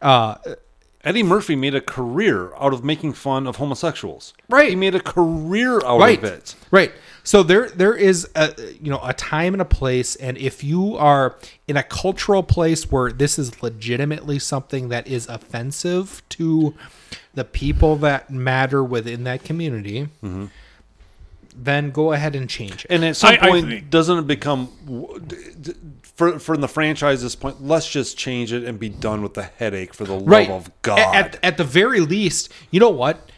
[0.00, 0.36] uh,
[1.04, 4.34] Eddie Murphy made a career out of making fun of homosexuals.
[4.48, 4.70] Right.
[4.70, 6.54] He made a career out right of it.
[6.70, 6.92] right
[7.24, 10.96] so there there is a you know a time and a place and if you
[10.96, 11.36] are
[11.68, 16.74] in a cultural place where this is legitimately something that is offensive to
[17.34, 20.46] the people that matter within that community mm-hmm.
[21.54, 24.26] then go ahead and change it And at some I- I point, think- doesn't it
[24.26, 25.72] become w- d- d-
[26.16, 29.94] for for the franchise's point, let's just change it and be done with the headache
[29.94, 30.98] for the love right of God.
[30.98, 33.30] At, at the very least, you know what?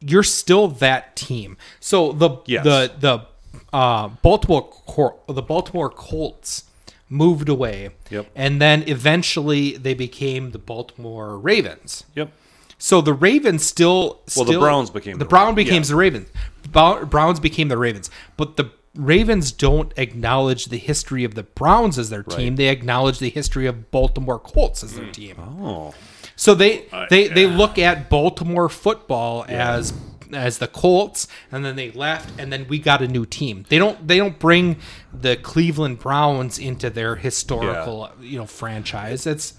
[0.00, 1.56] You're still that team.
[1.80, 2.64] So the Yes.
[2.64, 3.26] the the
[3.72, 6.64] uh, Baltimore Cor- the Baltimore Colts
[7.08, 8.26] moved away, Yep.
[8.36, 12.04] and then eventually they became the Baltimore Ravens.
[12.14, 12.32] yep.
[12.82, 15.88] So the Ravens still, Well, the Browns became the the Brown became yeah.
[15.88, 16.28] the Ravens.
[16.72, 22.08] Browns became the Ravens, but the Ravens don't acknowledge the history of the Browns as
[22.10, 22.56] their team.
[22.56, 25.36] They acknowledge the history of Baltimore Colts as their team.
[25.38, 25.94] Oh,
[26.36, 29.92] So they they they look at Baltimore football as
[30.32, 33.64] as the Colts, and then they left, and then we got a new team.
[33.68, 34.76] They don't they don't bring
[35.12, 39.26] the Cleveland Browns into their historical you know franchise.
[39.26, 39.54] It's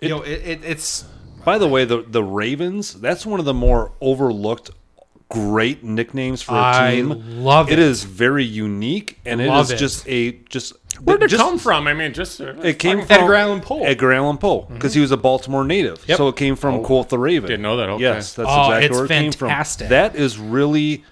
[0.00, 1.04] you know it, it, it's
[1.44, 2.94] by the way, the the Ravens.
[2.94, 4.70] That's one of the more overlooked.
[5.30, 7.12] Great nicknames for a I team.
[7.12, 7.78] I love It it.
[7.78, 9.76] is very unique, and it Love is it.
[9.76, 10.74] just a just.
[11.04, 11.86] Where'd it just, come from?
[11.86, 13.82] I mean, just uh, It came from Edgar Allan Poe.
[13.84, 16.04] Edgar Allan Poe, because he was a Baltimore native.
[16.06, 16.18] Yep.
[16.18, 17.48] So it came from Quoth the Raven.
[17.48, 17.88] didn't know that.
[17.90, 18.02] Okay.
[18.02, 19.48] Yes, that's Oh, exactly it's where it came from.
[19.48, 19.88] fantastic.
[19.88, 21.04] That is really.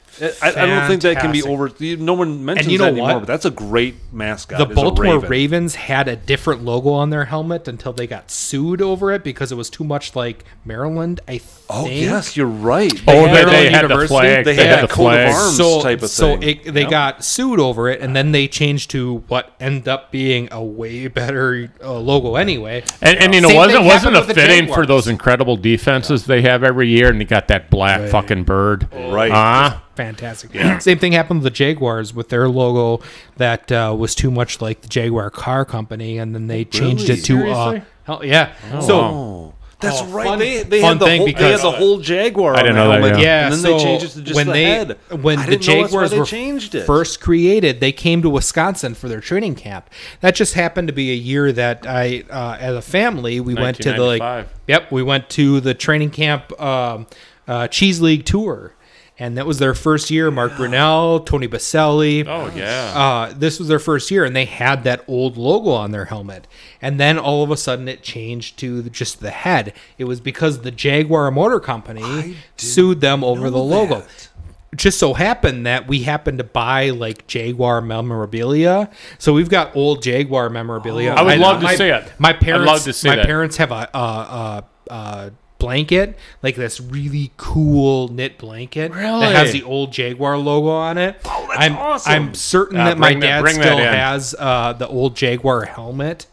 [0.42, 1.70] I, I don't think that can be over.
[1.80, 3.18] No one mentions you know that anymore, what?
[3.20, 4.58] but that's a great mascot.
[4.58, 5.30] the Baltimore Raven.
[5.30, 9.52] Ravens had a different logo on their helmet until they got sued over it because
[9.52, 11.20] it was too much like Maryland.
[11.28, 11.54] I think.
[11.70, 12.92] Oh yes, you're right.
[13.06, 14.44] Oh, had they, their they own had the flag.
[14.44, 15.56] They They, had had the that coat of arms.
[15.56, 16.60] so type of so thing.
[16.64, 20.48] it, they got sued over it, and then they changed to what ended up being
[20.50, 22.84] a way better uh, logo anyway.
[23.02, 25.08] And, and you know, Same wasn't thing wasn't happened it with the fitting for those
[25.08, 29.30] incredible defenses they have every year, and they got that black fucking bird, Right.
[29.30, 29.80] Huh?
[29.98, 30.52] Fantastic.
[30.80, 33.04] Same thing happened with the Jaguars with their logo
[33.36, 37.20] that uh, was too much like the Jaguar car company, and then they changed Really?
[37.20, 38.52] it to uh, hell, yeah.
[38.80, 40.24] so Oh, that's Oh, right.
[40.26, 42.54] fun- they they fun had the thing whole, they had the whole Jaguar.
[42.54, 44.20] I didn't on know the that, helmet, Yeah, and then so they changed it to
[44.22, 44.98] just when the they head.
[45.20, 46.86] when the didn't know that's why Jaguars were changed it.
[46.86, 49.90] first created, they came to Wisconsin for their training camp.
[50.20, 53.78] That just happened to be a year that I, uh, as a family, we went
[53.82, 54.46] to the like.
[54.68, 57.06] Yep, we went to the training camp um,
[57.48, 58.74] uh, cheese league tour,
[59.18, 60.30] and that was their first year.
[60.30, 62.24] Mark Brunell, Tony Boselli.
[62.26, 62.92] Oh yeah.
[62.94, 66.46] Uh, this was their first year, and they had that old logo on their helmet.
[66.80, 69.72] And then all of a sudden, it changed to just the head.
[69.98, 74.00] It was because the Jaguar Motor Company sued them over the logo.
[74.00, 74.28] that.
[74.70, 79.74] It just so happened that we happened to buy like Jaguar memorabilia, so we've got
[79.74, 81.12] old Jaguar memorabilia.
[81.14, 82.12] I would love to my- see it.
[82.18, 83.24] My I'd parents, love to see my that.
[83.24, 84.64] parents have a, a, a,
[84.94, 90.98] a blanket, like this really cool knit blanket that has the old Jaguar logo on
[90.98, 91.16] it.
[91.24, 92.12] Oh, that's I'm, awesome.
[92.12, 96.26] I'm certain Uh, that my dad that still has uh, the old Jaguar helmet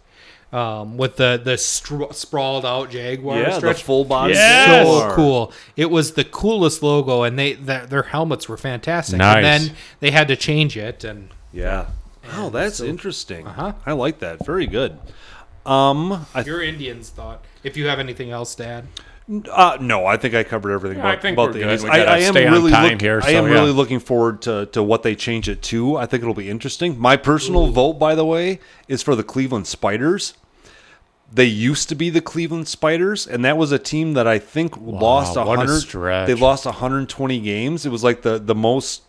[0.54, 3.40] um, with the the sprawled out Jaguar.
[3.40, 4.34] yeah, the full body.
[4.34, 4.88] Yes.
[4.88, 5.54] So cool!
[5.76, 9.18] It was the coolest logo, and they their, their helmets were fantastic.
[9.18, 9.36] Nice.
[9.38, 11.88] And then they had to change it, and Yeah.
[12.32, 13.46] Wow, that's interesting.
[13.46, 13.74] Uh-huh.
[13.86, 14.44] I like that.
[14.46, 14.98] Very good.
[15.66, 17.44] Um, I your Indians thought.
[17.64, 18.88] If you have anything else, Dad,
[19.28, 21.86] Uh, no, I think I covered everything Yeah, I about, think about the good.
[21.86, 25.02] I, I am really look- here, I am so, really looking forward to, to what
[25.02, 25.98] they change it to.
[25.98, 27.00] I think it'll be interesting.
[27.00, 30.36] My personal vote, by the way, is for the Cleveland Spiders.
[31.32, 34.78] They used to be the Cleveland Spiders, and that was a team that I think
[34.78, 36.28] lost what a 100.
[36.28, 37.84] They lost 120 games.
[37.84, 39.02] It was like the, the most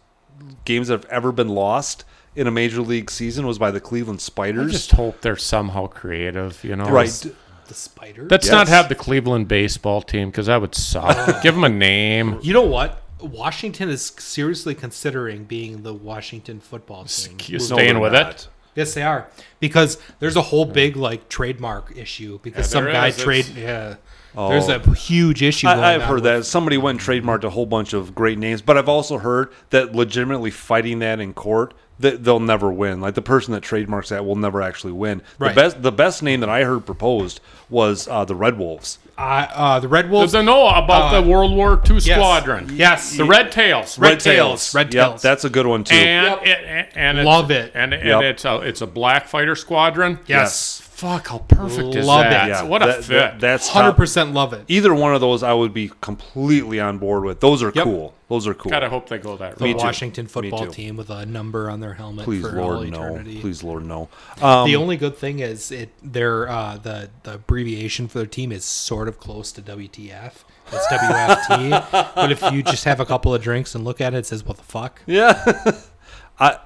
[0.64, 4.22] games that have ever been lost in a major league season was by the Cleveland
[4.22, 4.70] Spiders.
[4.70, 6.64] I just hope they're somehow creative.
[6.64, 7.26] You know, right.
[7.68, 8.26] The spider.
[8.30, 8.68] Let's not Yes.
[8.68, 11.42] have the Cleveland baseball team because that would suck.
[11.42, 12.38] Give them a name.
[12.42, 13.02] you know what?
[13.20, 17.36] Washington is seriously considering being the Washington football team.
[17.46, 18.48] You staying with it?
[18.74, 19.26] Yes, they are
[19.58, 23.16] because there's a whole big like trademark issue because Yeah, some there guy is.
[23.16, 23.46] trade.
[23.46, 23.94] It's- Yeah,
[24.36, 24.50] Oh.
[24.50, 25.66] there's a huge issue.
[25.66, 28.14] going I, I've on heard with- that somebody went and trademarked a whole bunch of
[28.14, 32.70] great names, but I've also heard that legitimately fighting that in court, that they'll never
[32.70, 33.00] win.
[33.00, 35.22] Like the person that trademarks that will never actually win.
[35.38, 35.54] Right.
[35.54, 37.40] The best, the best name that I heard proposed
[37.70, 38.98] was uh, the Red Wolves.
[39.18, 40.32] Uh, uh, the Red Wolves.
[40.32, 42.04] Does I know about Uh, the World War II yes.
[42.04, 42.70] squadron?
[42.74, 43.16] Yes.
[43.16, 43.98] The Red Tails.
[43.98, 44.74] Red Tails.
[44.74, 45.22] Red Yep, Tails.
[45.22, 45.94] that's a good one too.
[45.94, 46.46] And Yep.
[46.46, 46.64] it,
[46.94, 47.72] and- and Love it.
[47.74, 48.22] And, and Yep.
[48.24, 50.18] it's a it's a black fighter squadron.
[50.26, 52.46] yes, Fuck, how perfect is Love that?
[52.48, 52.52] it.
[52.52, 53.08] yeah, What a that- fit.
[53.18, 54.64] that- that's hundred top- percent love it.
[54.66, 57.40] Either one of those, I would be completely on board with.
[57.40, 57.84] Those are Yep.
[57.84, 58.14] cool.
[58.30, 58.70] Those are cool.
[58.70, 59.78] Gotta hope they go that The route.
[59.78, 59.84] too.
[59.84, 62.96] Washington football team with a number on their helmet Please, for all Lord, no.
[63.02, 63.40] eternity.
[63.42, 64.08] Please, Lord, no.
[64.40, 68.50] Um, The only good thing is it their uh, the the abbreviation for their team
[68.50, 70.44] is sort of close to WTF.
[70.72, 72.14] It's WFT.
[72.14, 74.44] but if you just have a couple of drinks and look at it, it says
[74.46, 75.02] what the fuck.
[75.06, 75.44] Yeah.
[76.40, 76.56] I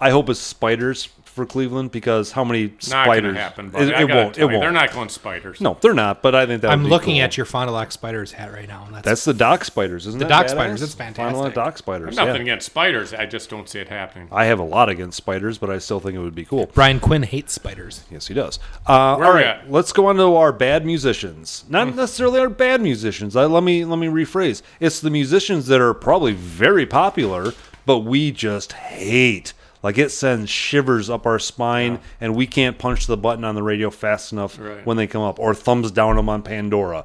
[0.00, 3.22] I hope it's spiders for Cleveland because how many Not spiders?
[3.22, 3.70] going happen.
[3.70, 3.86] Buddy.
[3.86, 4.36] It, it won't.
[4.36, 4.60] It you, won't.
[4.60, 5.60] They're not going spiders.
[5.60, 6.22] No, they're not.
[6.22, 7.22] But I think that I'm would be looking cool.
[7.22, 8.84] at your Fond du Lac Spiders hat right now.
[8.86, 10.24] And that's, That's the dock spiders, isn't it?
[10.24, 10.50] The that dock badass?
[10.50, 11.54] spiders, it's Final fantastic.
[11.54, 12.16] dock spiders.
[12.16, 12.42] Nothing yeah.
[12.42, 13.14] against spiders.
[13.14, 14.28] I just don't see it happening.
[14.30, 16.66] I have a lot against spiders, but I still think it would be cool.
[16.74, 18.04] Brian Quinn hates spiders.
[18.10, 18.58] Yes, he does.
[18.86, 19.70] Uh, Where all we right, at?
[19.70, 21.64] let's go on to our bad musicians.
[21.68, 23.36] Not necessarily our bad musicians.
[23.36, 24.62] I, let me let me rephrase.
[24.80, 27.52] It's the musicians that are probably very popular,
[27.86, 29.52] but we just hate.
[29.82, 33.62] Like it sends shivers up our spine, and we can't punch the button on the
[33.62, 34.86] radio fast enough Right.
[34.86, 37.04] when they come up, or thumbs down them on Pandora,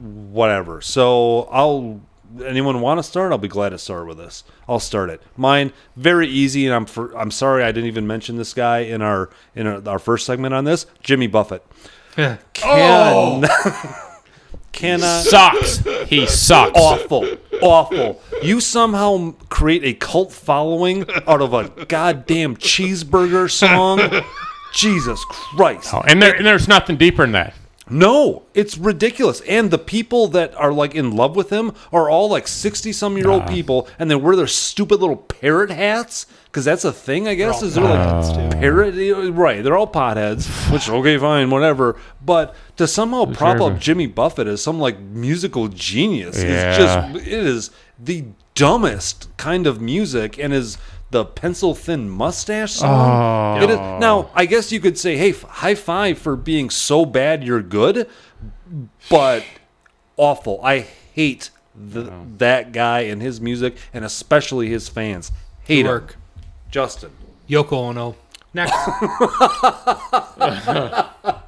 [0.00, 0.80] whatever.
[0.80, 2.00] So I'll.
[2.44, 3.32] Anyone want to start?
[3.32, 4.44] I'll be glad to start with this.
[4.68, 5.22] I'll start it.
[5.34, 9.00] Mine very easy, and I'm for, I'm sorry I didn't even mention this guy in
[9.00, 10.84] our in our, our first segment on this.
[11.02, 11.64] Jimmy Buffett.
[12.64, 13.40] Oh!
[13.42, 13.94] Can,
[14.78, 15.78] cannot Sucks.
[16.08, 16.78] He sucks.
[16.78, 17.28] awful,
[17.60, 18.20] awful.
[18.42, 24.00] You somehow create a cult following out of a goddamn cheeseburger song.
[24.72, 25.92] Jesus Christ.
[25.94, 27.54] Oh, and, there, and there's nothing deeper than that.
[27.90, 29.40] No, it's ridiculous.
[29.42, 33.16] And the people that are like in love with him are all like 60 some
[33.16, 33.48] year old ah.
[33.48, 37.62] people and they wear their stupid little parrot hats because that's a thing, I guess.
[37.62, 39.62] Is they're like parrot, right?
[39.62, 41.96] They're all potheads, which, okay, fine, whatever.
[42.24, 46.70] But to somehow prop up Jimmy Buffett as some like musical genius Yeah.
[46.72, 50.78] is just, it is the dumbest kind of music and is
[51.10, 53.62] the pencil thin mustache song.
[53.62, 57.06] It is, now, I guess you could say, hey, f- high five for being so
[57.06, 58.08] bad you're good,
[59.08, 59.42] but
[60.16, 60.60] awful.
[60.62, 60.80] I
[61.14, 65.30] hate the, that guy and his music, and especially his fans.
[65.64, 66.06] Hate him.
[66.68, 66.72] Work.
[66.72, 67.10] Justin.
[67.48, 68.16] Yoko Ono.
[68.54, 68.72] Next.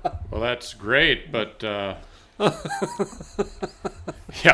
[0.31, 1.97] Well, that's great, but uh,
[2.39, 2.53] yeah,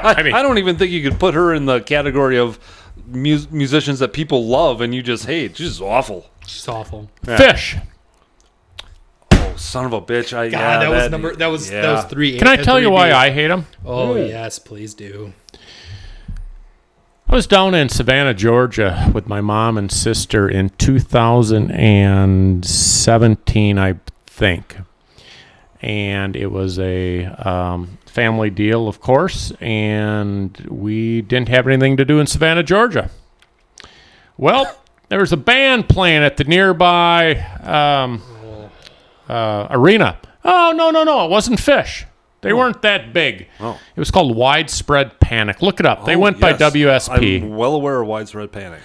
[0.02, 2.58] I mean, I don't even think you could put her in the category of
[3.06, 5.58] mus- musicians that people love and you just hate.
[5.58, 6.30] She's just awful.
[6.46, 7.10] She's awful.
[7.22, 7.78] Phish.
[9.32, 10.32] Oh, son of a bitch!
[10.32, 11.36] I God, yeah, that, was number.
[11.36, 11.92] That was that yeah.
[11.92, 12.38] was three.
[12.38, 13.14] Can I tell you why Bs.
[13.14, 13.66] I hate him?
[13.84, 15.34] Oh yes, please do.
[17.28, 23.94] I was down in Savannah, Georgia, with my mom and sister in 2017, I
[24.26, 24.76] think.
[25.82, 32.04] And it was a um, family deal, of course, and we didn't have anything to
[32.04, 33.10] do in Savannah, Georgia.
[34.36, 34.72] Well,
[35.08, 38.22] there was a band playing at the nearby um,
[39.28, 40.20] uh, arena.
[40.44, 42.04] Oh, no, no, no, it wasn't Phish.
[42.46, 43.48] They weren't that big.
[43.60, 43.78] Oh.
[43.94, 45.62] It was called Widespread Panic.
[45.62, 46.04] Look it up.
[46.04, 46.58] They Oh, went yes.
[46.58, 47.42] by WSP.
[47.42, 48.80] I'm well aware of widespread panic.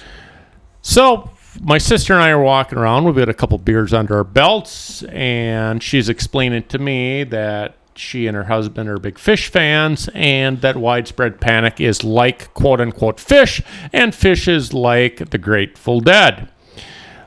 [0.82, 1.30] So
[1.62, 3.04] my sister and I are walking around.
[3.06, 8.26] We've got a couple beers under our belts, and she's explaining to me that she
[8.26, 13.18] and her husband are big Phish fans, and that widespread panic is like quote unquote
[13.18, 13.62] Phish,
[13.94, 16.50] and Phish is like the Grateful Dead.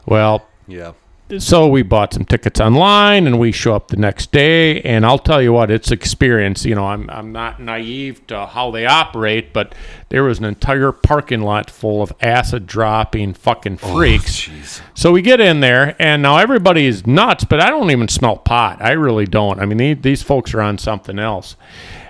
[0.06, 0.92] Well, Yeah.
[1.38, 4.80] So we bought some tickets online and we show up the next day.
[4.82, 6.64] And I'll tell you what it's experience.
[6.64, 9.74] You know I'm I'm not naive to how they operate but
[10.08, 14.42] there was an entire parking lot full of acid dropping fucking oh, freaks.
[14.42, 14.80] Jeez.
[14.94, 18.36] so we get in there and now everybody is nuts but I don't even smell
[18.36, 18.80] pot.
[18.80, 19.60] I really don't.
[19.60, 21.56] I mean these, these folks are on something else.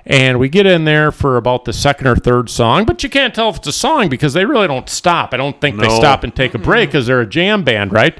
[0.06, 3.34] And we get in there for about the second or third song but you can't
[3.34, 5.32] tell if it's a song because they really don't stop.
[5.32, 8.18] I don't think they stop and take a break because they're a jam band right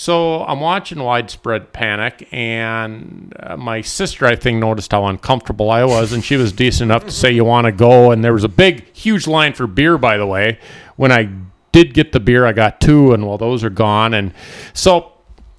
[0.00, 5.82] so I'm watching Widespread Panic, and uh, my sister, I think, noticed how uncomfortable I
[5.82, 8.44] was, and she was decent enough to say, "You want to go?" And there was
[8.44, 10.60] a big, huge line for beer, by the way.
[10.94, 11.28] When I
[11.72, 14.14] did get the beer, I got two, and well, those are gone.
[14.14, 14.32] And
[14.72, 15.14] so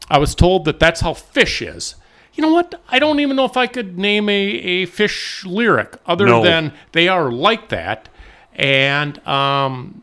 [0.10, 1.96] I was told that that's how Phish is.
[2.34, 2.82] You know what?
[2.88, 6.42] I don't even know if I could name a, a Phish lyric other No.
[6.42, 8.08] than they are like that,
[8.56, 10.02] and um,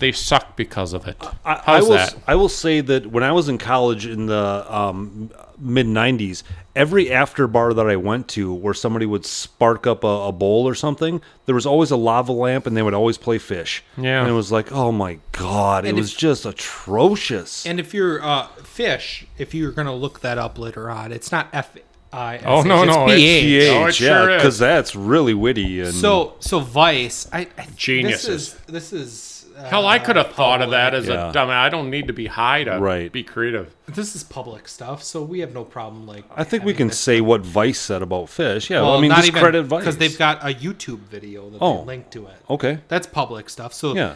[0.00, 1.16] they suck because of it.
[1.44, 1.96] I, I How's will.
[1.96, 2.16] that?
[2.26, 6.42] I will say that when I was in college in the um, mid '90s,
[6.74, 10.66] every after bar that I went to, where somebody would spark up a, a bowl
[10.68, 13.80] or something, there was always a lava lamp, and they would always play Phish.
[13.96, 14.20] Yeah.
[14.20, 17.66] and it was like, oh my god, it And was just atrocious.
[17.66, 21.48] And if you're uh, fish, if you're gonna look that up later on, it's not
[21.52, 21.76] F
[22.12, 22.38] I.
[22.44, 23.42] Oh, no, no, it's PH.
[23.42, 24.36] PH, Oh, it yeah, sure is.
[24.42, 28.54] because that's really witty and So so Vice, I, I Geniuses.
[28.54, 31.30] This is this is uh, Hell, I could have thought of that as Yeah.
[31.30, 31.48] a dumb.
[31.50, 33.10] I don't need to be high to Right.
[33.12, 33.74] be creative.
[33.86, 36.06] This is public stuff, so we have no problem.
[36.06, 38.68] Like I think we having can this- say what Vice said about Phish.
[38.70, 41.50] Yeah, Well, I mean, not just even credit Vice because they've got a YouTube video
[41.50, 41.78] that Oh.
[41.80, 42.36] they link to it.
[42.50, 42.78] okay.
[42.88, 43.72] That's public stuff.
[43.74, 44.14] So Yeah,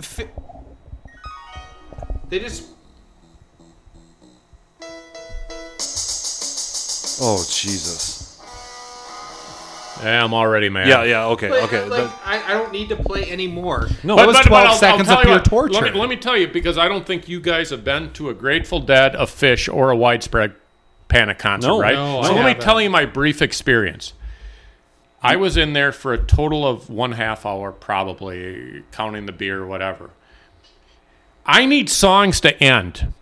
[0.00, 0.28] fi-
[2.28, 2.64] they just
[7.24, 8.21] Oh Jesus!
[10.02, 10.88] Yeah, I'm already mad.
[10.88, 11.82] Yeah, yeah, okay, But, okay.
[11.82, 13.88] Uh, like, that- I, I don't need to play anymore.
[14.02, 14.16] No.
[14.16, 15.72] that But- was 12 I'll- I'll seconds tell of you pure what, torture.
[15.74, 18.28] Let me, let me tell you, because I don't think you guys have been to
[18.30, 20.54] a Grateful Dead, a Phish, or a Widespread
[21.08, 21.80] Panic concert, No.
[21.80, 21.94] right?
[21.94, 22.62] No, I so let me haven't.
[22.62, 24.12] tell you my brief experience.
[25.22, 29.60] I was in there for a total of one half hour, probably counting the beer,
[29.62, 30.10] or whatever.
[31.46, 33.12] I need songs to end.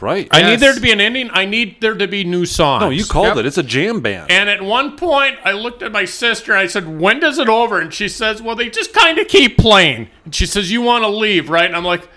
[0.00, 0.28] Right.
[0.30, 0.60] I need Yes.
[0.60, 1.28] there to be an ending.
[1.32, 2.82] I need there to be new songs.
[2.82, 3.36] no, you called Yep.
[3.38, 3.46] it.
[3.46, 4.30] It's a jam band.
[4.30, 7.48] And at one point, I looked at my sister and I said, When does it
[7.48, 7.80] over?
[7.80, 10.08] And she says, Well, they just kind of keep playing.
[10.24, 11.66] And she says, You want to leave, right?
[11.66, 12.08] And I'm like,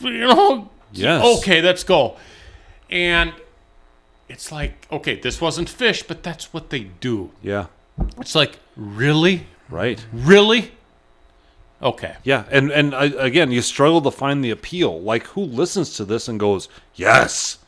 [0.00, 1.24] You know, Yes.
[1.38, 2.16] okay, let's go.
[2.90, 3.32] And
[4.28, 7.30] it's like, okay, this wasn't Phish, but that's what they do.
[7.42, 7.66] yeah.
[8.20, 9.46] It's like, really?
[9.68, 10.04] Right.
[10.12, 10.70] Really?
[11.82, 12.16] Okay.
[12.24, 15.00] Yeah, and and uh, again, you struggle to find the appeal.
[15.00, 17.58] Like, who listens to this and goes, "Yes,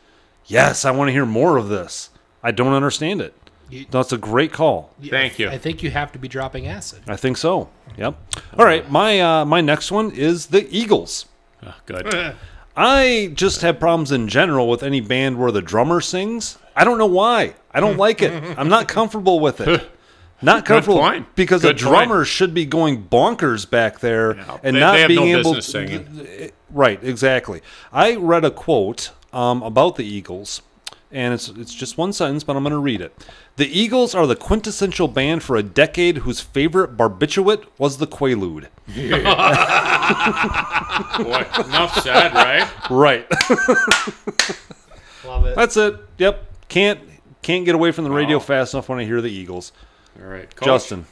[0.46, 2.10] yes, I want to hear more of this."
[2.42, 3.34] I don't understand it.
[3.68, 4.92] You- That's a great call.
[5.00, 5.48] Thank you.
[5.48, 7.02] I think you have to be dropping acid.
[7.06, 7.68] I think so.
[7.96, 8.16] Yep.
[8.58, 11.26] All right, my uh, my next one is the Eagles.
[11.64, 12.34] Oh, good.
[12.76, 16.56] I just have problems in general with any band where the drummer sings.
[16.74, 17.54] I don't know why.
[17.72, 18.32] I don't like it.
[18.58, 19.88] I'm not comfortable with it.
[20.42, 21.26] Not comfortable point.
[21.34, 24.30] because Good the drummer should be going bonkers back there
[24.62, 26.50] and They- not they have being no able business singing.
[26.70, 27.60] Right, exactly.
[27.92, 30.62] I read a quote um, about the Eagles,
[31.12, 33.12] and it's it's just one sentence, but I'm going to read it.
[33.56, 38.68] The Eagles are the quintessential band for a decade whose favorite barbiturate was the Quaalude.
[41.18, 42.66] Boy, enough said, right?
[42.90, 43.26] Right.
[45.24, 45.54] Love it.
[45.56, 45.96] That's it.
[46.18, 46.46] Yep.
[46.68, 47.00] Can't
[47.42, 48.44] can't get away from the radio Wow.
[48.44, 49.72] fast enough when I hear the Eagles.
[50.18, 50.54] All right.
[50.54, 51.06] Coach, Justin.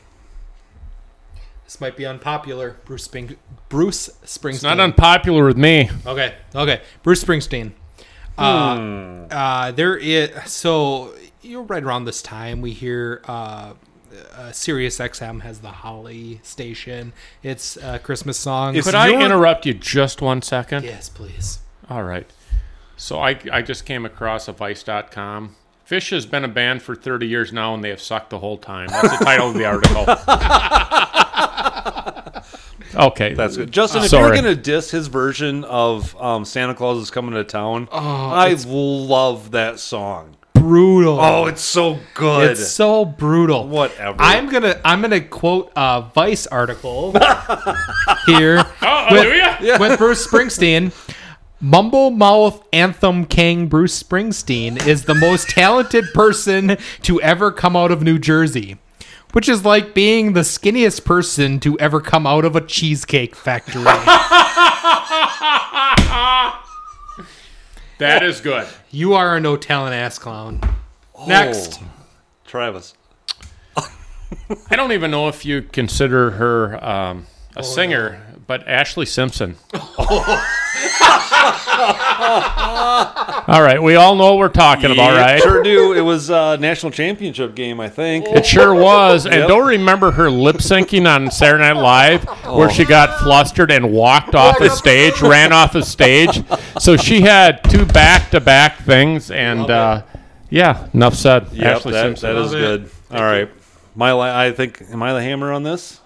[1.65, 2.77] This might be unpopular.
[2.87, 3.37] Bruce Spring-
[3.69, 4.55] Bruce Springsteen.
[4.55, 5.91] It's not unpopular with me.
[6.07, 6.81] Okay, okay.
[7.03, 7.73] Bruce Springsteen.
[8.39, 9.25] Uh, Hmm.
[9.31, 11.13] uh, there is so
[11.43, 13.73] you're right around this time we hear uh,
[14.37, 17.13] uh, Sirius XM has the Holly station.
[17.43, 18.75] It's a Christmas song.
[18.77, 20.85] If Could I you're- interrupt you just one second?
[20.85, 21.59] yes, please.
[21.91, 22.31] All right.
[22.97, 25.55] So I, I just came across a Vice.com.
[25.89, 28.59] Phish has been a band for 30 years now, and they have sucked the whole
[28.59, 28.89] time.
[28.89, 30.05] That's the title of the article.
[33.07, 33.33] okay.
[33.35, 33.73] That's good.
[33.73, 34.25] Justin, if Sorry.
[34.25, 38.55] you're going to diss his version of um, Santa Claus is Coming to Town, I
[38.67, 40.37] love that song.
[40.53, 41.19] Brutal.
[41.21, 42.51] Oh, it's so good.
[42.51, 43.69] it's so brutal.
[43.69, 44.17] Whatever.
[44.21, 47.13] I'm gonna I'm gonna quote a Vice article
[48.27, 49.77] here Oh, hallelujah.
[49.79, 50.93] with Bruce Springsteen.
[51.61, 57.91] Mumble mouth anthem king Bruce Springsteen is the most talented person to ever come out
[57.91, 58.79] of New Jersey,
[59.33, 63.85] which is like being the skinniest person to ever come out of a cheesecake factory.
[67.99, 68.69] That is good.
[68.93, 70.61] you are a no talent ass clown.
[71.27, 71.81] Next.
[71.83, 71.87] Oh,
[72.47, 72.95] Travis.
[74.71, 77.27] I don't even know if you consider her um,
[77.57, 79.55] a singer, but Ashlee Simpson.
[83.49, 83.81] all right.
[83.83, 85.41] We all know what we're talking about, right?
[85.41, 85.93] Sure do.
[85.93, 88.27] It was a national championship game, I think.
[88.27, 89.25] It sure was.
[89.27, 89.49] And Yep.
[89.49, 92.73] don't remember her lip syncing on Saturday Night Live where Oh.
[92.73, 96.43] she got flustered and walked off the stage, ran off the stage.
[96.81, 99.31] So she had two back to back things.
[99.31, 100.03] And uh,
[100.51, 101.49] yeah, enough said.
[101.53, 102.35] Yep, Ashlee that, Simpson.
[102.35, 102.65] that is Love it.
[102.65, 102.91] good.
[103.17, 103.49] All right.
[103.95, 106.01] My, la- I think, am I the hammer on this?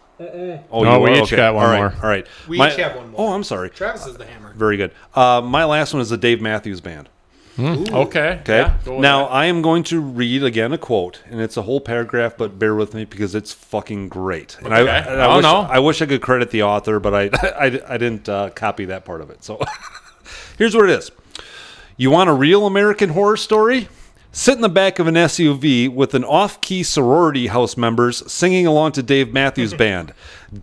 [0.71, 1.15] Oh, No, you we are?
[1.17, 1.37] each Okay.
[1.37, 1.79] got one All right.
[1.79, 1.95] more.
[2.03, 2.27] All right.
[2.49, 3.21] We My- each have one more.
[3.29, 3.71] Oh, I'm sorry.
[3.71, 4.53] Travis is the hammer.
[4.57, 4.93] Very good.
[5.15, 7.09] Uh, my last one is the Dave Matthews Band.
[7.59, 7.93] Okay.
[7.95, 8.41] Okay.
[8.49, 9.33] Yeah, now that.
[9.33, 12.75] I am going to read again a quote, and it's a whole paragraph, but bear
[12.75, 14.57] with me because it's fucking great.
[14.65, 15.05] And I, Okay.
[15.11, 15.57] and I Oh, wish, no.
[15.61, 17.25] I wish I could credit the author, but I
[17.59, 19.45] I, I didn't uh, copy that part of it.
[19.45, 19.61] So
[20.57, 21.11] here's what it is:
[21.99, 23.89] You want a real American horror story?
[24.35, 28.93] Sit in the back of an SUV with an off-key sorority house members singing along
[28.93, 30.15] to Dave Matthews Band.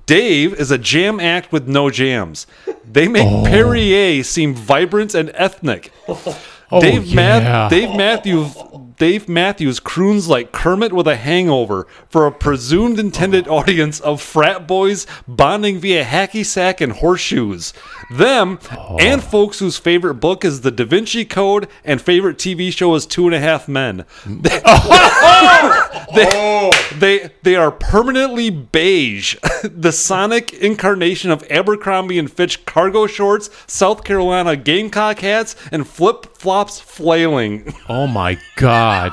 [0.07, 2.47] Dave is a jam act with no jams.
[2.83, 3.43] They make Oh.
[3.45, 5.91] Perrier seem vibrant and ethnic.
[6.71, 7.15] Oh, Dave, yeah.
[7.15, 8.55] Math- Dave Matthews
[8.97, 13.55] Dave Matthews croons like Kermit with a hangover for a presumed intended oh.
[13.57, 17.73] audience of frat boys bonding via hacky sack and horseshoes.
[18.09, 18.97] Them oh.
[18.99, 23.05] and folks whose favorite book is The Da Vinci Code and favorite TV show is
[23.05, 24.05] Two and a Half Men.
[24.23, 24.41] Mm.
[24.41, 26.09] they, oh.
[26.11, 26.95] oh.
[26.97, 34.03] they they are permanently beige, the sonic incarnation of Abercrombie and Fitch cargo shorts, South
[34.03, 37.73] Carolina Gamecock hats, and flip flops flailing.
[37.87, 39.11] Oh my God.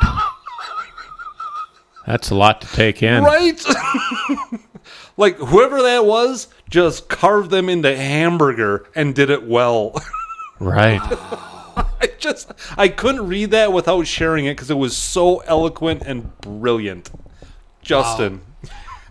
[2.07, 3.25] That's a lot to take in.
[3.25, 3.63] Right?
[5.17, 9.95] Like whoever that was just carved them into hamburger and did it well.
[10.59, 11.03] Right.
[11.03, 16.35] I just I couldn't read that without sharing it because it was so eloquent and
[16.41, 17.11] brilliant.
[17.83, 18.41] Justin.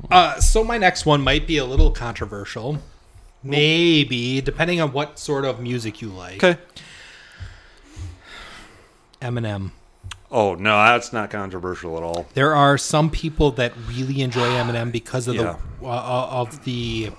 [0.09, 2.79] Uh, so my next one might be a little controversial.
[3.43, 6.43] Maybe, depending on what sort of music you like.
[6.43, 6.59] Okay.
[9.21, 9.69] Eminem.
[10.31, 12.25] Oh no, that's not controversial at all.
[12.33, 15.57] There are some people that really enjoy Eminem because of Yeah.
[15.81, 17.11] the uh, of the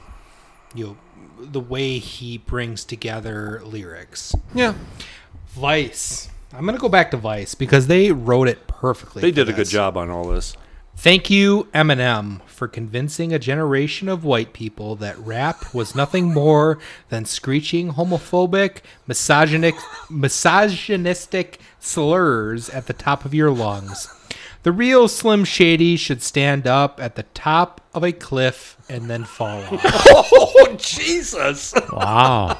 [0.74, 0.96] you know
[1.38, 4.34] the way he brings together lyrics.
[4.54, 4.74] Yeah,
[5.48, 6.28] Vice.
[6.52, 9.22] I'm gonna go back to Vice because they wrote it perfectly.
[9.22, 10.56] they did a good job on all this.
[10.98, 16.78] Thank you, Eminem, for convincing a generation of white people that rap was nothing more
[17.10, 19.74] than screeching homophobic, misogynic,
[20.10, 24.08] misogynistic slurs at the top of your lungs.
[24.62, 29.24] The real Slim Shady should stand up at the top of a cliff and then
[29.24, 29.82] fall off.
[30.08, 31.72] Oh Jesus!
[31.92, 32.58] Wow.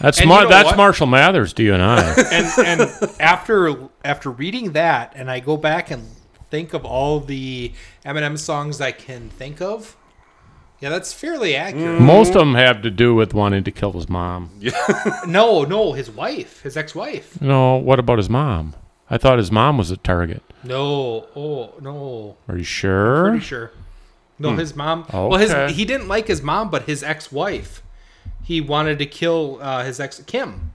[0.00, 0.76] That's And you know that's what?
[0.76, 2.14] Marshall Mathers to you and I.
[2.32, 6.06] and and after after reading that, and I go back and
[6.50, 7.72] think of all the
[8.04, 9.96] Eminem songs I can think of.
[10.80, 12.00] Yeah, that's fairly accurate.
[12.00, 14.50] Most of them have to do with wanting to kill his mom.
[15.26, 17.40] No, no, his wife, his ex-wife.
[17.40, 18.74] No, what about his mom?
[19.10, 20.42] I thought his mom was a target.
[20.62, 23.30] No, oh no, Are you sure?
[23.30, 23.72] pretty sure.
[24.38, 25.04] No, his mom.
[25.12, 27.82] Well, his he didn't like his mom, but his ex-wife.
[28.44, 30.72] He wanted to kill uh, his ex Kim.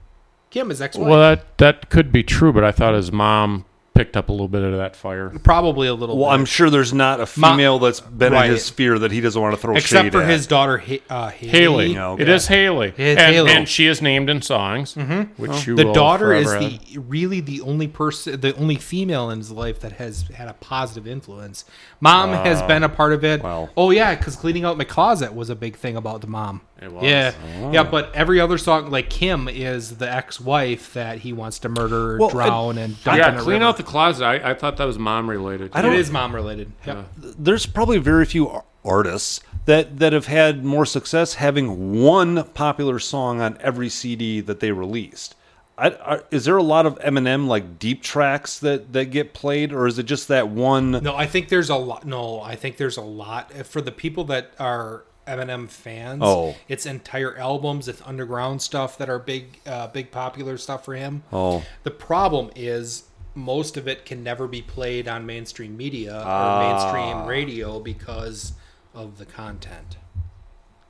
[0.50, 1.08] Kim, his ex-wife.
[1.08, 3.64] Well, that that could be true, but I thought his mom
[3.94, 5.30] picked up a little bit of that fire.
[5.42, 6.18] Probably a little.
[6.18, 6.34] Well, bit.
[6.34, 8.46] I'm sure there's not a Ma- female that's been Right.
[8.46, 10.28] in his sphere that he doesn't want to throw except shade for at.
[10.30, 11.48] his daughter uh, Hailie.
[11.50, 11.92] Hailie.
[11.94, 12.22] Yeah, okay.
[12.22, 12.88] It is Hailie.
[12.96, 13.50] It's and, Hailie.
[13.52, 15.40] and she is named in songs, mm-hmm.
[15.40, 17.04] which you the will daughter is forever the have.
[17.10, 21.06] really the only person the only female in his life that has had a positive
[21.06, 21.64] influence
[22.00, 23.68] mom has been a part of it Wow.
[23.76, 26.92] oh yeah because cleaning out my closet was a big thing about the mom It
[26.92, 27.02] was.
[27.04, 27.72] yeah oh.
[27.72, 32.18] yeah but every other song like kim is the ex-wife that he wants to murder
[32.18, 33.64] Well, drown and dump Yeah, in clean river.
[33.66, 34.24] out the closet.
[34.24, 35.70] I, I thought that was mom related.
[35.72, 37.06] I it don't- is mom related yep.
[37.16, 43.40] there's probably very few artists that that have had more success having one popular song
[43.40, 45.34] on every CD that they released.
[45.76, 49.72] I, I, is there a lot of Eminem like deep tracks that that get played,
[49.72, 50.92] or is it just that one?
[50.92, 54.22] no i think there's a lot no i think there's a lot for the people
[54.24, 56.20] that are Eminem fans.
[56.22, 56.54] Oh.
[56.68, 61.22] it's entire albums, it's underground stuff that are big, uh, big popular stuff for him.
[61.32, 66.22] Oh, The problem is most of it can never be played on mainstream media or
[66.24, 66.60] Ah.
[66.92, 68.52] mainstream radio because
[68.94, 69.96] of the content.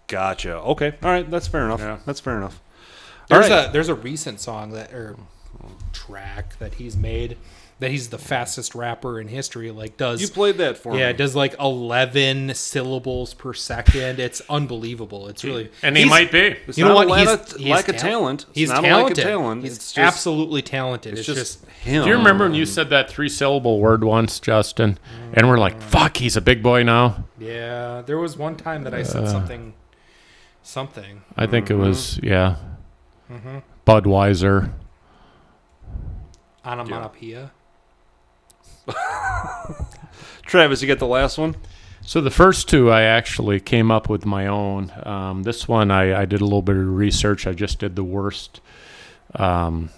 [0.09, 0.57] gotcha.
[0.57, 1.81] Okay, all right, that's fair enough.
[1.81, 1.99] Yeah.
[2.05, 2.61] That's fair enough.
[3.29, 3.69] There's right.
[3.69, 5.17] a there's a recent song that or
[5.93, 7.37] track that he's made
[7.81, 9.71] that he's the fastest rapper in history.
[9.71, 11.11] Like does You played that for yeah, me.
[11.11, 14.21] it does like eleven syllables per second.
[14.21, 15.27] It's unbelievable.
[15.29, 16.57] It's really and he might be.
[16.67, 17.09] It's You know what?
[17.11, 18.47] A He's, lack of, he's lack of tal- talent.
[18.51, 19.19] It's He's not talented.
[19.19, 19.63] a talent.
[19.65, 21.19] He's it's just, absolutely talented.
[21.19, 22.05] It's, It's just, just him.
[22.05, 24.99] Do you remember when you said that three syllable word once, Justin?
[25.33, 27.25] And we're like, fuck, he's a big boy now.
[27.39, 28.03] yeah.
[28.07, 29.05] There was one time that I Uh.
[29.05, 29.75] said something,
[30.63, 31.23] something.
[31.37, 31.83] I think Mm-hmm.
[31.83, 32.57] it was, yeah.
[33.87, 34.73] Budweiser.
[36.65, 37.51] Onomatopoeia.
[40.43, 40.83] Travis?
[40.83, 41.57] You get the last one.
[42.07, 44.93] So the first two I actually came up with my own.
[45.05, 47.47] Um, this one I, I did a little bit of research.
[47.47, 48.61] I just did the worst
[49.35, 49.89] um,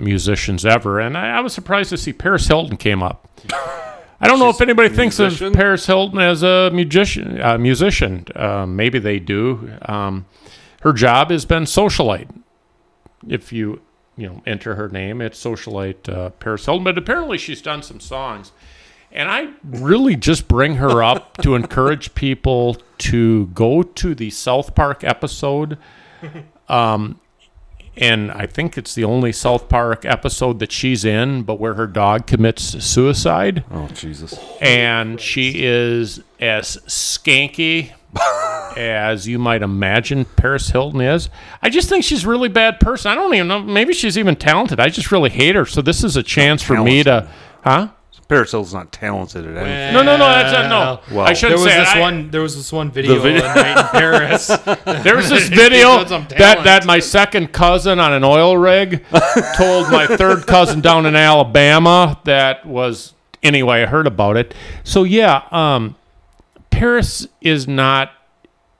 [0.00, 3.28] musicians ever, and I, I was surprised to see Paris Hilton came up.
[4.18, 5.38] I don't know if anybody a thinks of?
[5.52, 7.40] Paris Hilton as a musician.
[7.40, 9.70] Uh, musician, um, maybe they do.
[9.82, 10.24] Um,
[10.80, 12.30] her job has been socialite.
[13.28, 13.82] If you
[14.16, 16.84] you know enter her name, it's socialite uh, Paris Hilton.
[16.84, 18.52] But apparently she's done some songs.
[19.12, 24.74] And I really just bring her up to encourage people to go to the South
[24.74, 25.78] Park episode.
[26.68, 27.20] Um,
[27.96, 31.86] and I think it's the only South Park episode that she's in, but where her
[31.86, 33.64] dog commits suicide.
[33.70, 34.38] Oh Jesus!
[34.60, 37.92] And she is as skanky
[38.76, 41.28] as you might imagine Paris Hilton is.
[41.62, 43.10] I just think she's a really bad person.
[43.10, 43.62] I don't even know.
[43.62, 44.80] Maybe she's even talented.
[44.80, 45.64] I just really hate her.
[45.64, 47.28] So this is a chance for me to.
[47.64, 47.88] Huh?
[48.28, 49.94] Paris Hilton's not talented at anything.
[49.94, 50.26] No, no, no.
[50.26, 51.00] That's uh, no.
[51.14, 51.88] Well, I shouldn't There was say this.
[51.90, 52.30] I- one.
[52.32, 54.48] There was this one video, video- of night in Paris.
[55.04, 59.04] There was this video that, that my second cousin on an oil rig
[59.56, 63.14] told my third cousin down in Alabama that was
[63.44, 64.54] anyway, I heard about it.
[64.82, 65.94] So yeah, um,
[66.76, 68.12] Paris is not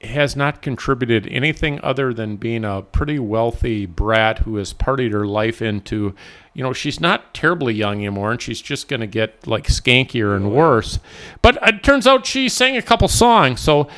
[0.02, 5.26] has not contributed anything other than being a pretty wealthy brat who has partied her
[5.26, 6.14] life into
[6.52, 10.36] you know she's not terribly young anymore and she's just going to get like skankier
[10.36, 10.98] and worse.
[11.40, 13.88] But it turns out she sang a couple songs so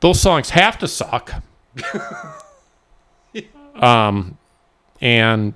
[0.00, 1.32] those songs have to suck.
[3.74, 4.38] Um
[5.00, 5.54] and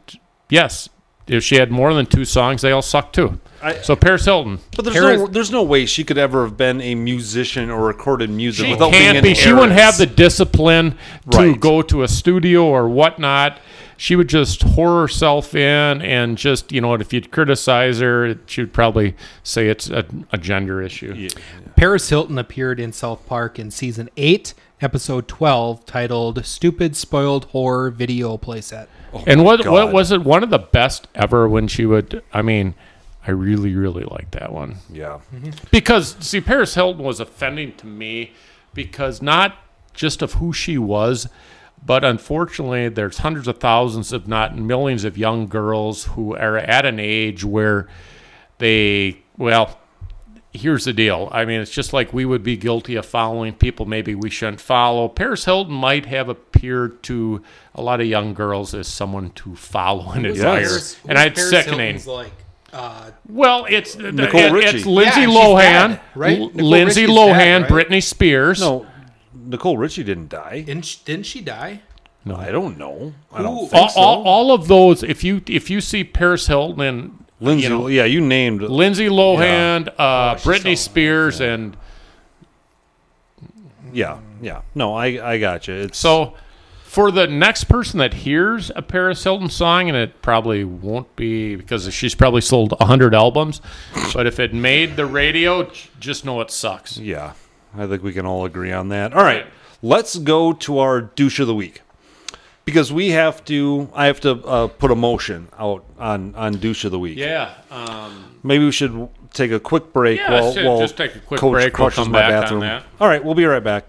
[0.51, 0.89] yes
[1.29, 3.39] if she had more than two songs, they all suck too.
[3.63, 6.57] I- so Paris Hilton, But there's Paris- no there's no way she could ever have
[6.57, 9.35] been a musician or recorded music she without being can't an be.
[9.35, 10.95] She wouldn't have the discipline
[11.31, 11.61] to Right.
[11.61, 13.59] go to a studio or whatnot.
[13.97, 18.61] She would just whore herself in and just, you know, if you'd criticize her, she
[18.61, 21.15] would probably say it's a, a gender issue.
[21.17, 21.31] Yeah.
[21.75, 27.93] Paris Hilton appeared in South Park in season 8, episode 12, titled Stupid Spoiled Whore
[27.93, 28.87] Video Playset.
[29.13, 30.23] Oh and what what was it?
[30.23, 32.23] One of the best ever when she would.
[32.33, 32.75] I mean,
[33.27, 35.21] I really really liked that one Yeah.
[35.35, 35.51] Mm-hmm.
[35.71, 38.33] because see, Paris Hilton was offending to me
[38.75, 39.57] because not
[39.95, 41.29] just of who she was,
[41.85, 46.85] but unfortunately, there's hundreds of thousands, if not millions, of young girls who are at
[46.87, 47.89] an age where
[48.59, 49.79] they well.
[50.55, 51.29] Here's the deal.
[51.31, 54.61] I mean, it's just like we would be guilty of following people maybe we shouldn't
[54.63, 55.07] follow.
[55.09, 57.43] Paris Hilton might have appeared to
[57.75, 62.03] a lot of young girls as someone to follow and admire, and it's sickening.
[62.07, 62.33] like,
[62.73, 64.77] uh, Well, it's Nicole it- Richie.
[64.79, 66.39] it's Lindsay Yeah, Lohan, dead, right?
[66.39, 67.87] L- Lindsay Richie's Lohan, dead, right?
[67.89, 68.61] Britney Spears.
[68.61, 68.87] No,
[69.35, 70.63] Nicole Richie didn't die.
[70.63, 71.83] didn't, she, didn't she die?
[72.25, 73.13] No, I don't know.
[73.33, 74.01] I don't Who- think all, so.
[74.01, 75.03] all, all of those.
[75.03, 79.09] If you if you see Paris Hilton and Lindsay, you know, yeah, you named Lindsay
[79.09, 81.77] Lohan, uh, she's Britney so- Spears, and
[83.93, 84.63] Yeah, yeah.
[84.75, 85.75] No, I I got you.
[85.75, 86.35] It's so
[86.85, 91.55] for the next person that hears a Paris Hilton song, and it probably won't be
[91.57, 93.61] because she's probably sold hundred albums,
[94.13, 95.71] but if it made the radio,
[96.01, 96.99] just know it sucks.
[96.99, 97.33] yeah.
[97.77, 99.13] I think we can all agree on that.
[99.13, 99.47] All right,
[99.83, 101.83] let's go to our douche of the week
[102.69, 103.89] because we have to.
[103.95, 107.17] I have to uh, put a motion out on on douche of the week.
[107.19, 107.55] Yeah.
[107.71, 111.41] Um, Maybe we should take a quick break Yeah, while, while just take a quick
[111.41, 111.65] Coach break.
[111.79, 112.61] We'll crushes come my back on bathroom.
[112.61, 112.85] that.
[113.01, 113.85] All right, we'll be right back.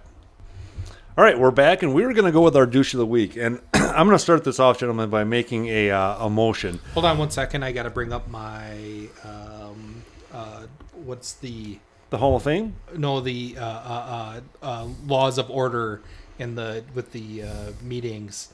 [1.18, 3.06] All right, we're back, and we were going to go with our douche of the
[3.06, 6.80] week, and I'm going to start this off, gentlemen, by making a uh, a motion.
[6.94, 7.64] Hold on one second.
[7.64, 9.08] I got to bring up my.
[9.24, 10.04] Um,
[10.34, 10.64] uh,
[11.04, 11.80] what's the.
[12.10, 12.76] The Hall of Fame.
[12.96, 16.02] No, the uh, uh, uh, uh, laws of order
[16.40, 18.54] in the with the uh, meetings.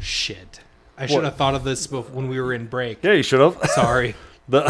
[0.00, 0.60] Shit.
[0.98, 2.98] I should have thought of this bef- when we were in break.
[3.02, 3.58] Yeah, you should have.
[3.74, 4.14] Sorry.
[4.48, 4.64] the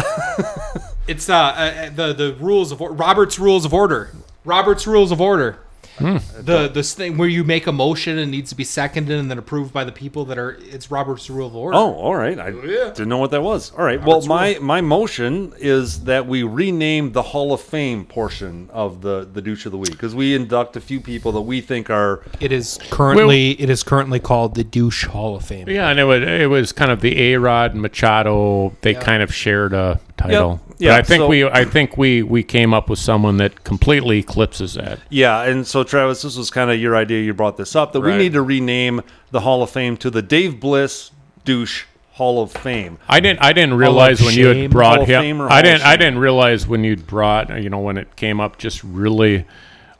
[1.07, 4.11] It's uh, uh the the rules of or- Robert's rules of order.
[4.43, 5.59] Robert's rules of order.
[5.97, 6.17] Hmm.
[6.39, 9.31] The this thing where you make a motion and it needs to be seconded and
[9.31, 11.75] then approved by the people that are it's Robert's rule of order.
[11.75, 12.37] Oh, all right.
[12.37, 12.89] I oh, yeah.
[12.89, 13.71] didn't know what that was.
[13.71, 14.01] All right.
[14.03, 19.27] well, my my motion is that we rename the Hall of Fame portion of the
[19.31, 22.23] the douche of the week because we induct a few people that we think are
[22.39, 25.67] It is currently it is currently called the douche Hall of Fame.
[25.67, 28.75] Yeah, and it was it was kind of the A Rod Machado.
[28.81, 30.61] They kind of shared a title.
[30.79, 33.63] Yeah, But I think so- we I think we we came up with someone that
[33.63, 34.99] completely eclipses that.
[35.09, 35.41] yeah.
[35.43, 37.23] And so, Travis, this was kind of your idea.
[37.23, 39.01] You brought this up that we need to rename
[39.31, 41.11] the Hall of Fame to the Dave Bliss
[41.45, 42.97] Douche Hall of Fame.
[43.09, 45.41] I didn't I didn't realize when you had brought Hall him.
[45.41, 48.83] I didn't I didn't realize when you'd brought you know when it came up just
[48.83, 49.45] really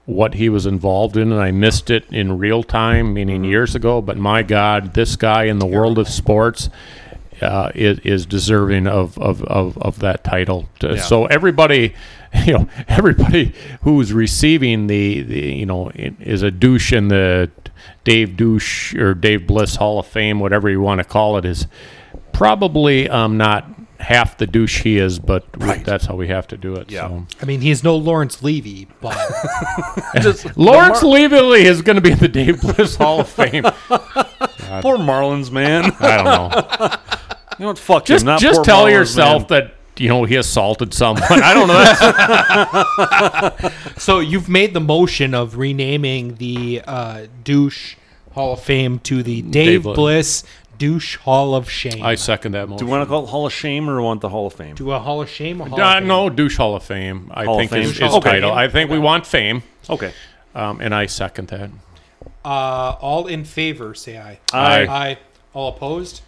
[0.05, 3.51] what he was involved in and I missed it in real time meaning Mm-hmm.
[3.51, 6.69] years ago but my god this guy in the world of sports
[7.41, 10.67] uh, is, is deserving of, of, of, of that title.
[10.81, 10.97] Yeah.
[10.97, 11.93] So everybody,
[12.45, 17.49] you know, everybody who's receiving the, the you know is a douche in the
[18.03, 21.67] Dave Douche or Dave Bliss Hall of Fame, whatever you want to call it, is
[22.33, 23.65] probably um, not
[23.99, 25.83] half the douche he is, but Right.
[25.83, 26.91] that's how we have to do it.
[26.91, 27.07] Yeah.
[27.07, 27.25] So.
[27.41, 29.17] I mean, he's no Laurence Leavy, but
[30.21, 33.63] Just Laurence Leavy is going to be in the Dave Bliss Hall of Fame.
[33.63, 35.91] poor Marlins, man.
[35.99, 37.26] I don't know.
[37.59, 37.79] You know what?
[37.79, 38.27] Fuck Just him.
[38.27, 39.61] Not just poor tell Marlins, yourself man.
[39.61, 41.23] that you know he assaulted someone.
[41.29, 41.83] I don't know.
[43.61, 47.95] That's, so you've made the motion of renaming the uh, douche
[48.33, 49.95] Hall of Fame to the Dave, Bliss.
[49.95, 50.43] Bliss
[50.77, 52.03] Douche Hall of Shame.
[52.03, 52.77] I second that motion.
[52.77, 54.75] Do you want to call it Hall of Shame or want the Hall of Fame?
[54.75, 56.07] Do a Hall of Shame or Hall Uh, of Fame?
[56.07, 57.31] no, douche Hall of Fame.
[57.33, 57.81] I Hall think Fame.
[57.81, 58.51] is, Douche is Hall of title.
[58.51, 60.13] I think we want fame, Okay.
[60.53, 61.71] um, and I second that.
[62.45, 64.39] Uh, all in favor, say aye.
[64.53, 64.85] Aye.
[64.87, 65.17] Aye.
[65.55, 66.21] All opposed?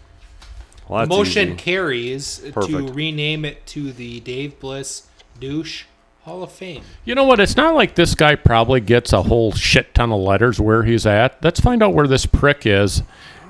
[0.89, 1.57] Well, Motion easy.
[1.57, 5.03] carries to rename it to the Dave Bliss
[5.39, 5.83] Douche
[6.23, 6.83] Hall of Fame.
[7.05, 7.39] You know what?
[7.39, 11.05] It's not like this guy probably gets a whole shit ton of letters where he's
[11.05, 11.41] at.
[11.43, 13.03] Let's find out where this prick is,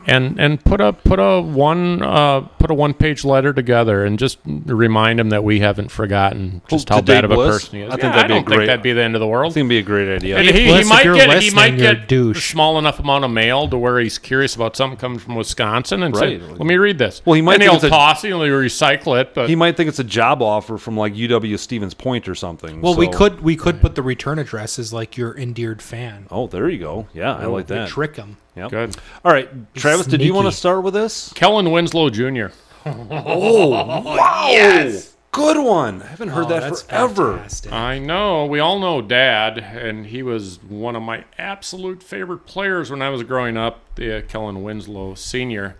[0.10, 4.18] and and put a put a one uh, put a one page letter together and
[4.20, 7.64] just remind him that we haven't forgotten just to how bad of a Bliss?
[7.64, 7.94] person he is.
[7.94, 9.30] I think that'd I be don't think great- that'd be the end of the I
[9.30, 9.54] world.
[9.54, 10.38] think it'd be a great idea.
[10.38, 12.52] And he, he might you're get he might you're a get douche.
[12.52, 16.16] small enough amount of mail to where he's curious about something coming from Wisconsin and
[16.16, 16.52] say, Right.
[16.58, 18.40] "Let me read this." Well, he might and think he'll it's a- toss it, he'll
[18.40, 22.28] recycle it, but he might think it's a job offer from like UW Stevens Point
[22.28, 22.82] or something.
[22.82, 26.26] Well, we could we could put the return address as like your endeared fan.
[26.32, 27.08] Oh, there you go.
[27.14, 27.90] Yeah, I like that.
[27.90, 28.38] Trick him.
[28.56, 28.70] Yep.
[28.72, 28.98] good.
[29.24, 31.32] All right, Travis, did you want to start with this?
[31.34, 32.48] Kellen Winslow Jr.
[32.86, 34.92] Oh, wow.
[35.32, 36.02] Good one.
[36.02, 37.34] I haven't heard Oh, that that's forever.
[37.34, 37.72] fantastic.
[37.72, 38.46] I know.
[38.46, 43.10] We all know Dad, and he was one of my absolute favorite players when I
[43.10, 45.76] was growing up, the Kellen Winslow Sr.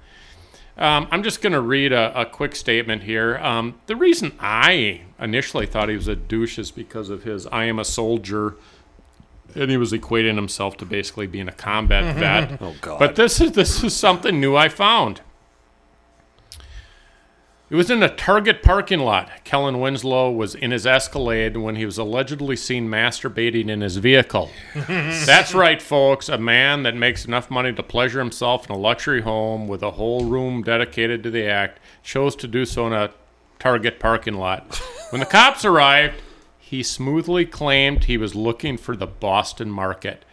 [0.78, 3.38] Um, I'm just going to read a, a quick statement here.
[3.40, 7.66] Um, the reason I initially thought he was a douche is because of his I
[7.66, 8.56] am a soldier,
[9.56, 12.20] and he was equating himself to basically being a combat mm-hmm.
[12.20, 12.50] vet.
[12.50, 12.64] Mm-hmm.
[12.64, 13.00] Oh, God.
[13.00, 15.22] But this is this is something new I found.
[17.70, 19.30] It was in a Target parking lot.
[19.44, 24.50] Kellen Winslow was in his Escalade when he was allegedly seen masturbating in his vehicle.
[24.74, 26.30] That's right, folks.
[26.30, 29.92] A man that makes enough money to pleasure himself in a luxury home with a
[29.92, 33.12] whole room dedicated to the act chose to do so in a
[33.60, 34.76] Target parking lot.
[35.12, 36.16] When the cops arrived,
[36.70, 40.24] he smoothly claimed he was looking for the Boston market.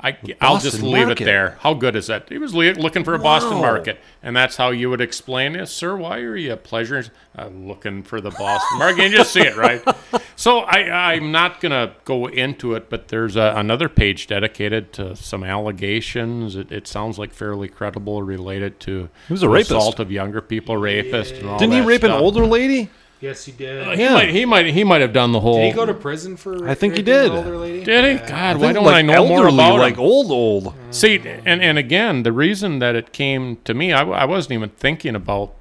[0.00, 1.22] I, I'll just leave market?
[1.22, 1.56] it there.
[1.60, 2.28] How good is that?
[2.28, 5.96] He was looking for a Boston market, and that's how you would explain it, sir.
[5.96, 7.04] Why are you pleasure
[7.38, 9.04] uh, looking for the Boston market?
[9.04, 9.82] You just see it, right?
[10.36, 15.14] So I, I'm not gonna go into it, but there's a, another page dedicated to
[15.14, 16.56] some allegations.
[16.56, 19.70] It, it sounds like fairly credible, related to He was a the rapist.
[19.70, 22.90] assault of younger people, rapist, and all Didn't he rape an older lady?
[23.24, 23.96] Yes, he did.
[23.96, 24.12] He Yeah.
[24.14, 25.56] might, he might, he might have done the whole.
[25.62, 26.68] Did he go to prison for?
[26.68, 27.32] I think he raping an did.
[27.32, 27.84] Older lady?
[27.84, 28.10] Did he?
[28.12, 28.28] Yeah.
[28.28, 30.00] God, why don't like, I know more elderly, about like him?
[30.00, 30.74] old, old.
[30.90, 34.68] See, and and again, the reason that it came to me, I, I wasn't even
[34.70, 35.54] thinking about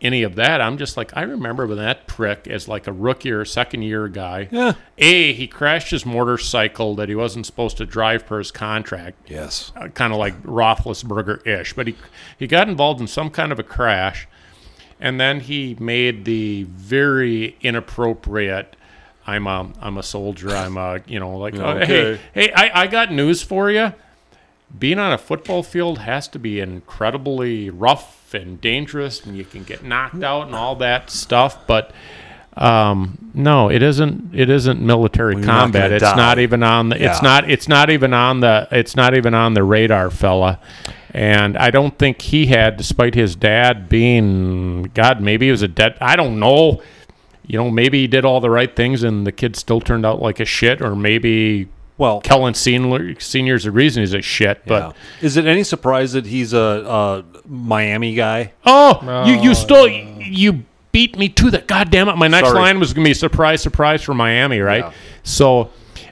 [0.00, 0.60] any of that.
[0.60, 4.06] I'm just like, I remember when that prick as like a rookie or second year
[4.06, 4.48] guy.
[4.52, 4.74] Yeah.
[4.96, 9.28] A, he crashed his motorcycle that he wasn't supposed to drive per his contract.
[9.28, 9.72] Yes.
[9.74, 11.96] Uh, kind of like Roethlisberger ish, but he
[12.38, 14.28] he got involved in some kind of a crash,
[15.00, 18.76] and then he made the very inappropriate.
[19.26, 20.50] I'm a I'm a soldier.
[20.50, 23.92] I'm a you know like uh, hey hey I, I got news for you.
[24.78, 29.64] Being on a football field has to be incredibly rough and dangerous, and you can
[29.64, 31.66] get knocked out and all that stuff.
[31.66, 31.92] But
[32.58, 34.34] um, no, it isn't.
[34.34, 35.92] It isn't military Well, you're not combat.
[35.92, 36.16] It's die.
[36.16, 37.02] not even on the.
[37.02, 37.48] It's not.
[37.50, 38.68] It's not even on the.
[38.70, 40.58] It's not even on the radar, fella.
[41.12, 45.20] And I don't think he had, despite his dad being God.
[45.20, 45.96] Maybe he was a dead.
[46.00, 46.82] I don't know.
[47.46, 50.20] You know, maybe he did all the right things, and the kid still turned out
[50.20, 54.66] like a shit, or maybe Well, Kellen Senior, Senior's the reason he's a shit.
[54.66, 55.26] But yeah.
[55.26, 58.52] is it any surprise that he's a, a Miami guy?
[58.66, 62.16] oh, you you still you beat me to the goddamn it.
[62.16, 62.60] My next Sorry.
[62.60, 64.84] line was gonna be surprise, surprise for Miami, right?
[64.84, 64.92] Yeah.
[65.22, 65.70] So,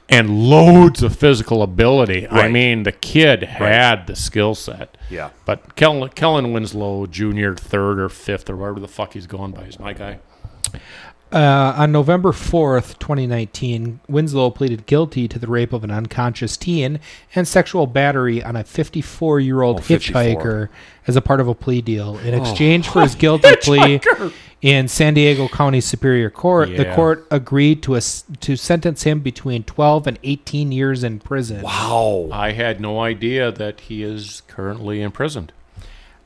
[0.09, 2.27] and loads of physical ability.
[2.27, 4.97] I mean, the kid had the skill set.
[5.09, 5.31] Yeah.
[5.45, 9.63] But Kellen, Kellen Winslow Jr., third or fifth or wherever the fuck he's going by,
[9.63, 10.19] is my guy.
[11.29, 17.01] Uh, on November 4th, 2019, Winslow pleaded guilty to the rape of an unconscious teen
[17.35, 20.69] and sexual battery on a 54 year old Oh, hitchhiker
[21.05, 22.17] as a part of a plea deal.
[22.19, 23.99] In exchange for his guilty plea
[24.61, 26.95] in San Diego County Superior Court, the Yeah.
[26.95, 31.61] court agreed to, a s to sentence him between 12 and 18 years in prison.
[31.61, 32.29] Wow.
[32.31, 35.51] I had no idea that he is currently imprisoned.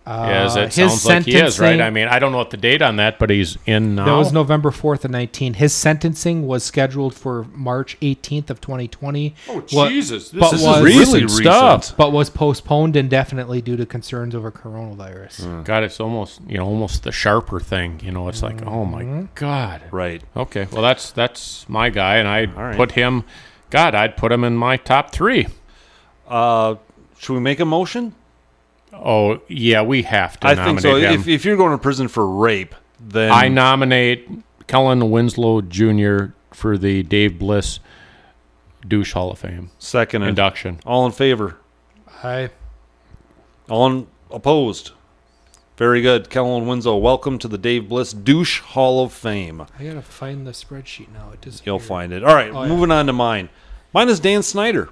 [0.04, 1.80] Uh, As it his sounds like he is, right?
[1.80, 4.06] I mean, I don't know what the date on that, but he's in now.
[4.06, 5.54] That was November 4th of 19.
[5.54, 9.36] His sentencing was scheduled for March 18th of 2020.
[9.48, 10.30] Oh What- Jesus!
[10.32, 11.78] This, but is was- recent Really stuff.
[11.82, 11.98] recent.
[11.98, 15.64] but was postponed indefinitely due to concerns over coronavirus.
[15.66, 18.00] God, it's almost you know almost the sharper thing.
[18.04, 19.26] You know, it's like oh my Mm-hmm.
[19.36, 19.84] God.
[19.92, 20.24] Right.
[20.36, 22.76] Okay, well that's that's my guy, and I All right.
[22.76, 23.24] put him.
[23.70, 25.46] God, I'd put him in my top three.
[26.28, 26.76] Uh,
[27.20, 28.16] should we make a motion?
[29.02, 30.96] Oh yeah, we have to I nominate think so.
[30.98, 31.20] him.
[31.20, 34.30] If, if you're going to prison for rape, then I nominate
[34.68, 36.34] Kellen Winslow Jr.
[36.52, 37.80] for the Dave Bliss
[38.88, 40.80] Douche Hall of Fame second induction.
[40.86, 41.58] all in favor,
[42.24, 42.50] Aye.
[43.70, 44.92] all in opposed.
[45.78, 46.98] Very good, Kellen Winslow.
[46.98, 49.66] Welcome to the Dave Bliss Douche Hall of Fame.
[49.80, 51.32] I gotta find the spreadsheet now.
[51.34, 51.64] It does.
[51.66, 52.24] You'll find it.
[52.24, 52.70] All right, Oh, yeah.
[52.70, 53.50] moving on to mine.
[53.94, 54.90] Mine is Dan Snyder,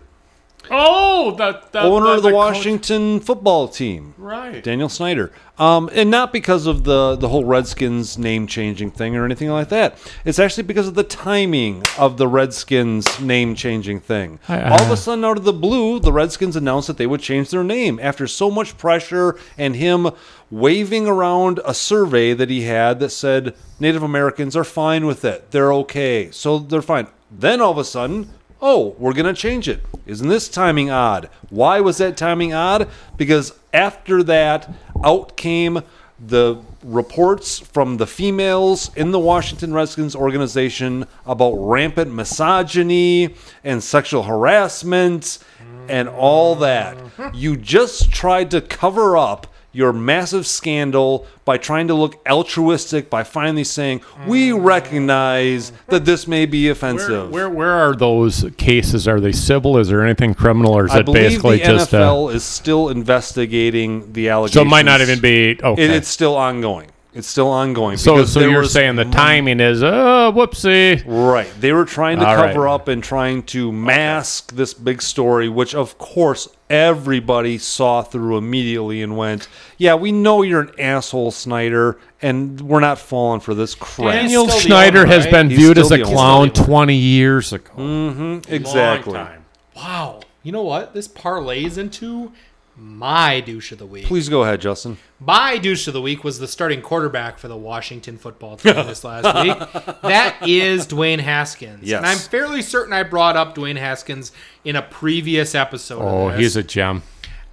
[0.72, 4.14] Oh, the, the owner of the coach- Washington football team.
[4.18, 4.64] Right.
[4.64, 5.31] Daniel Snyder.
[5.57, 9.69] Um, and not because of the, the whole Redskins name changing thing or anything like
[9.69, 9.98] that.
[10.23, 14.40] It's actually because of the timing of the Redskins name changing thing.
[14.48, 17.07] I- All of uh, a sudden, out of the blue, the Redskins announced that they
[17.07, 20.10] would change their name after so much pressure and him
[20.52, 25.52] waving around a survey that he had that said Native Americans are fine with it.
[25.52, 26.31] They're okay.
[26.31, 27.07] So they're fine.
[27.31, 28.30] Then all of a sudden,
[28.61, 29.81] oh, we're going to change it.
[30.06, 31.30] Isn't this timing odd?
[31.49, 32.90] Why was that timing odd?
[33.18, 34.73] Because after that,
[35.03, 35.81] out came
[36.19, 44.23] the reports from the females in the Washington Redskins organization about rampant misogyny and sexual
[44.23, 45.40] harassment
[45.88, 46.98] and all that.
[47.34, 53.23] You just tried to cover up your massive scandal by trying to look altruistic by
[53.23, 57.29] finally saying we recognize that this may be offensive.
[57.29, 59.07] where where are those cases?
[59.07, 59.77] Are they civil?
[59.77, 61.93] Is there anything criminal, or is I it basically the just?
[61.93, 64.53] Uh, NFL is still investigating the allegations.
[64.53, 65.83] so it might not even be okay.
[65.83, 66.89] It, it's still ongoing.
[67.11, 67.98] It's still ongoing.
[67.98, 71.03] so so you're was saying the timing is oh whoopsie.
[71.07, 71.52] Right.
[71.60, 72.53] They were trying to All right.
[72.53, 78.38] cover up and trying to mask this big story, which of course everybody saw through
[78.38, 79.48] immediately and went,
[79.80, 84.14] Yeah, we know you're an asshole, Snyder, and we're not falling for this crap.
[84.14, 85.31] Daniel still the Schneider owner, has right?
[85.31, 87.72] been He's viewed as a clown He's still the 20 years ago.
[87.76, 88.53] Mm-hmm.
[88.53, 89.14] exactly.
[89.14, 89.45] Long time.
[89.76, 90.19] Wow.
[90.44, 90.94] You know what?
[90.94, 92.31] This parlays into
[92.80, 94.06] my douche of the week.
[94.06, 94.97] Please go ahead, Justin.
[95.19, 99.03] My douche of the week was the starting quarterback for the Washington football team this
[99.03, 99.57] last week.
[100.01, 101.84] That is Dwayne Haskins.
[101.84, 101.97] Yes.
[101.97, 104.31] And I'm fairly certain I brought up Dwayne Haskins
[104.64, 106.01] in a previous episode.
[106.01, 106.41] Oh, of this.
[106.41, 107.03] he's a gem.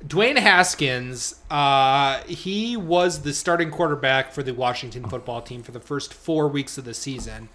[0.04, 5.80] Dwayne Haskins, uh, he was the starting quarterback for the Washington football team for the
[5.80, 7.48] first four weeks of the season,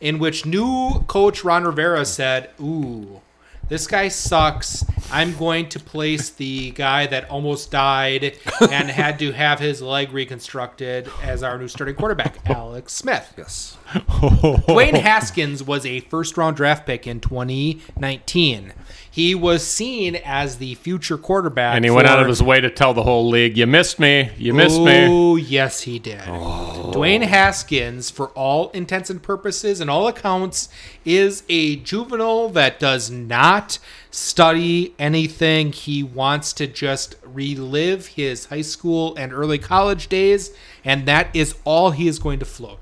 [0.00, 3.20] in which new coach Ron Rivera said, Ooh,
[3.68, 4.84] this guy sucks.
[5.10, 10.12] I'm going to place the guy that almost died and had to have his leg
[10.12, 13.32] reconstructed as our new starting quarterback, Alex Smith.
[13.36, 13.76] Yes.
[13.88, 18.72] Dwayne Haskins was a first round draft pick in 2019.
[19.18, 21.74] He was seen as the future quarterback.
[21.74, 24.30] And he went out of his way to tell the whole league, "You missed me.
[24.38, 26.22] You missed me." Oh, yes, he did.
[26.28, 26.92] Oh.
[26.94, 30.68] Dwayne Haskins, for all intents and purposes and all accounts,
[31.04, 33.80] is a juvenile that does not
[34.12, 35.72] study anything.
[35.72, 40.52] He wants to just relive his high school and early college days,
[40.84, 42.78] and that is all he is going to float.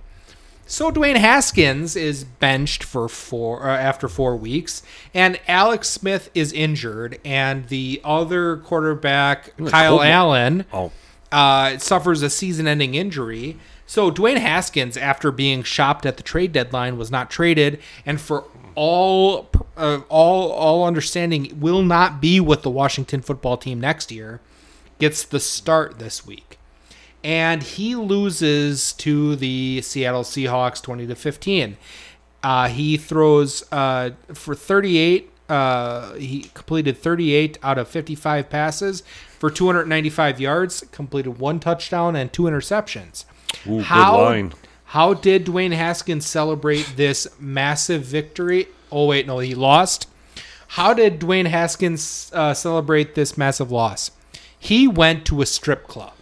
[0.69, 4.83] So Dwayne Haskins is benched for four uh, after four weeks,
[5.15, 10.11] and Alex Smith is injured, and the other quarterback Kyle Coleman.
[10.13, 10.91] Allen Oh.
[11.31, 13.59] uh, suffers a season-ending injury.
[13.87, 18.45] So Dwayne Haskins, after being shopped at the trade deadline, was not traded, and for
[18.75, 24.41] all uh, all all understanding, will not be with the Washington football team next year.
[24.99, 26.56] Gets the start this week,
[27.27, 31.77] and he loses to the Seattle Seahawks twenty to fifteen.
[32.43, 35.33] Uh, he throws uh, for 38.
[35.49, 39.03] Uh, he completed 38 out of 55 passes
[39.39, 43.25] for 295 yards, completed one touchdown and two interceptions.
[43.67, 44.53] Ooh, good line.
[44.85, 48.69] How did Dwayne Haskins celebrate this massive victory?
[48.93, 50.09] Oh, wait, no, he lost.
[50.69, 54.13] How did Dwayne Haskins uh, celebrate this massive loss?
[54.57, 56.13] He went to a strip club.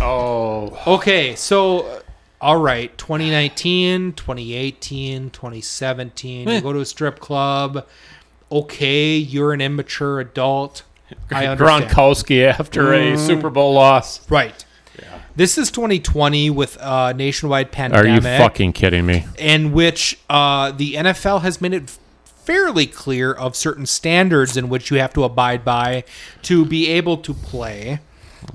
[0.00, 2.00] Oh, Okay, so uh,
[2.40, 7.86] all right, 2019, 2018, 2017, you go to a strip club.
[8.50, 10.82] Okay, you're an immature adult.
[11.30, 11.90] I understand.
[11.90, 14.28] Gronkowski after a Super Bowl loss.
[14.30, 14.64] Right.
[15.34, 18.06] This is 2020 with a nationwide pandemic.
[18.06, 19.24] Are you fucking kidding me?
[19.38, 24.90] in which uh, the NFL has made it fairly clear of certain standards in which
[24.90, 26.04] you have to abide by
[26.42, 28.00] to be able to play.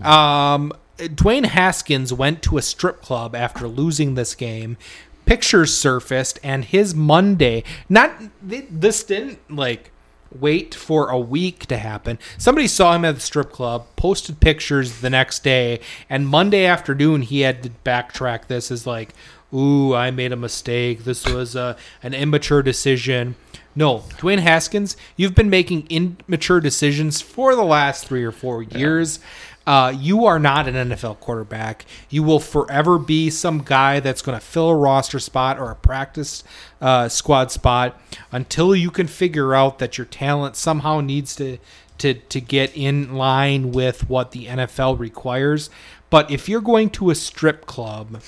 [0.04, 4.78] Um, Dwayne Haskins went to a strip club after losing this game.
[5.26, 8.12] Pictures surfaced, and his Monday not
[8.42, 9.92] this didn't like
[10.32, 12.18] wait for a week to happen.
[12.38, 15.80] Somebody saw him at the strip club, posted pictures the next day,
[16.10, 19.14] and Monday afternoon he had to backtrack this as like,
[19.54, 21.04] "Ooh, I made a mistake.
[21.04, 23.36] This was a, an immature decision."
[23.76, 29.20] No, Dwayne Haskins, you've been making immature decisions for the last three or four years.
[29.68, 31.86] Uh, you are not an NFL quarterback.
[32.10, 35.76] You will forever be some guy that's going to fill a roster spot or a
[35.76, 36.46] practice
[36.80, 38.00] uh, squad spot
[38.32, 41.58] until you can figure out that your talent somehow needs to
[41.98, 45.70] to to get in line with what the NFL requires.
[46.10, 48.22] But if you're going to a strip club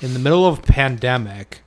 [0.00, 1.60] in the middle of a pandemic,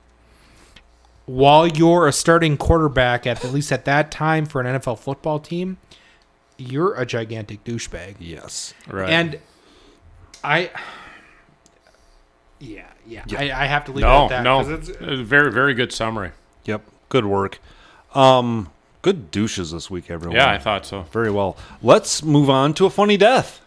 [1.26, 5.38] while you're a starting quarterback at at least at that time for an NFL football
[5.38, 5.78] team,
[6.60, 8.16] you're a gigantic douchebag.
[8.18, 8.74] Yes.
[8.88, 9.10] Right.
[9.10, 9.38] And
[10.44, 10.70] I,
[12.58, 14.42] yeah, yeah, I, I have to leave no, it at that.
[14.42, 16.32] no, 'cause it's- Uh, very, very good summary.
[16.64, 16.82] Yep.
[17.08, 17.58] Good work.
[18.14, 18.70] Um,
[19.02, 20.36] good douches this week, everyone.
[20.36, 21.02] Yeah, I thought so.
[21.12, 21.56] Very well.
[21.82, 23.60] Let's move on to a funny death.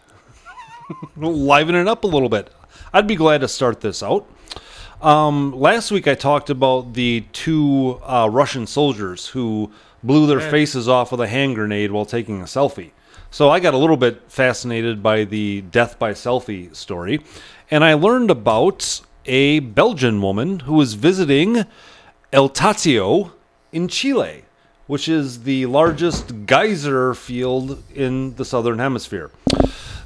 [1.16, 2.52] Liven it up a little bit.
[2.92, 4.26] I'd be glad to start this out.
[5.02, 9.70] Um, last week I talked about the two uh, Russian soldiers who
[10.04, 12.92] blew their faces off with a hand grenade while taking a selfie.
[13.30, 17.20] So I got a little bit fascinated by the death by selfie story,
[17.70, 21.64] and I learned about a Belgian woman who was visiting
[22.32, 23.32] El Tatio
[23.72, 24.44] in Chile,
[24.86, 29.30] which is the largest geyser field in the southern hemisphere.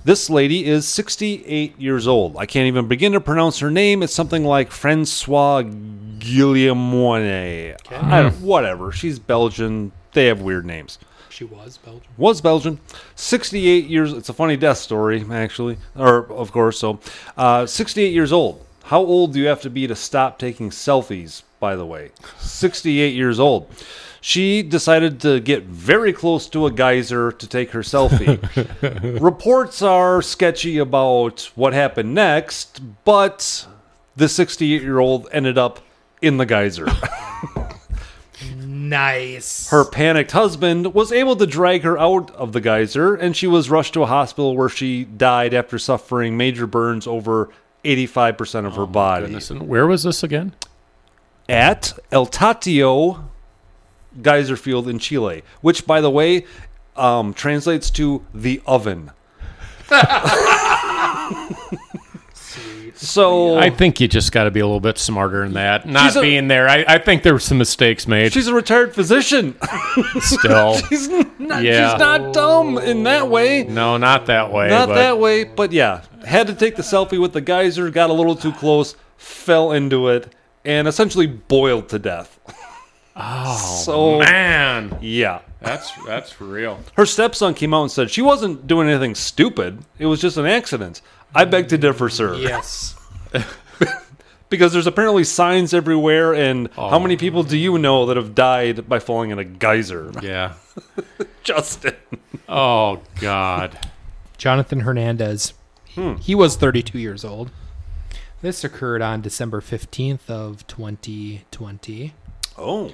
[0.09, 2.39] This lady is 68 years old.
[2.39, 4.03] I can't even begin to pronounce her name.
[4.03, 7.77] It's something like Francois Guillemone.
[7.91, 8.91] Don't, whatever.
[8.91, 9.93] She's Belgian.
[10.15, 10.99] They have weird names.
[11.29, 12.09] She was Belgian.
[12.17, 12.81] Was Belgian.
[13.17, 14.15] 68 years.
[14.15, 15.77] It's a funny death story, actually.
[15.95, 17.01] Or, of course, so.
[17.37, 18.65] Uh, 68 years old.
[18.85, 22.13] How old do you have to be to stop taking selfies, by the way?
[22.39, 23.71] 68 years old.
[24.21, 28.41] She decided to get very close to a geyser to take her selfie.
[29.21, 33.67] Reports are sketchy about what happened next, but
[34.17, 35.81] the 68 year old ended up
[36.21, 36.87] in the geyser.
[38.89, 39.69] Nice.
[39.71, 43.69] Her panicked husband was able to drag her out of the geyser, and she was
[43.69, 47.51] rushed to a hospital where she died after suffering major burns over
[47.85, 49.27] 85% of her oh body.
[49.27, 50.55] Goodness, and where was this again?
[51.49, 53.28] At El Tatio
[54.23, 56.45] Geyser Field in Chile, which, by the way,
[56.97, 59.11] um, translates to the oven.
[62.95, 65.87] so I think you just got to be a little bit smarter than that.
[65.87, 68.33] Not a- being there, I, I think there were some mistakes made.
[68.33, 69.57] she's a retired physician.
[70.21, 71.93] Still, she's not, Yeah.
[71.93, 73.63] she's not dumb in that way.
[73.65, 74.69] no, not that way.
[74.69, 76.03] Not but that way, but yeah.
[76.27, 80.09] Had to take the selfie with the geyser, got a little too close, fell into
[80.09, 80.35] it,
[80.65, 82.39] and essentially boiled to death.
[83.21, 85.41] Oh So- man, Yeah.
[85.61, 86.79] that's that's for real.
[86.97, 89.81] Her stepson came out and said she wasn't doing anything stupid.
[89.99, 91.01] It was just an accident.
[91.35, 92.35] I beg to differ, sir.
[92.37, 92.95] yes.
[94.51, 97.01] Because there's apparently signs everywhere, and how Oh.
[97.01, 100.11] many people do you know that have died by falling in a geyser?
[100.23, 100.55] Yeah.
[101.45, 101.95] Justin.
[102.49, 103.79] Oh God.
[104.39, 105.53] Jonathan Hernandez.
[105.95, 106.15] Hmm.
[106.15, 107.51] He was 32 years old.
[108.41, 112.15] This occurred on December 15th of 2020.
[112.57, 112.93] Oh.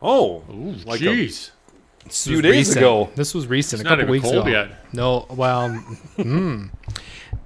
[0.00, 0.42] Oh.
[0.86, 1.50] like a Jeez.
[2.04, 2.76] This few days recent.
[2.78, 3.10] ago.
[3.16, 4.56] This was recent, It's a not couple even weeks cold ago.
[4.56, 4.94] yet.
[4.94, 5.68] No, well,
[6.18, 6.70] mm.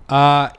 [0.08, 0.50] uh, uh,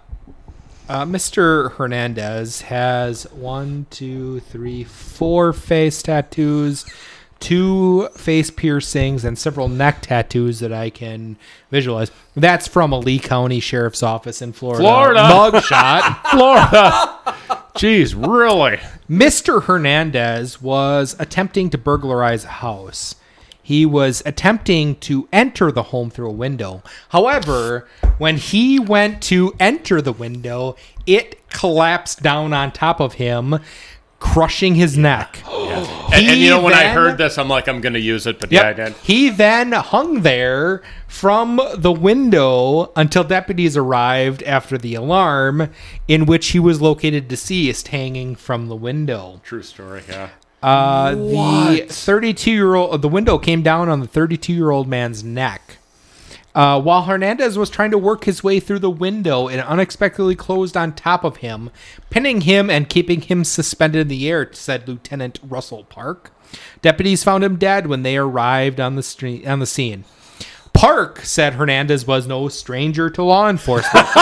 [1.05, 1.71] Mr.
[1.73, 6.85] Hernandez has one, two, three, four face tattoos,
[7.43, 11.35] two face piercings, and several neck tattoos that I can
[11.69, 12.09] visualize.
[12.35, 14.81] That's from a Lee County Sheriff's Office in Florida.
[14.81, 15.19] Florida.
[15.19, 16.25] mugshot.
[16.31, 17.19] Florida.
[17.75, 18.79] Jeez, really?
[19.09, 19.63] Mr.
[19.63, 23.15] Hernandez was attempting to burglarize a house.
[23.61, 26.81] He was attempting to enter the home through a window.
[27.09, 27.87] However,
[28.17, 30.75] when he went to enter the window,
[31.05, 33.59] it collapsed down on top of him,
[34.23, 35.43] crushing his neck.
[36.13, 38.37] And, and you know, when I heard this, I'm like, I'm going to use it,
[38.37, 38.93] but yeah, I did.
[38.97, 45.71] He then hung there from the window until deputies arrived after the alarm,
[46.07, 49.41] in which he was located deceased, hanging from the window.
[49.43, 50.03] True story.
[50.07, 50.29] Yeah.
[50.61, 55.23] Uh, the 32 year old, the window came down on the 32 year old man's
[55.23, 55.79] neck.
[56.55, 60.77] Uh, while Hernandez was trying to work his way through the window, it unexpectedly closed
[60.77, 61.71] on top of him,
[62.09, 66.31] pinning him and keeping him suspended in the air, said Lieutenant Russell Park.
[66.81, 70.05] Deputies found him dead when they arrived on the street on the scene.
[70.73, 74.05] Park said Hernandez was no stranger to law enforcement.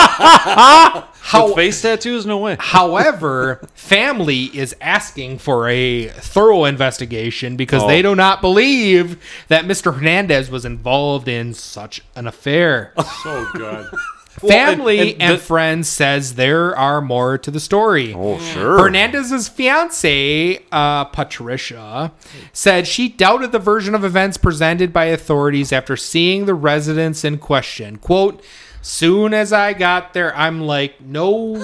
[1.24, 2.26] How, With face tattoos?
[2.26, 2.56] No way.
[2.60, 7.88] However, family is asking for a thorough investigation because Oh.
[7.88, 9.94] they do not believe that Mr.
[9.94, 12.92] Hernandez was involved in such an affair.
[13.22, 13.86] So good.
[14.40, 18.14] family and- and, and the- friends says there are more to the story.
[18.16, 18.78] Oh, sure.
[18.78, 22.12] Hernandez's fiance, uh, Patricia,
[22.52, 27.38] said she doubted the version of events presented by authorities after seeing the residence in
[27.38, 27.96] question.
[27.96, 28.42] Quote,
[28.84, 31.54] Soon as I got there, I'm like, no,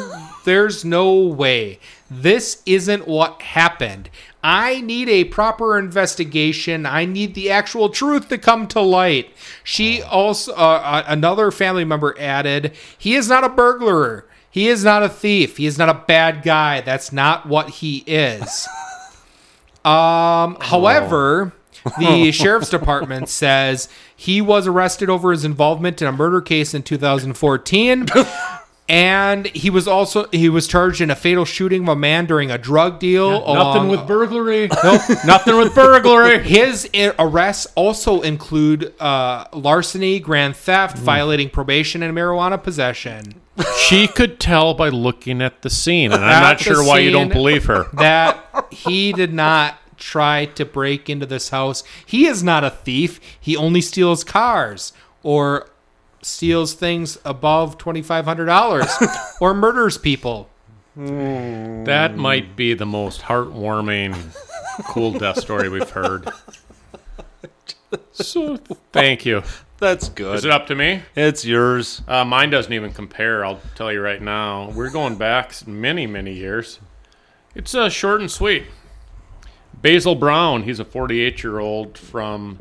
[0.49, 1.79] there's no way.
[2.11, 4.09] This isn't what happened.
[4.43, 6.87] I need a proper investigation.
[6.87, 9.31] I need the actual truth to come to light.
[9.63, 14.25] She also, uh, uh, another family member added, he is not a burglar.
[14.51, 15.59] He is not a thief.
[15.59, 16.81] He is not a bad guy.
[16.81, 18.67] That's not what he is.
[19.85, 21.53] Um, however,
[21.99, 26.83] the sheriff's department says he was arrested over his involvement in a murder case in
[26.83, 28.07] 2014.
[28.89, 32.51] And he was also he was charged in a fatal shooting of a man during
[32.51, 33.45] a drug deal.
[33.53, 34.69] Nothing with burglary.
[34.85, 35.03] Nope.
[35.27, 36.43] Nothing with burglary.
[36.43, 36.89] his
[37.19, 43.35] arrests also include uh, larceny, grand theft, violating probation, and marijuana possession.
[43.77, 47.33] She could tell by looking at the scene, and I'm not sure why you don't
[47.33, 47.87] believe her.
[47.95, 51.83] that he did not try to break into this house.
[52.07, 53.21] He is not a thief.
[53.39, 54.93] He only steals cars
[55.23, 55.69] or
[56.23, 60.49] steals things above $2,500 or murders people.
[60.97, 64.17] That might be the most heartwarming,
[64.89, 66.29] cool death story we've heard.
[68.13, 68.57] So,
[68.93, 69.45] thank you.
[69.79, 70.35] That's good.
[70.35, 71.03] Is it up to me?
[71.15, 72.03] It's yours.
[72.09, 73.45] Uh, mine doesn't even compare.
[73.45, 74.71] I'll tell you right now.
[74.71, 76.81] We're going back many, many years.
[77.55, 78.65] It's uh, short and sweet.
[79.81, 80.65] Basil Brown.
[80.65, 82.59] He's a 48 year old from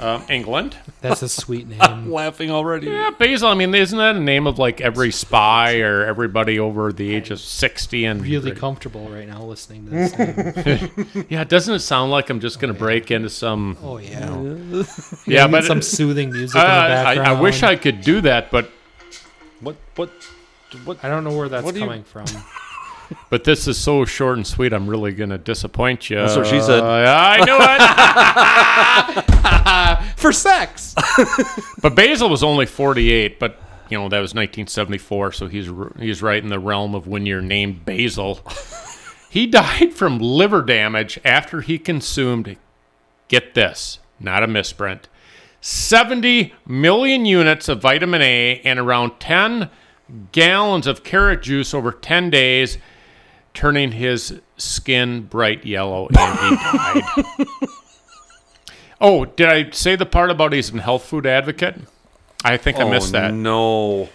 [0.00, 0.76] uh, England.
[1.00, 2.10] That's a sweet name.
[2.10, 2.88] Laughing already.
[2.88, 3.48] Yeah, Basil.
[3.48, 7.30] I mean, isn't that a name of like every spy or everybody over the age
[7.30, 10.18] of 60 and really comfortable right now listening to this.
[11.16, 11.26] Name.
[11.28, 13.76] Yeah, doesn't it sound like I'm just going to break into some?
[13.82, 14.30] Oh yeah.
[15.26, 17.28] Yeah, Need but some soothing music uh, in the I, background.
[17.28, 18.70] I wish I could do that, but
[19.60, 19.76] What?
[19.96, 20.10] What?
[20.84, 21.04] What?
[21.04, 22.26] I don't know where that's What do you- coming from.
[23.30, 24.72] but this is so short and sweet.
[24.72, 26.16] I'm really going to disappoint you.
[26.16, 26.82] That's what she said.
[26.82, 27.80] Uh, I knew it.
[29.86, 30.94] Uh, for sex.
[31.80, 36.42] But Basil was only 48, but you know that was 1974, so he's he's right
[36.42, 38.40] in the realm of when you're named Basil.
[39.30, 42.56] he died from liver damage after he consumed,
[43.28, 45.08] get this, not a misprint,
[45.60, 49.70] 70 million units of vitamin A and around 10
[50.32, 52.78] gallons of carrot juice over 10 days,
[53.54, 56.56] turning his skin bright yellow, and he
[57.44, 57.66] died.
[59.00, 61.76] Oh, did I say the part about he's a health food advocate?
[62.44, 63.32] I think I Oh, missed that.
[63.34, 64.08] No.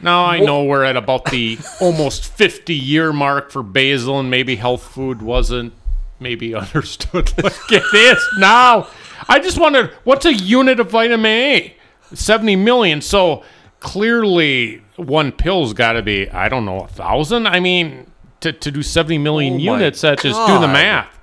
[0.00, 4.56] Now I know we're at about the almost 50 year mark for basil, and maybe
[4.56, 5.72] health food wasn't
[6.18, 8.88] maybe understood like it is now.
[9.28, 11.76] I just wondered what's a unit of vitamin A?
[12.14, 13.00] 70 million.
[13.02, 13.44] So
[13.80, 17.46] clearly, one pill's got to be, I don't know, a thousand?
[17.46, 18.10] I mean,
[18.40, 20.72] to, to do 70 million Oh my units, that just do the God.
[20.72, 21.19] math.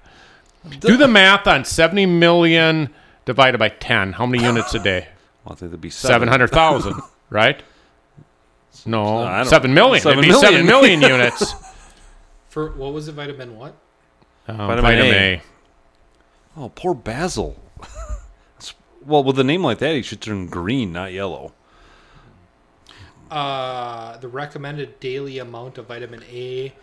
[0.79, 2.93] Do the math on 70 million
[3.25, 4.13] divided by 10.
[4.13, 5.07] How many units a day?
[5.45, 6.13] Well, I think it'd be seven.
[6.13, 6.95] Seven hundred thousand,
[7.29, 7.63] right?
[8.85, 10.03] No, I don't- seven million.
[10.03, 10.99] seven It'd be seven million.
[10.99, 11.53] million units.
[12.49, 13.13] For what was it?
[13.13, 13.73] Vitamin what?
[14.49, 15.33] Um, Vitamin vitamin, A.
[15.35, 15.41] A.
[16.57, 17.55] Oh, poor Basil.
[19.05, 21.53] well, with a name like that, he should turn green, not yellow.
[23.31, 26.73] Uh, the recommended daily amount of vitamin A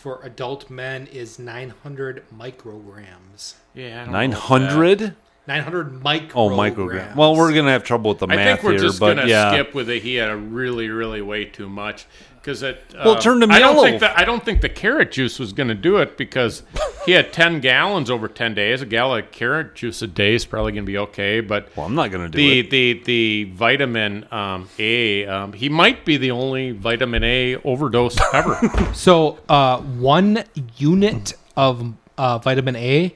[0.00, 3.56] for adult men is 900 micrograms.
[3.74, 5.14] Yeah, I don't Nine know about hundred.
[5.46, 6.30] 900 micrograms.
[6.34, 7.16] Oh, microgram.
[7.16, 8.32] Well, we're gonna have trouble with the that.
[8.32, 9.52] I math think we're here, just but gonna yeah.
[9.52, 10.02] skip with it.
[10.02, 12.06] He had a really, really way too much
[12.40, 12.82] because it.
[12.94, 14.18] Well, uh, it turned him I don't think that.
[14.18, 16.62] I don't think the carrot juice was going to do it because
[17.06, 18.82] he had ten gallons over ten days.
[18.82, 21.68] A gallon of carrot juice a day is probably going to be okay, but.
[21.76, 22.70] Well, I'm not gonna do the, it.
[22.70, 28.58] the the vitamin um, A, um, he might be the only vitamin A overdose ever.
[28.94, 30.44] So, uh, one
[30.76, 33.14] unit of uh, vitamin A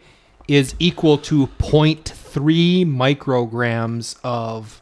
[0.48, 4.80] is equal to 0.3 micrograms of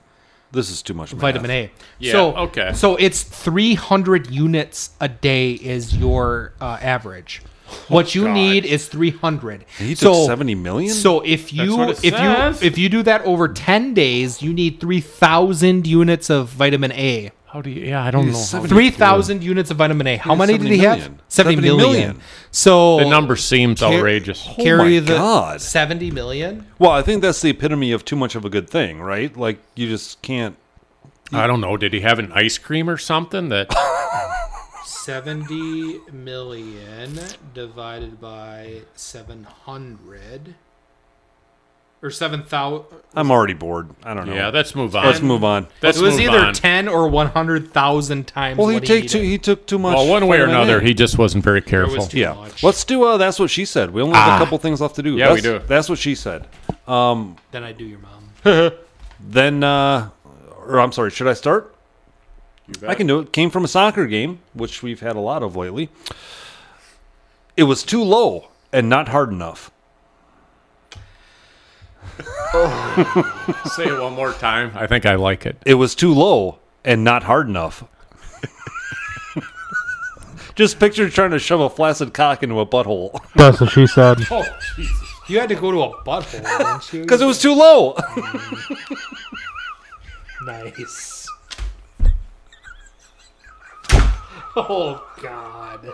[0.53, 1.13] This is too much.
[1.13, 1.21] Math.
[1.21, 1.71] vitamin A.
[1.99, 2.73] Yeah, So, okay.
[2.75, 7.43] So it's 300 units a day is your uh, average.
[7.89, 8.35] What oh, you God.
[8.35, 9.65] need is 300.
[9.79, 10.95] He so, took 70 million?
[10.95, 12.63] So if you if says.
[12.63, 17.33] you if you do that over 10 days, you need 3,000 units of vitamin A.
[17.53, 17.85] How do you?
[17.85, 18.65] Yeah, I don't know.
[18.65, 20.17] Three thousand units of vitamin A.
[20.17, 21.01] How many did 70 he have?
[21.01, 21.79] 70 70 million.
[21.79, 22.21] million.
[22.51, 24.49] So the number seems Car- outrageous.
[24.49, 25.61] Oh carry my the God.
[25.61, 26.67] 70 million.
[26.79, 29.37] Well, I think that's the epitome of too much of a good thing, right?
[29.37, 30.57] Like you just can't.
[31.31, 31.77] I don't know.
[31.77, 33.69] Did he have an ice cream or something that?
[34.85, 37.19] 70 million
[37.55, 40.55] divided by 700
[42.05, 42.85] or 7,000.
[43.15, 43.91] I'm already bored.
[44.03, 44.35] I don't know.
[44.35, 45.07] yeah, let's move on.
[45.07, 45.69] Let's move on.
[45.83, 46.55] Let's It was move either on.
[46.55, 48.59] 10 or 100,000 times.
[48.59, 49.31] Well, he what take he too, needed.
[49.31, 49.95] he took too much.
[49.95, 52.07] Well, one way or vitamin another, he just wasn't very was careful.
[52.07, 52.35] too Yeah.
[52.35, 52.65] much.
[52.65, 53.05] Let's do.
[53.05, 53.93] Uh, that's what she said.
[53.93, 54.37] We only have Ah.
[54.37, 55.17] a couple things left to do.
[55.17, 55.67] Yeah, we That's- do.
[55.69, 56.49] That's what she said.
[56.89, 58.73] Um, Then I do your mom.
[59.21, 60.09] then, uh,
[60.67, 61.11] or I'm sorry.
[61.11, 61.72] Should I start?
[62.87, 63.33] I can do it.
[63.33, 65.91] Came from a soccer game, which we've had a lot of lately.
[67.57, 69.71] It was too low and not hard enough.
[73.67, 74.73] Say it one more time.
[74.75, 75.57] I think I like it.
[75.65, 77.85] It was too low and not hard enough.
[80.55, 84.19] Just picture trying to shove a flaccid cock into a butthole That's what she said.
[84.31, 84.45] Oh,
[84.77, 85.09] Jesus.
[85.29, 87.01] You had to go to a butthole, didn't you?
[87.03, 87.97] because it was too low.
[90.45, 91.12] nice.
[94.55, 95.93] Oh God.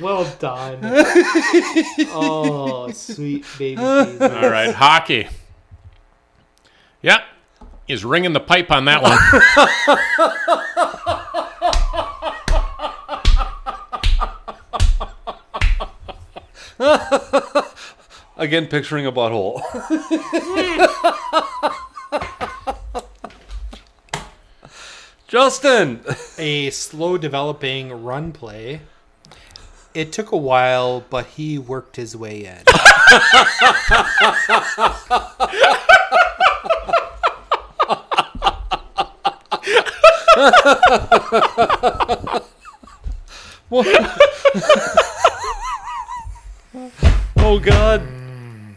[0.00, 0.80] Well done.
[2.12, 4.20] oh, sweet baby Jesus.
[4.20, 5.28] All right, hockey.
[7.02, 7.22] Yep,
[7.86, 9.18] he's ringing the pipe on that one.
[18.36, 19.62] Again, picturing a butthole.
[25.40, 26.00] Justin!
[26.38, 28.80] a slow developing run play.
[29.94, 32.58] It took a while, but he worked his way in.
[47.36, 48.02] oh God!
[48.02, 48.74] Mm.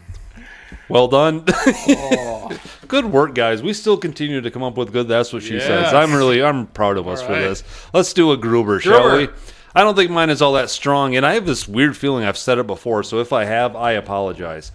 [0.88, 1.42] Well done.
[1.48, 2.56] oh
[2.92, 3.62] good work, guys.
[3.62, 5.08] We still continue to come up with good.
[5.08, 5.64] That's what she Yes.
[5.64, 5.94] says.
[5.94, 7.40] I'm really, I'm proud of us for right.
[7.40, 7.64] this.
[7.94, 9.30] Let's do a Gruber, shall we?
[9.74, 12.36] I don't think mine is all that strong, and I have this weird feeling I've
[12.36, 13.02] said it before.
[13.02, 14.72] So if I have, I apologize.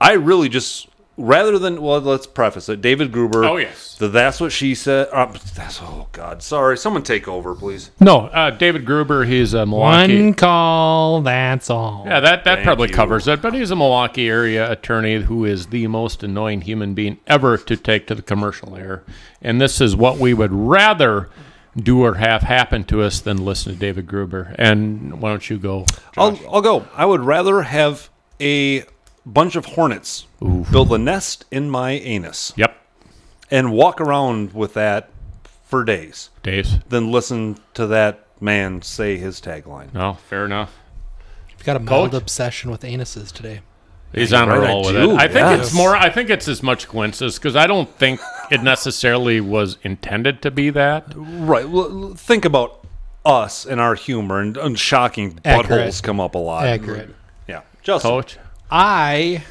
[0.00, 2.80] I really just rather than well, let's preface it.
[2.80, 3.44] David Gruber.
[3.44, 3.96] Oh, yes.
[3.96, 5.08] The that's what she said.
[5.12, 6.42] Um, that's oh God.
[6.42, 6.76] Sorry.
[6.76, 7.90] Someone take over, please.
[8.00, 9.24] No, uh, David Gruber.
[9.24, 10.22] He's a Milwaukee.
[10.22, 12.04] One call, that's all.
[12.06, 12.94] Yeah, that, that Thank probably you.
[12.94, 13.40] covers it.
[13.40, 17.76] But he's a Milwaukee area attorney who is the most annoying human being ever to
[17.76, 19.04] take to the commercial air.
[19.40, 21.28] And this is what we would rather
[21.76, 24.54] do or have happen to us than listen to David Gruber.
[24.58, 25.86] And why don't you go?
[26.16, 26.86] I'll, I'll go.
[26.94, 28.10] I would rather have
[28.40, 28.84] a
[29.26, 30.26] bunch of hornets
[30.70, 32.76] build a nest in my anus Yep,
[33.50, 35.10] and walk around with that
[35.64, 36.78] for days Days.
[36.88, 39.92] Then listen to that man say his tagline.
[39.94, 40.76] No, fair enough.
[41.50, 42.22] You've got a mild Coach?
[42.22, 43.60] obsession with anuses today.
[44.12, 45.08] He's on a right, I roll with it.
[45.08, 45.66] I think yes.
[45.66, 45.96] it's more.
[45.96, 48.20] I think it's as much coincidence because I don't think
[48.50, 51.12] it necessarily was intended to be that.
[51.16, 51.68] Right.
[51.68, 52.86] Well, think about
[53.24, 55.88] us and our humor and, and shocking Accurate.
[55.88, 56.66] buttholes come up a lot.
[56.66, 57.10] Accurate.
[57.48, 57.62] Yeah.
[57.82, 58.10] Justin.
[58.10, 58.38] Coach.
[58.76, 59.44] I,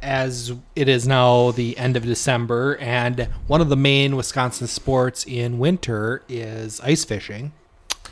[0.00, 5.26] as it is now the end of December, and one of the main Wisconsin sports
[5.26, 7.52] in winter is ice fishing.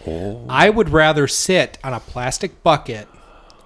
[0.07, 0.45] Oh.
[0.51, 3.09] I would rather sit on a plastic bucket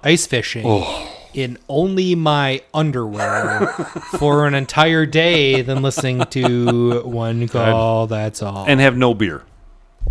[0.05, 1.13] ice fishing oh.
[1.33, 3.67] in only my underwear
[4.17, 8.07] for an entire day than listening to one call.
[8.07, 8.63] That's all.
[8.65, 9.43] And have no beer.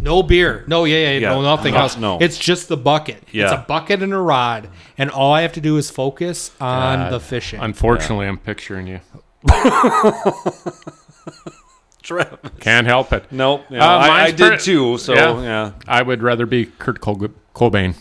[0.00, 0.64] No beer.
[0.66, 1.28] No, yeah, yeah, Yeah.
[1.30, 1.96] no, nothing No, else.
[1.96, 2.18] no.
[2.20, 3.22] It's just the bucket.
[3.32, 3.44] Yeah.
[3.44, 4.68] It's a bucket and a rod,
[4.98, 7.12] and all I have to do is focus on God.
[7.12, 7.60] the fishing.
[7.60, 9.00] Unfortunately, I'm picturing you.
[12.02, 12.38] Trav.
[12.60, 13.24] Can't help it.
[13.32, 13.64] Nope.
[13.68, 14.98] Yeah, Uh, I, I did pretty- too.
[14.98, 15.40] So, Yeah.
[15.42, 15.70] yeah.
[15.88, 17.94] I would rather be Kurt Col- Cobain.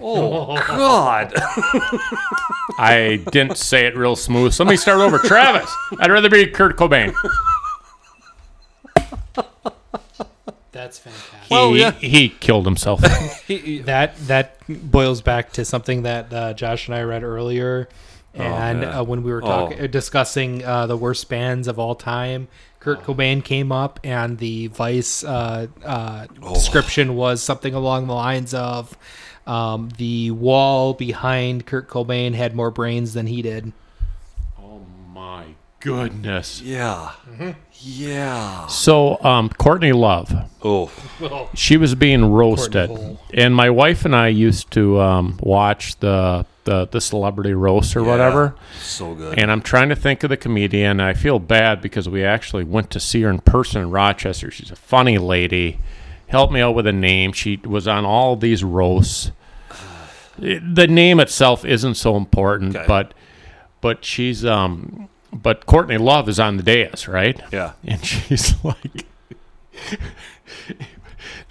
[0.00, 1.32] Oh, God.
[2.78, 4.52] I didn't say it real smooth.
[4.54, 5.18] So let me start over.
[5.18, 7.12] Travis, I'd rather be Kurt Cobain.
[10.78, 11.50] That's fantastic.
[11.50, 11.90] Well, he, yeah.
[11.90, 13.00] he killed himself.
[13.86, 17.88] that that boils back to something that uh, Josh and I read earlier,
[18.32, 19.00] and yeah.
[19.00, 19.46] uh, when we were Oh.
[19.46, 22.46] talking discussing uh, the worst bands of all time,
[22.78, 28.54] Kurt Cobain came up, and the Vice uh, uh, description was something along the lines
[28.54, 28.96] of.
[29.48, 33.72] Um, the wall behind Kurt Cobain had more brains than he did.
[34.62, 34.82] oh
[35.12, 36.60] my goodness.
[36.62, 37.12] yeah.
[37.30, 37.50] Mm-hmm.
[37.80, 38.66] Yeah.
[38.66, 40.34] So, um, Courtney Love,
[40.64, 40.90] Oh.
[41.54, 42.90] she was being roasted,
[43.32, 48.02] and my wife and I used to um, watch the, the the celebrity roast or
[48.02, 48.56] whatever.
[48.80, 49.38] So good.
[49.38, 50.98] And I'm trying to think of the comedian.
[51.00, 54.50] I feel bad because we actually went to see her in person in Rochester.
[54.50, 55.78] She's a funny lady.
[56.26, 57.32] Help me out with a name.
[57.32, 59.30] She was on all these roasts.
[60.42, 62.84] It- the name itself isn't so important, Okay.
[62.88, 63.14] but
[63.80, 67.40] but she's um but Courtney Love is on the dais, right?
[67.52, 67.72] yeah.
[67.84, 69.06] And she's like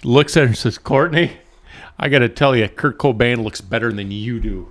[0.04, 1.32] looks at her and says, Courtney,
[1.98, 4.68] I gotta tell you, Kurt Cobain looks better than you do.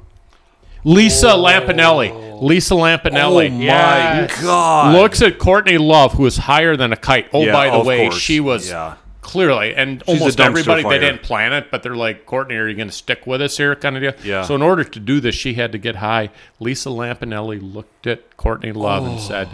[0.84, 2.42] Lisa Lampanelli.
[2.42, 3.48] Lisa Lampanelli.
[3.48, 4.42] Oh, my Yes.
[4.42, 4.94] God.
[4.96, 7.28] Looks at Courtney Love, who is higher than a kite.
[7.34, 8.18] Oh, Yeah, by the way, course.
[8.20, 8.96] she was Yeah.
[9.28, 10.92] Clearly, and She's almost everybody, fire.
[10.94, 13.58] they didn't plan it, but they're like, Courtney, are you going to stick with us
[13.58, 13.76] here?
[13.76, 14.14] Kind of deal.
[14.26, 14.42] Yeah.
[14.44, 16.30] So, in order to do this, she had to get high.
[16.60, 19.12] Lisa Lampanelli looked at Courtney Love Oh.
[19.12, 19.50] and said,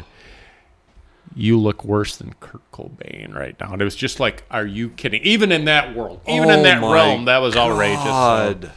[1.35, 3.73] You look worse than Kurt Cobain right now.
[3.73, 5.21] And it was just like, Are you kidding?
[5.23, 8.03] Even in that world, even in Oh that realm, that was outrageous.
[8.03, 8.71] So- God.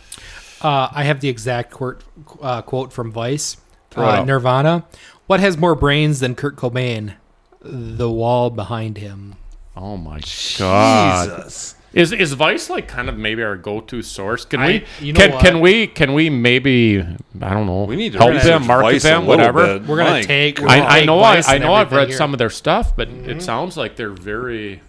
[0.63, 2.03] Uh, I have the exact quote,
[2.41, 3.59] uh, quote from Vice,
[3.91, 4.25] Throw uh.
[4.25, 4.87] Nirvana.
[5.27, 7.15] What has more brains than Kurt Cobain?
[7.61, 9.35] The wall behind him.
[9.77, 10.21] Oh my
[10.59, 11.29] God.
[11.45, 11.75] Jesus.
[11.93, 14.45] Is is Vice like kind of maybe our go to source?
[14.45, 14.67] Can I-
[15.01, 15.41] we you know can what?
[15.45, 19.03] can we can we maybe I don't know We need to help them, market Vice
[19.03, 19.79] them, whatever.
[19.79, 19.89] bit.
[19.89, 20.59] We're gonna Mike, take.
[20.59, 22.17] we're I, gonna I take know I, Vice I and know I've read here.
[22.17, 23.31] some of their stuff, but Mm-hmm.
[23.31, 24.83] it sounds like they're very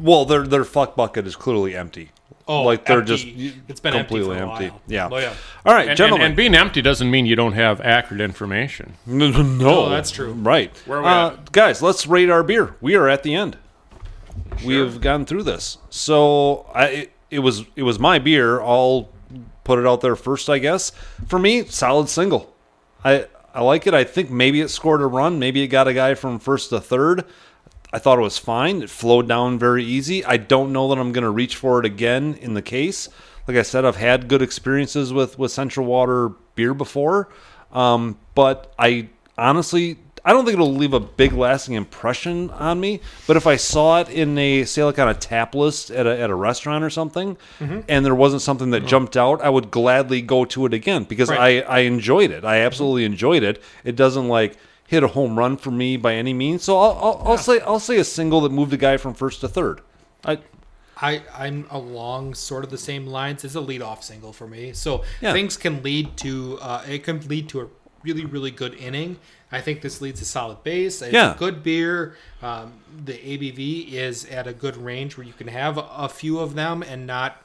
[0.00, 2.10] Well, their their fuck bucket is clearly empty.
[2.48, 3.16] Oh, like they're empty.
[3.50, 4.68] just It's been empty completely for a empty.
[4.70, 4.80] while.
[4.86, 5.08] Yeah.
[5.10, 5.34] Oh, yeah.
[5.66, 6.26] All right, and, gentlemen.
[6.26, 8.94] and, and being empty doesn't mean you don't have accurate information.
[9.06, 10.32] no, No, that's true.
[10.32, 10.70] Right.
[10.86, 11.50] Where are we uh, at?
[11.52, 12.76] Guys, let's rate our beer.
[12.80, 13.58] We are at the end.
[14.64, 15.78] We have gone through this.
[15.90, 18.60] So I it, it was it was my beer.
[18.60, 19.08] I'll
[19.64, 20.90] put it out there first, I guess.
[21.26, 22.54] For me, solid single.
[23.04, 23.94] I I like it.
[23.94, 25.38] I think maybe it scored a run.
[25.38, 27.24] Maybe it got a guy from first to third.
[27.92, 28.82] I thought it was fine.
[28.82, 30.24] It flowed down very easy.
[30.24, 33.08] I don't know that I'm going to reach for it again in the case.
[33.46, 37.28] Like I said, I've had good experiences with with Central Water beer before,
[37.72, 43.00] um, but I honestly I don't think it'll leave a big lasting impression on me.
[43.28, 46.20] But if I saw it in a say like on a tap list at a,
[46.20, 47.80] at a restaurant or something, Mm-hmm.
[47.88, 51.30] and there wasn't something that jumped out, I would gladly go to it again because
[51.30, 51.64] Right.
[51.64, 52.44] I I enjoyed it.
[52.44, 53.62] I absolutely enjoyed it.
[53.84, 54.56] It doesn't like
[54.88, 56.64] hit a home run for me by any means.
[56.64, 59.40] So I'll I'll, I'll say I'll say a single that moved a guy from first
[59.42, 59.80] to third.
[60.24, 60.38] I
[60.98, 63.44] I, I'm along sort of the same lines.
[63.44, 64.72] It's a lead-off single for me.
[64.72, 65.32] So Yeah.
[65.32, 67.66] things can lead to uh, it can lead to a
[68.06, 69.18] really really good inning.
[69.52, 71.02] I think this leads to solid base.
[71.02, 71.34] It's Yeah.
[71.34, 72.16] a good beer.
[72.42, 72.72] Um,
[73.04, 76.54] the ABV is at a good range where you can have a, a few of
[76.54, 77.42] them and not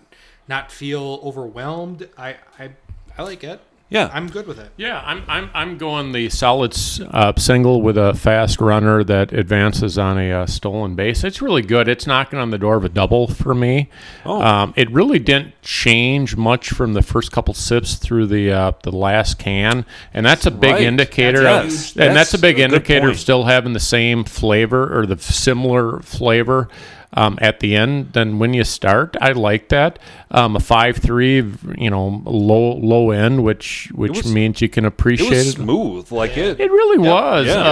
[0.48, 2.10] not feel overwhelmed.
[2.18, 2.72] I I,
[3.18, 3.60] I like it.
[3.92, 4.10] Yeah.
[4.14, 4.72] I'm good with it.
[4.78, 6.74] Yeah, I'm I'm I'm going the solid
[7.12, 11.26] uh, single with a fast runner that advances on a uh, stolen base.
[11.26, 11.90] It's really good.
[11.90, 13.90] It's knocking on the door of a double for me.
[14.26, 14.42] Oh.
[14.42, 18.94] Um, it really didn't change much from the first couple sips through the uh, the
[18.96, 20.82] last can, and that's a big Right.
[20.84, 21.44] indicator.
[21.44, 21.92] That's- of- yes.
[22.08, 25.18] and that's, That's a big a indicator of still having the same flavor or the
[25.20, 26.70] similar flavor.
[27.14, 30.00] Um, at the end than when you start, I like that.
[30.32, 31.44] Um, a five three,
[31.78, 35.52] you know, low low end, which which was- means you can it appreciate was it.
[35.58, 36.10] smooth.
[36.12, 36.58] Like it.
[36.60, 37.48] It really was.
[37.48, 37.66] Yeah, it was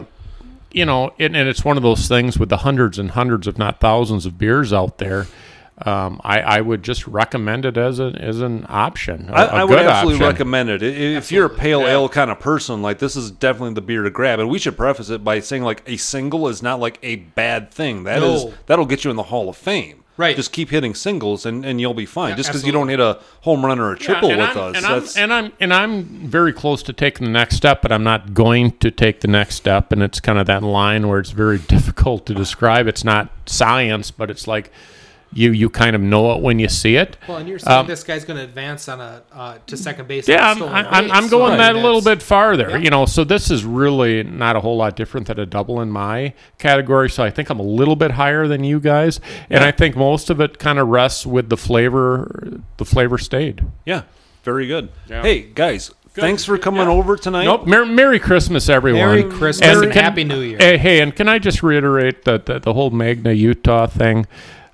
[0.00, 0.04] uh,
[0.72, 3.56] you know, and, and it's one of those things with the hundreds and hundreds, if
[3.56, 5.26] not thousands, of beers out there.
[5.84, 9.28] Um, I, I would just recommend it as a as an option.
[9.28, 10.26] a- I, a I would good absolutely option.
[10.26, 10.82] recommend it.
[10.82, 11.88] I- If you're a pale Yeah.
[11.92, 14.38] ale kind of person, like this is definitely the beer to grab.
[14.38, 17.70] And we should preface it by saying like a single is not like a bad
[17.70, 18.04] thing.
[18.04, 18.54] That is No.
[18.66, 19.98] that'll get you in the Hall of Fame.
[20.18, 20.36] Right.
[20.36, 22.30] Just keep hitting singles and, and you'll be fine.
[22.30, 24.74] Yeah, Just because you don't hit a home run or a triple and with I'm,
[24.74, 24.76] us.
[24.76, 28.04] and I'm, and I'm and I'm very close to taking the next step, but I'm
[28.04, 29.90] not going to take the next step.
[29.90, 32.86] And it's kind of that line where it's very difficult to describe.
[32.86, 34.70] It's not science, but it's like
[35.32, 37.16] you you kind of know it when you see it.
[37.26, 40.08] Well, and you're saying Um, this guy's going to advance on a uh, to second
[40.08, 40.28] base.
[40.28, 41.10] Yeah, on a I'm, I'm.
[41.10, 42.70] I'm going I that a little bit farther.
[42.70, 42.76] Yeah.
[42.78, 45.90] You know, so this is really not a whole lot different than a double in
[45.90, 47.08] my category.
[47.10, 49.20] So I think I'm a little bit higher than you guys,
[49.50, 52.60] and I think most of it kind of rests with the flavor.
[52.76, 53.64] The flavor stayed.
[53.86, 54.02] yeah,
[54.44, 54.90] very good.
[55.08, 55.22] Yeah.
[55.22, 56.90] Hey guys, thanks for coming Yeah.
[56.90, 57.44] over tonight.
[57.44, 57.66] Nope.
[57.66, 59.00] Merry, Merry Christmas, everyone.
[59.00, 60.58] Merry Christmas and can- Happy New Year.
[60.58, 64.26] Hey, hey, and can I just reiterate that the, the whole Magna Utah thing,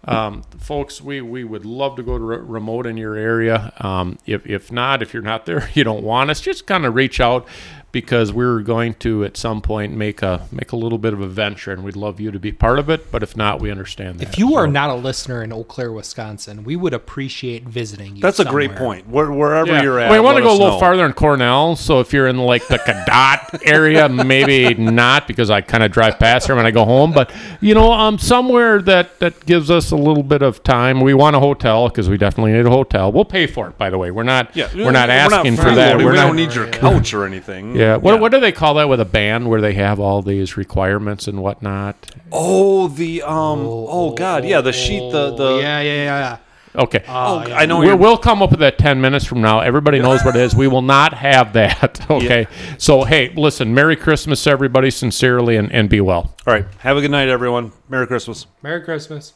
[0.08, 1.00] um, folks?
[1.00, 3.72] We we would love to go to re- remote in your area.
[3.78, 6.40] Um, if if not, if you're not there, you don't want us.
[6.40, 7.46] Just kind of reach out
[7.90, 11.26] because we're going to at some point make a make a little bit of a
[11.26, 13.10] venture, and we'd love you to be part of it.
[13.10, 14.28] But if not, we understand that.
[14.28, 18.22] If you are not a listener in Eau Claire, Wisconsin, we would appreciate visiting you.
[18.22, 19.08] That's a great point.
[19.08, 19.82] Where, wherever Yeah.
[19.82, 20.78] you're at, We want to go a little know.
[20.80, 21.76] farther in Cornell.
[21.76, 26.18] So if you're in like the Cadott area, maybe not because I kind of drive
[26.18, 27.12] past there when I go home.
[27.12, 31.00] But you know, um, somewhere that that gives us a little bit of time.
[31.00, 33.10] We want a hotel because we definitely need a hotel.
[33.12, 34.10] We'll pay for it, by the way.
[34.10, 34.54] We're not.
[34.54, 35.96] Yeah, we're not asking for that.
[35.96, 36.26] We're we not.
[36.26, 37.77] don't need your couch or anything.
[37.78, 37.96] Yeah.
[37.96, 41.26] What, what do they call that with a band where they have all these requirements
[41.28, 41.96] and whatnot?
[42.32, 43.60] Oh, the um.
[43.60, 45.10] Oh, God, yeah, the sheet.
[45.12, 45.44] The the.
[45.44, 46.38] Oh, yeah, yeah, yeah.
[46.76, 47.02] Okay.
[47.08, 47.56] Oh, yeah.
[47.58, 47.80] I know.
[47.80, 49.60] we you're- will come up with that 10 minutes from now.
[49.60, 50.54] Everybody knows what it is.
[50.54, 52.06] We will not have that.
[52.10, 52.46] Okay.
[52.78, 56.34] So, hey, listen, Merry Christmas, everybody, sincerely, and, and be well.
[56.46, 56.64] All right.
[56.78, 57.72] Have a good night, everyone.
[57.88, 58.46] Merry Christmas.
[58.62, 59.34] Merry Christmas.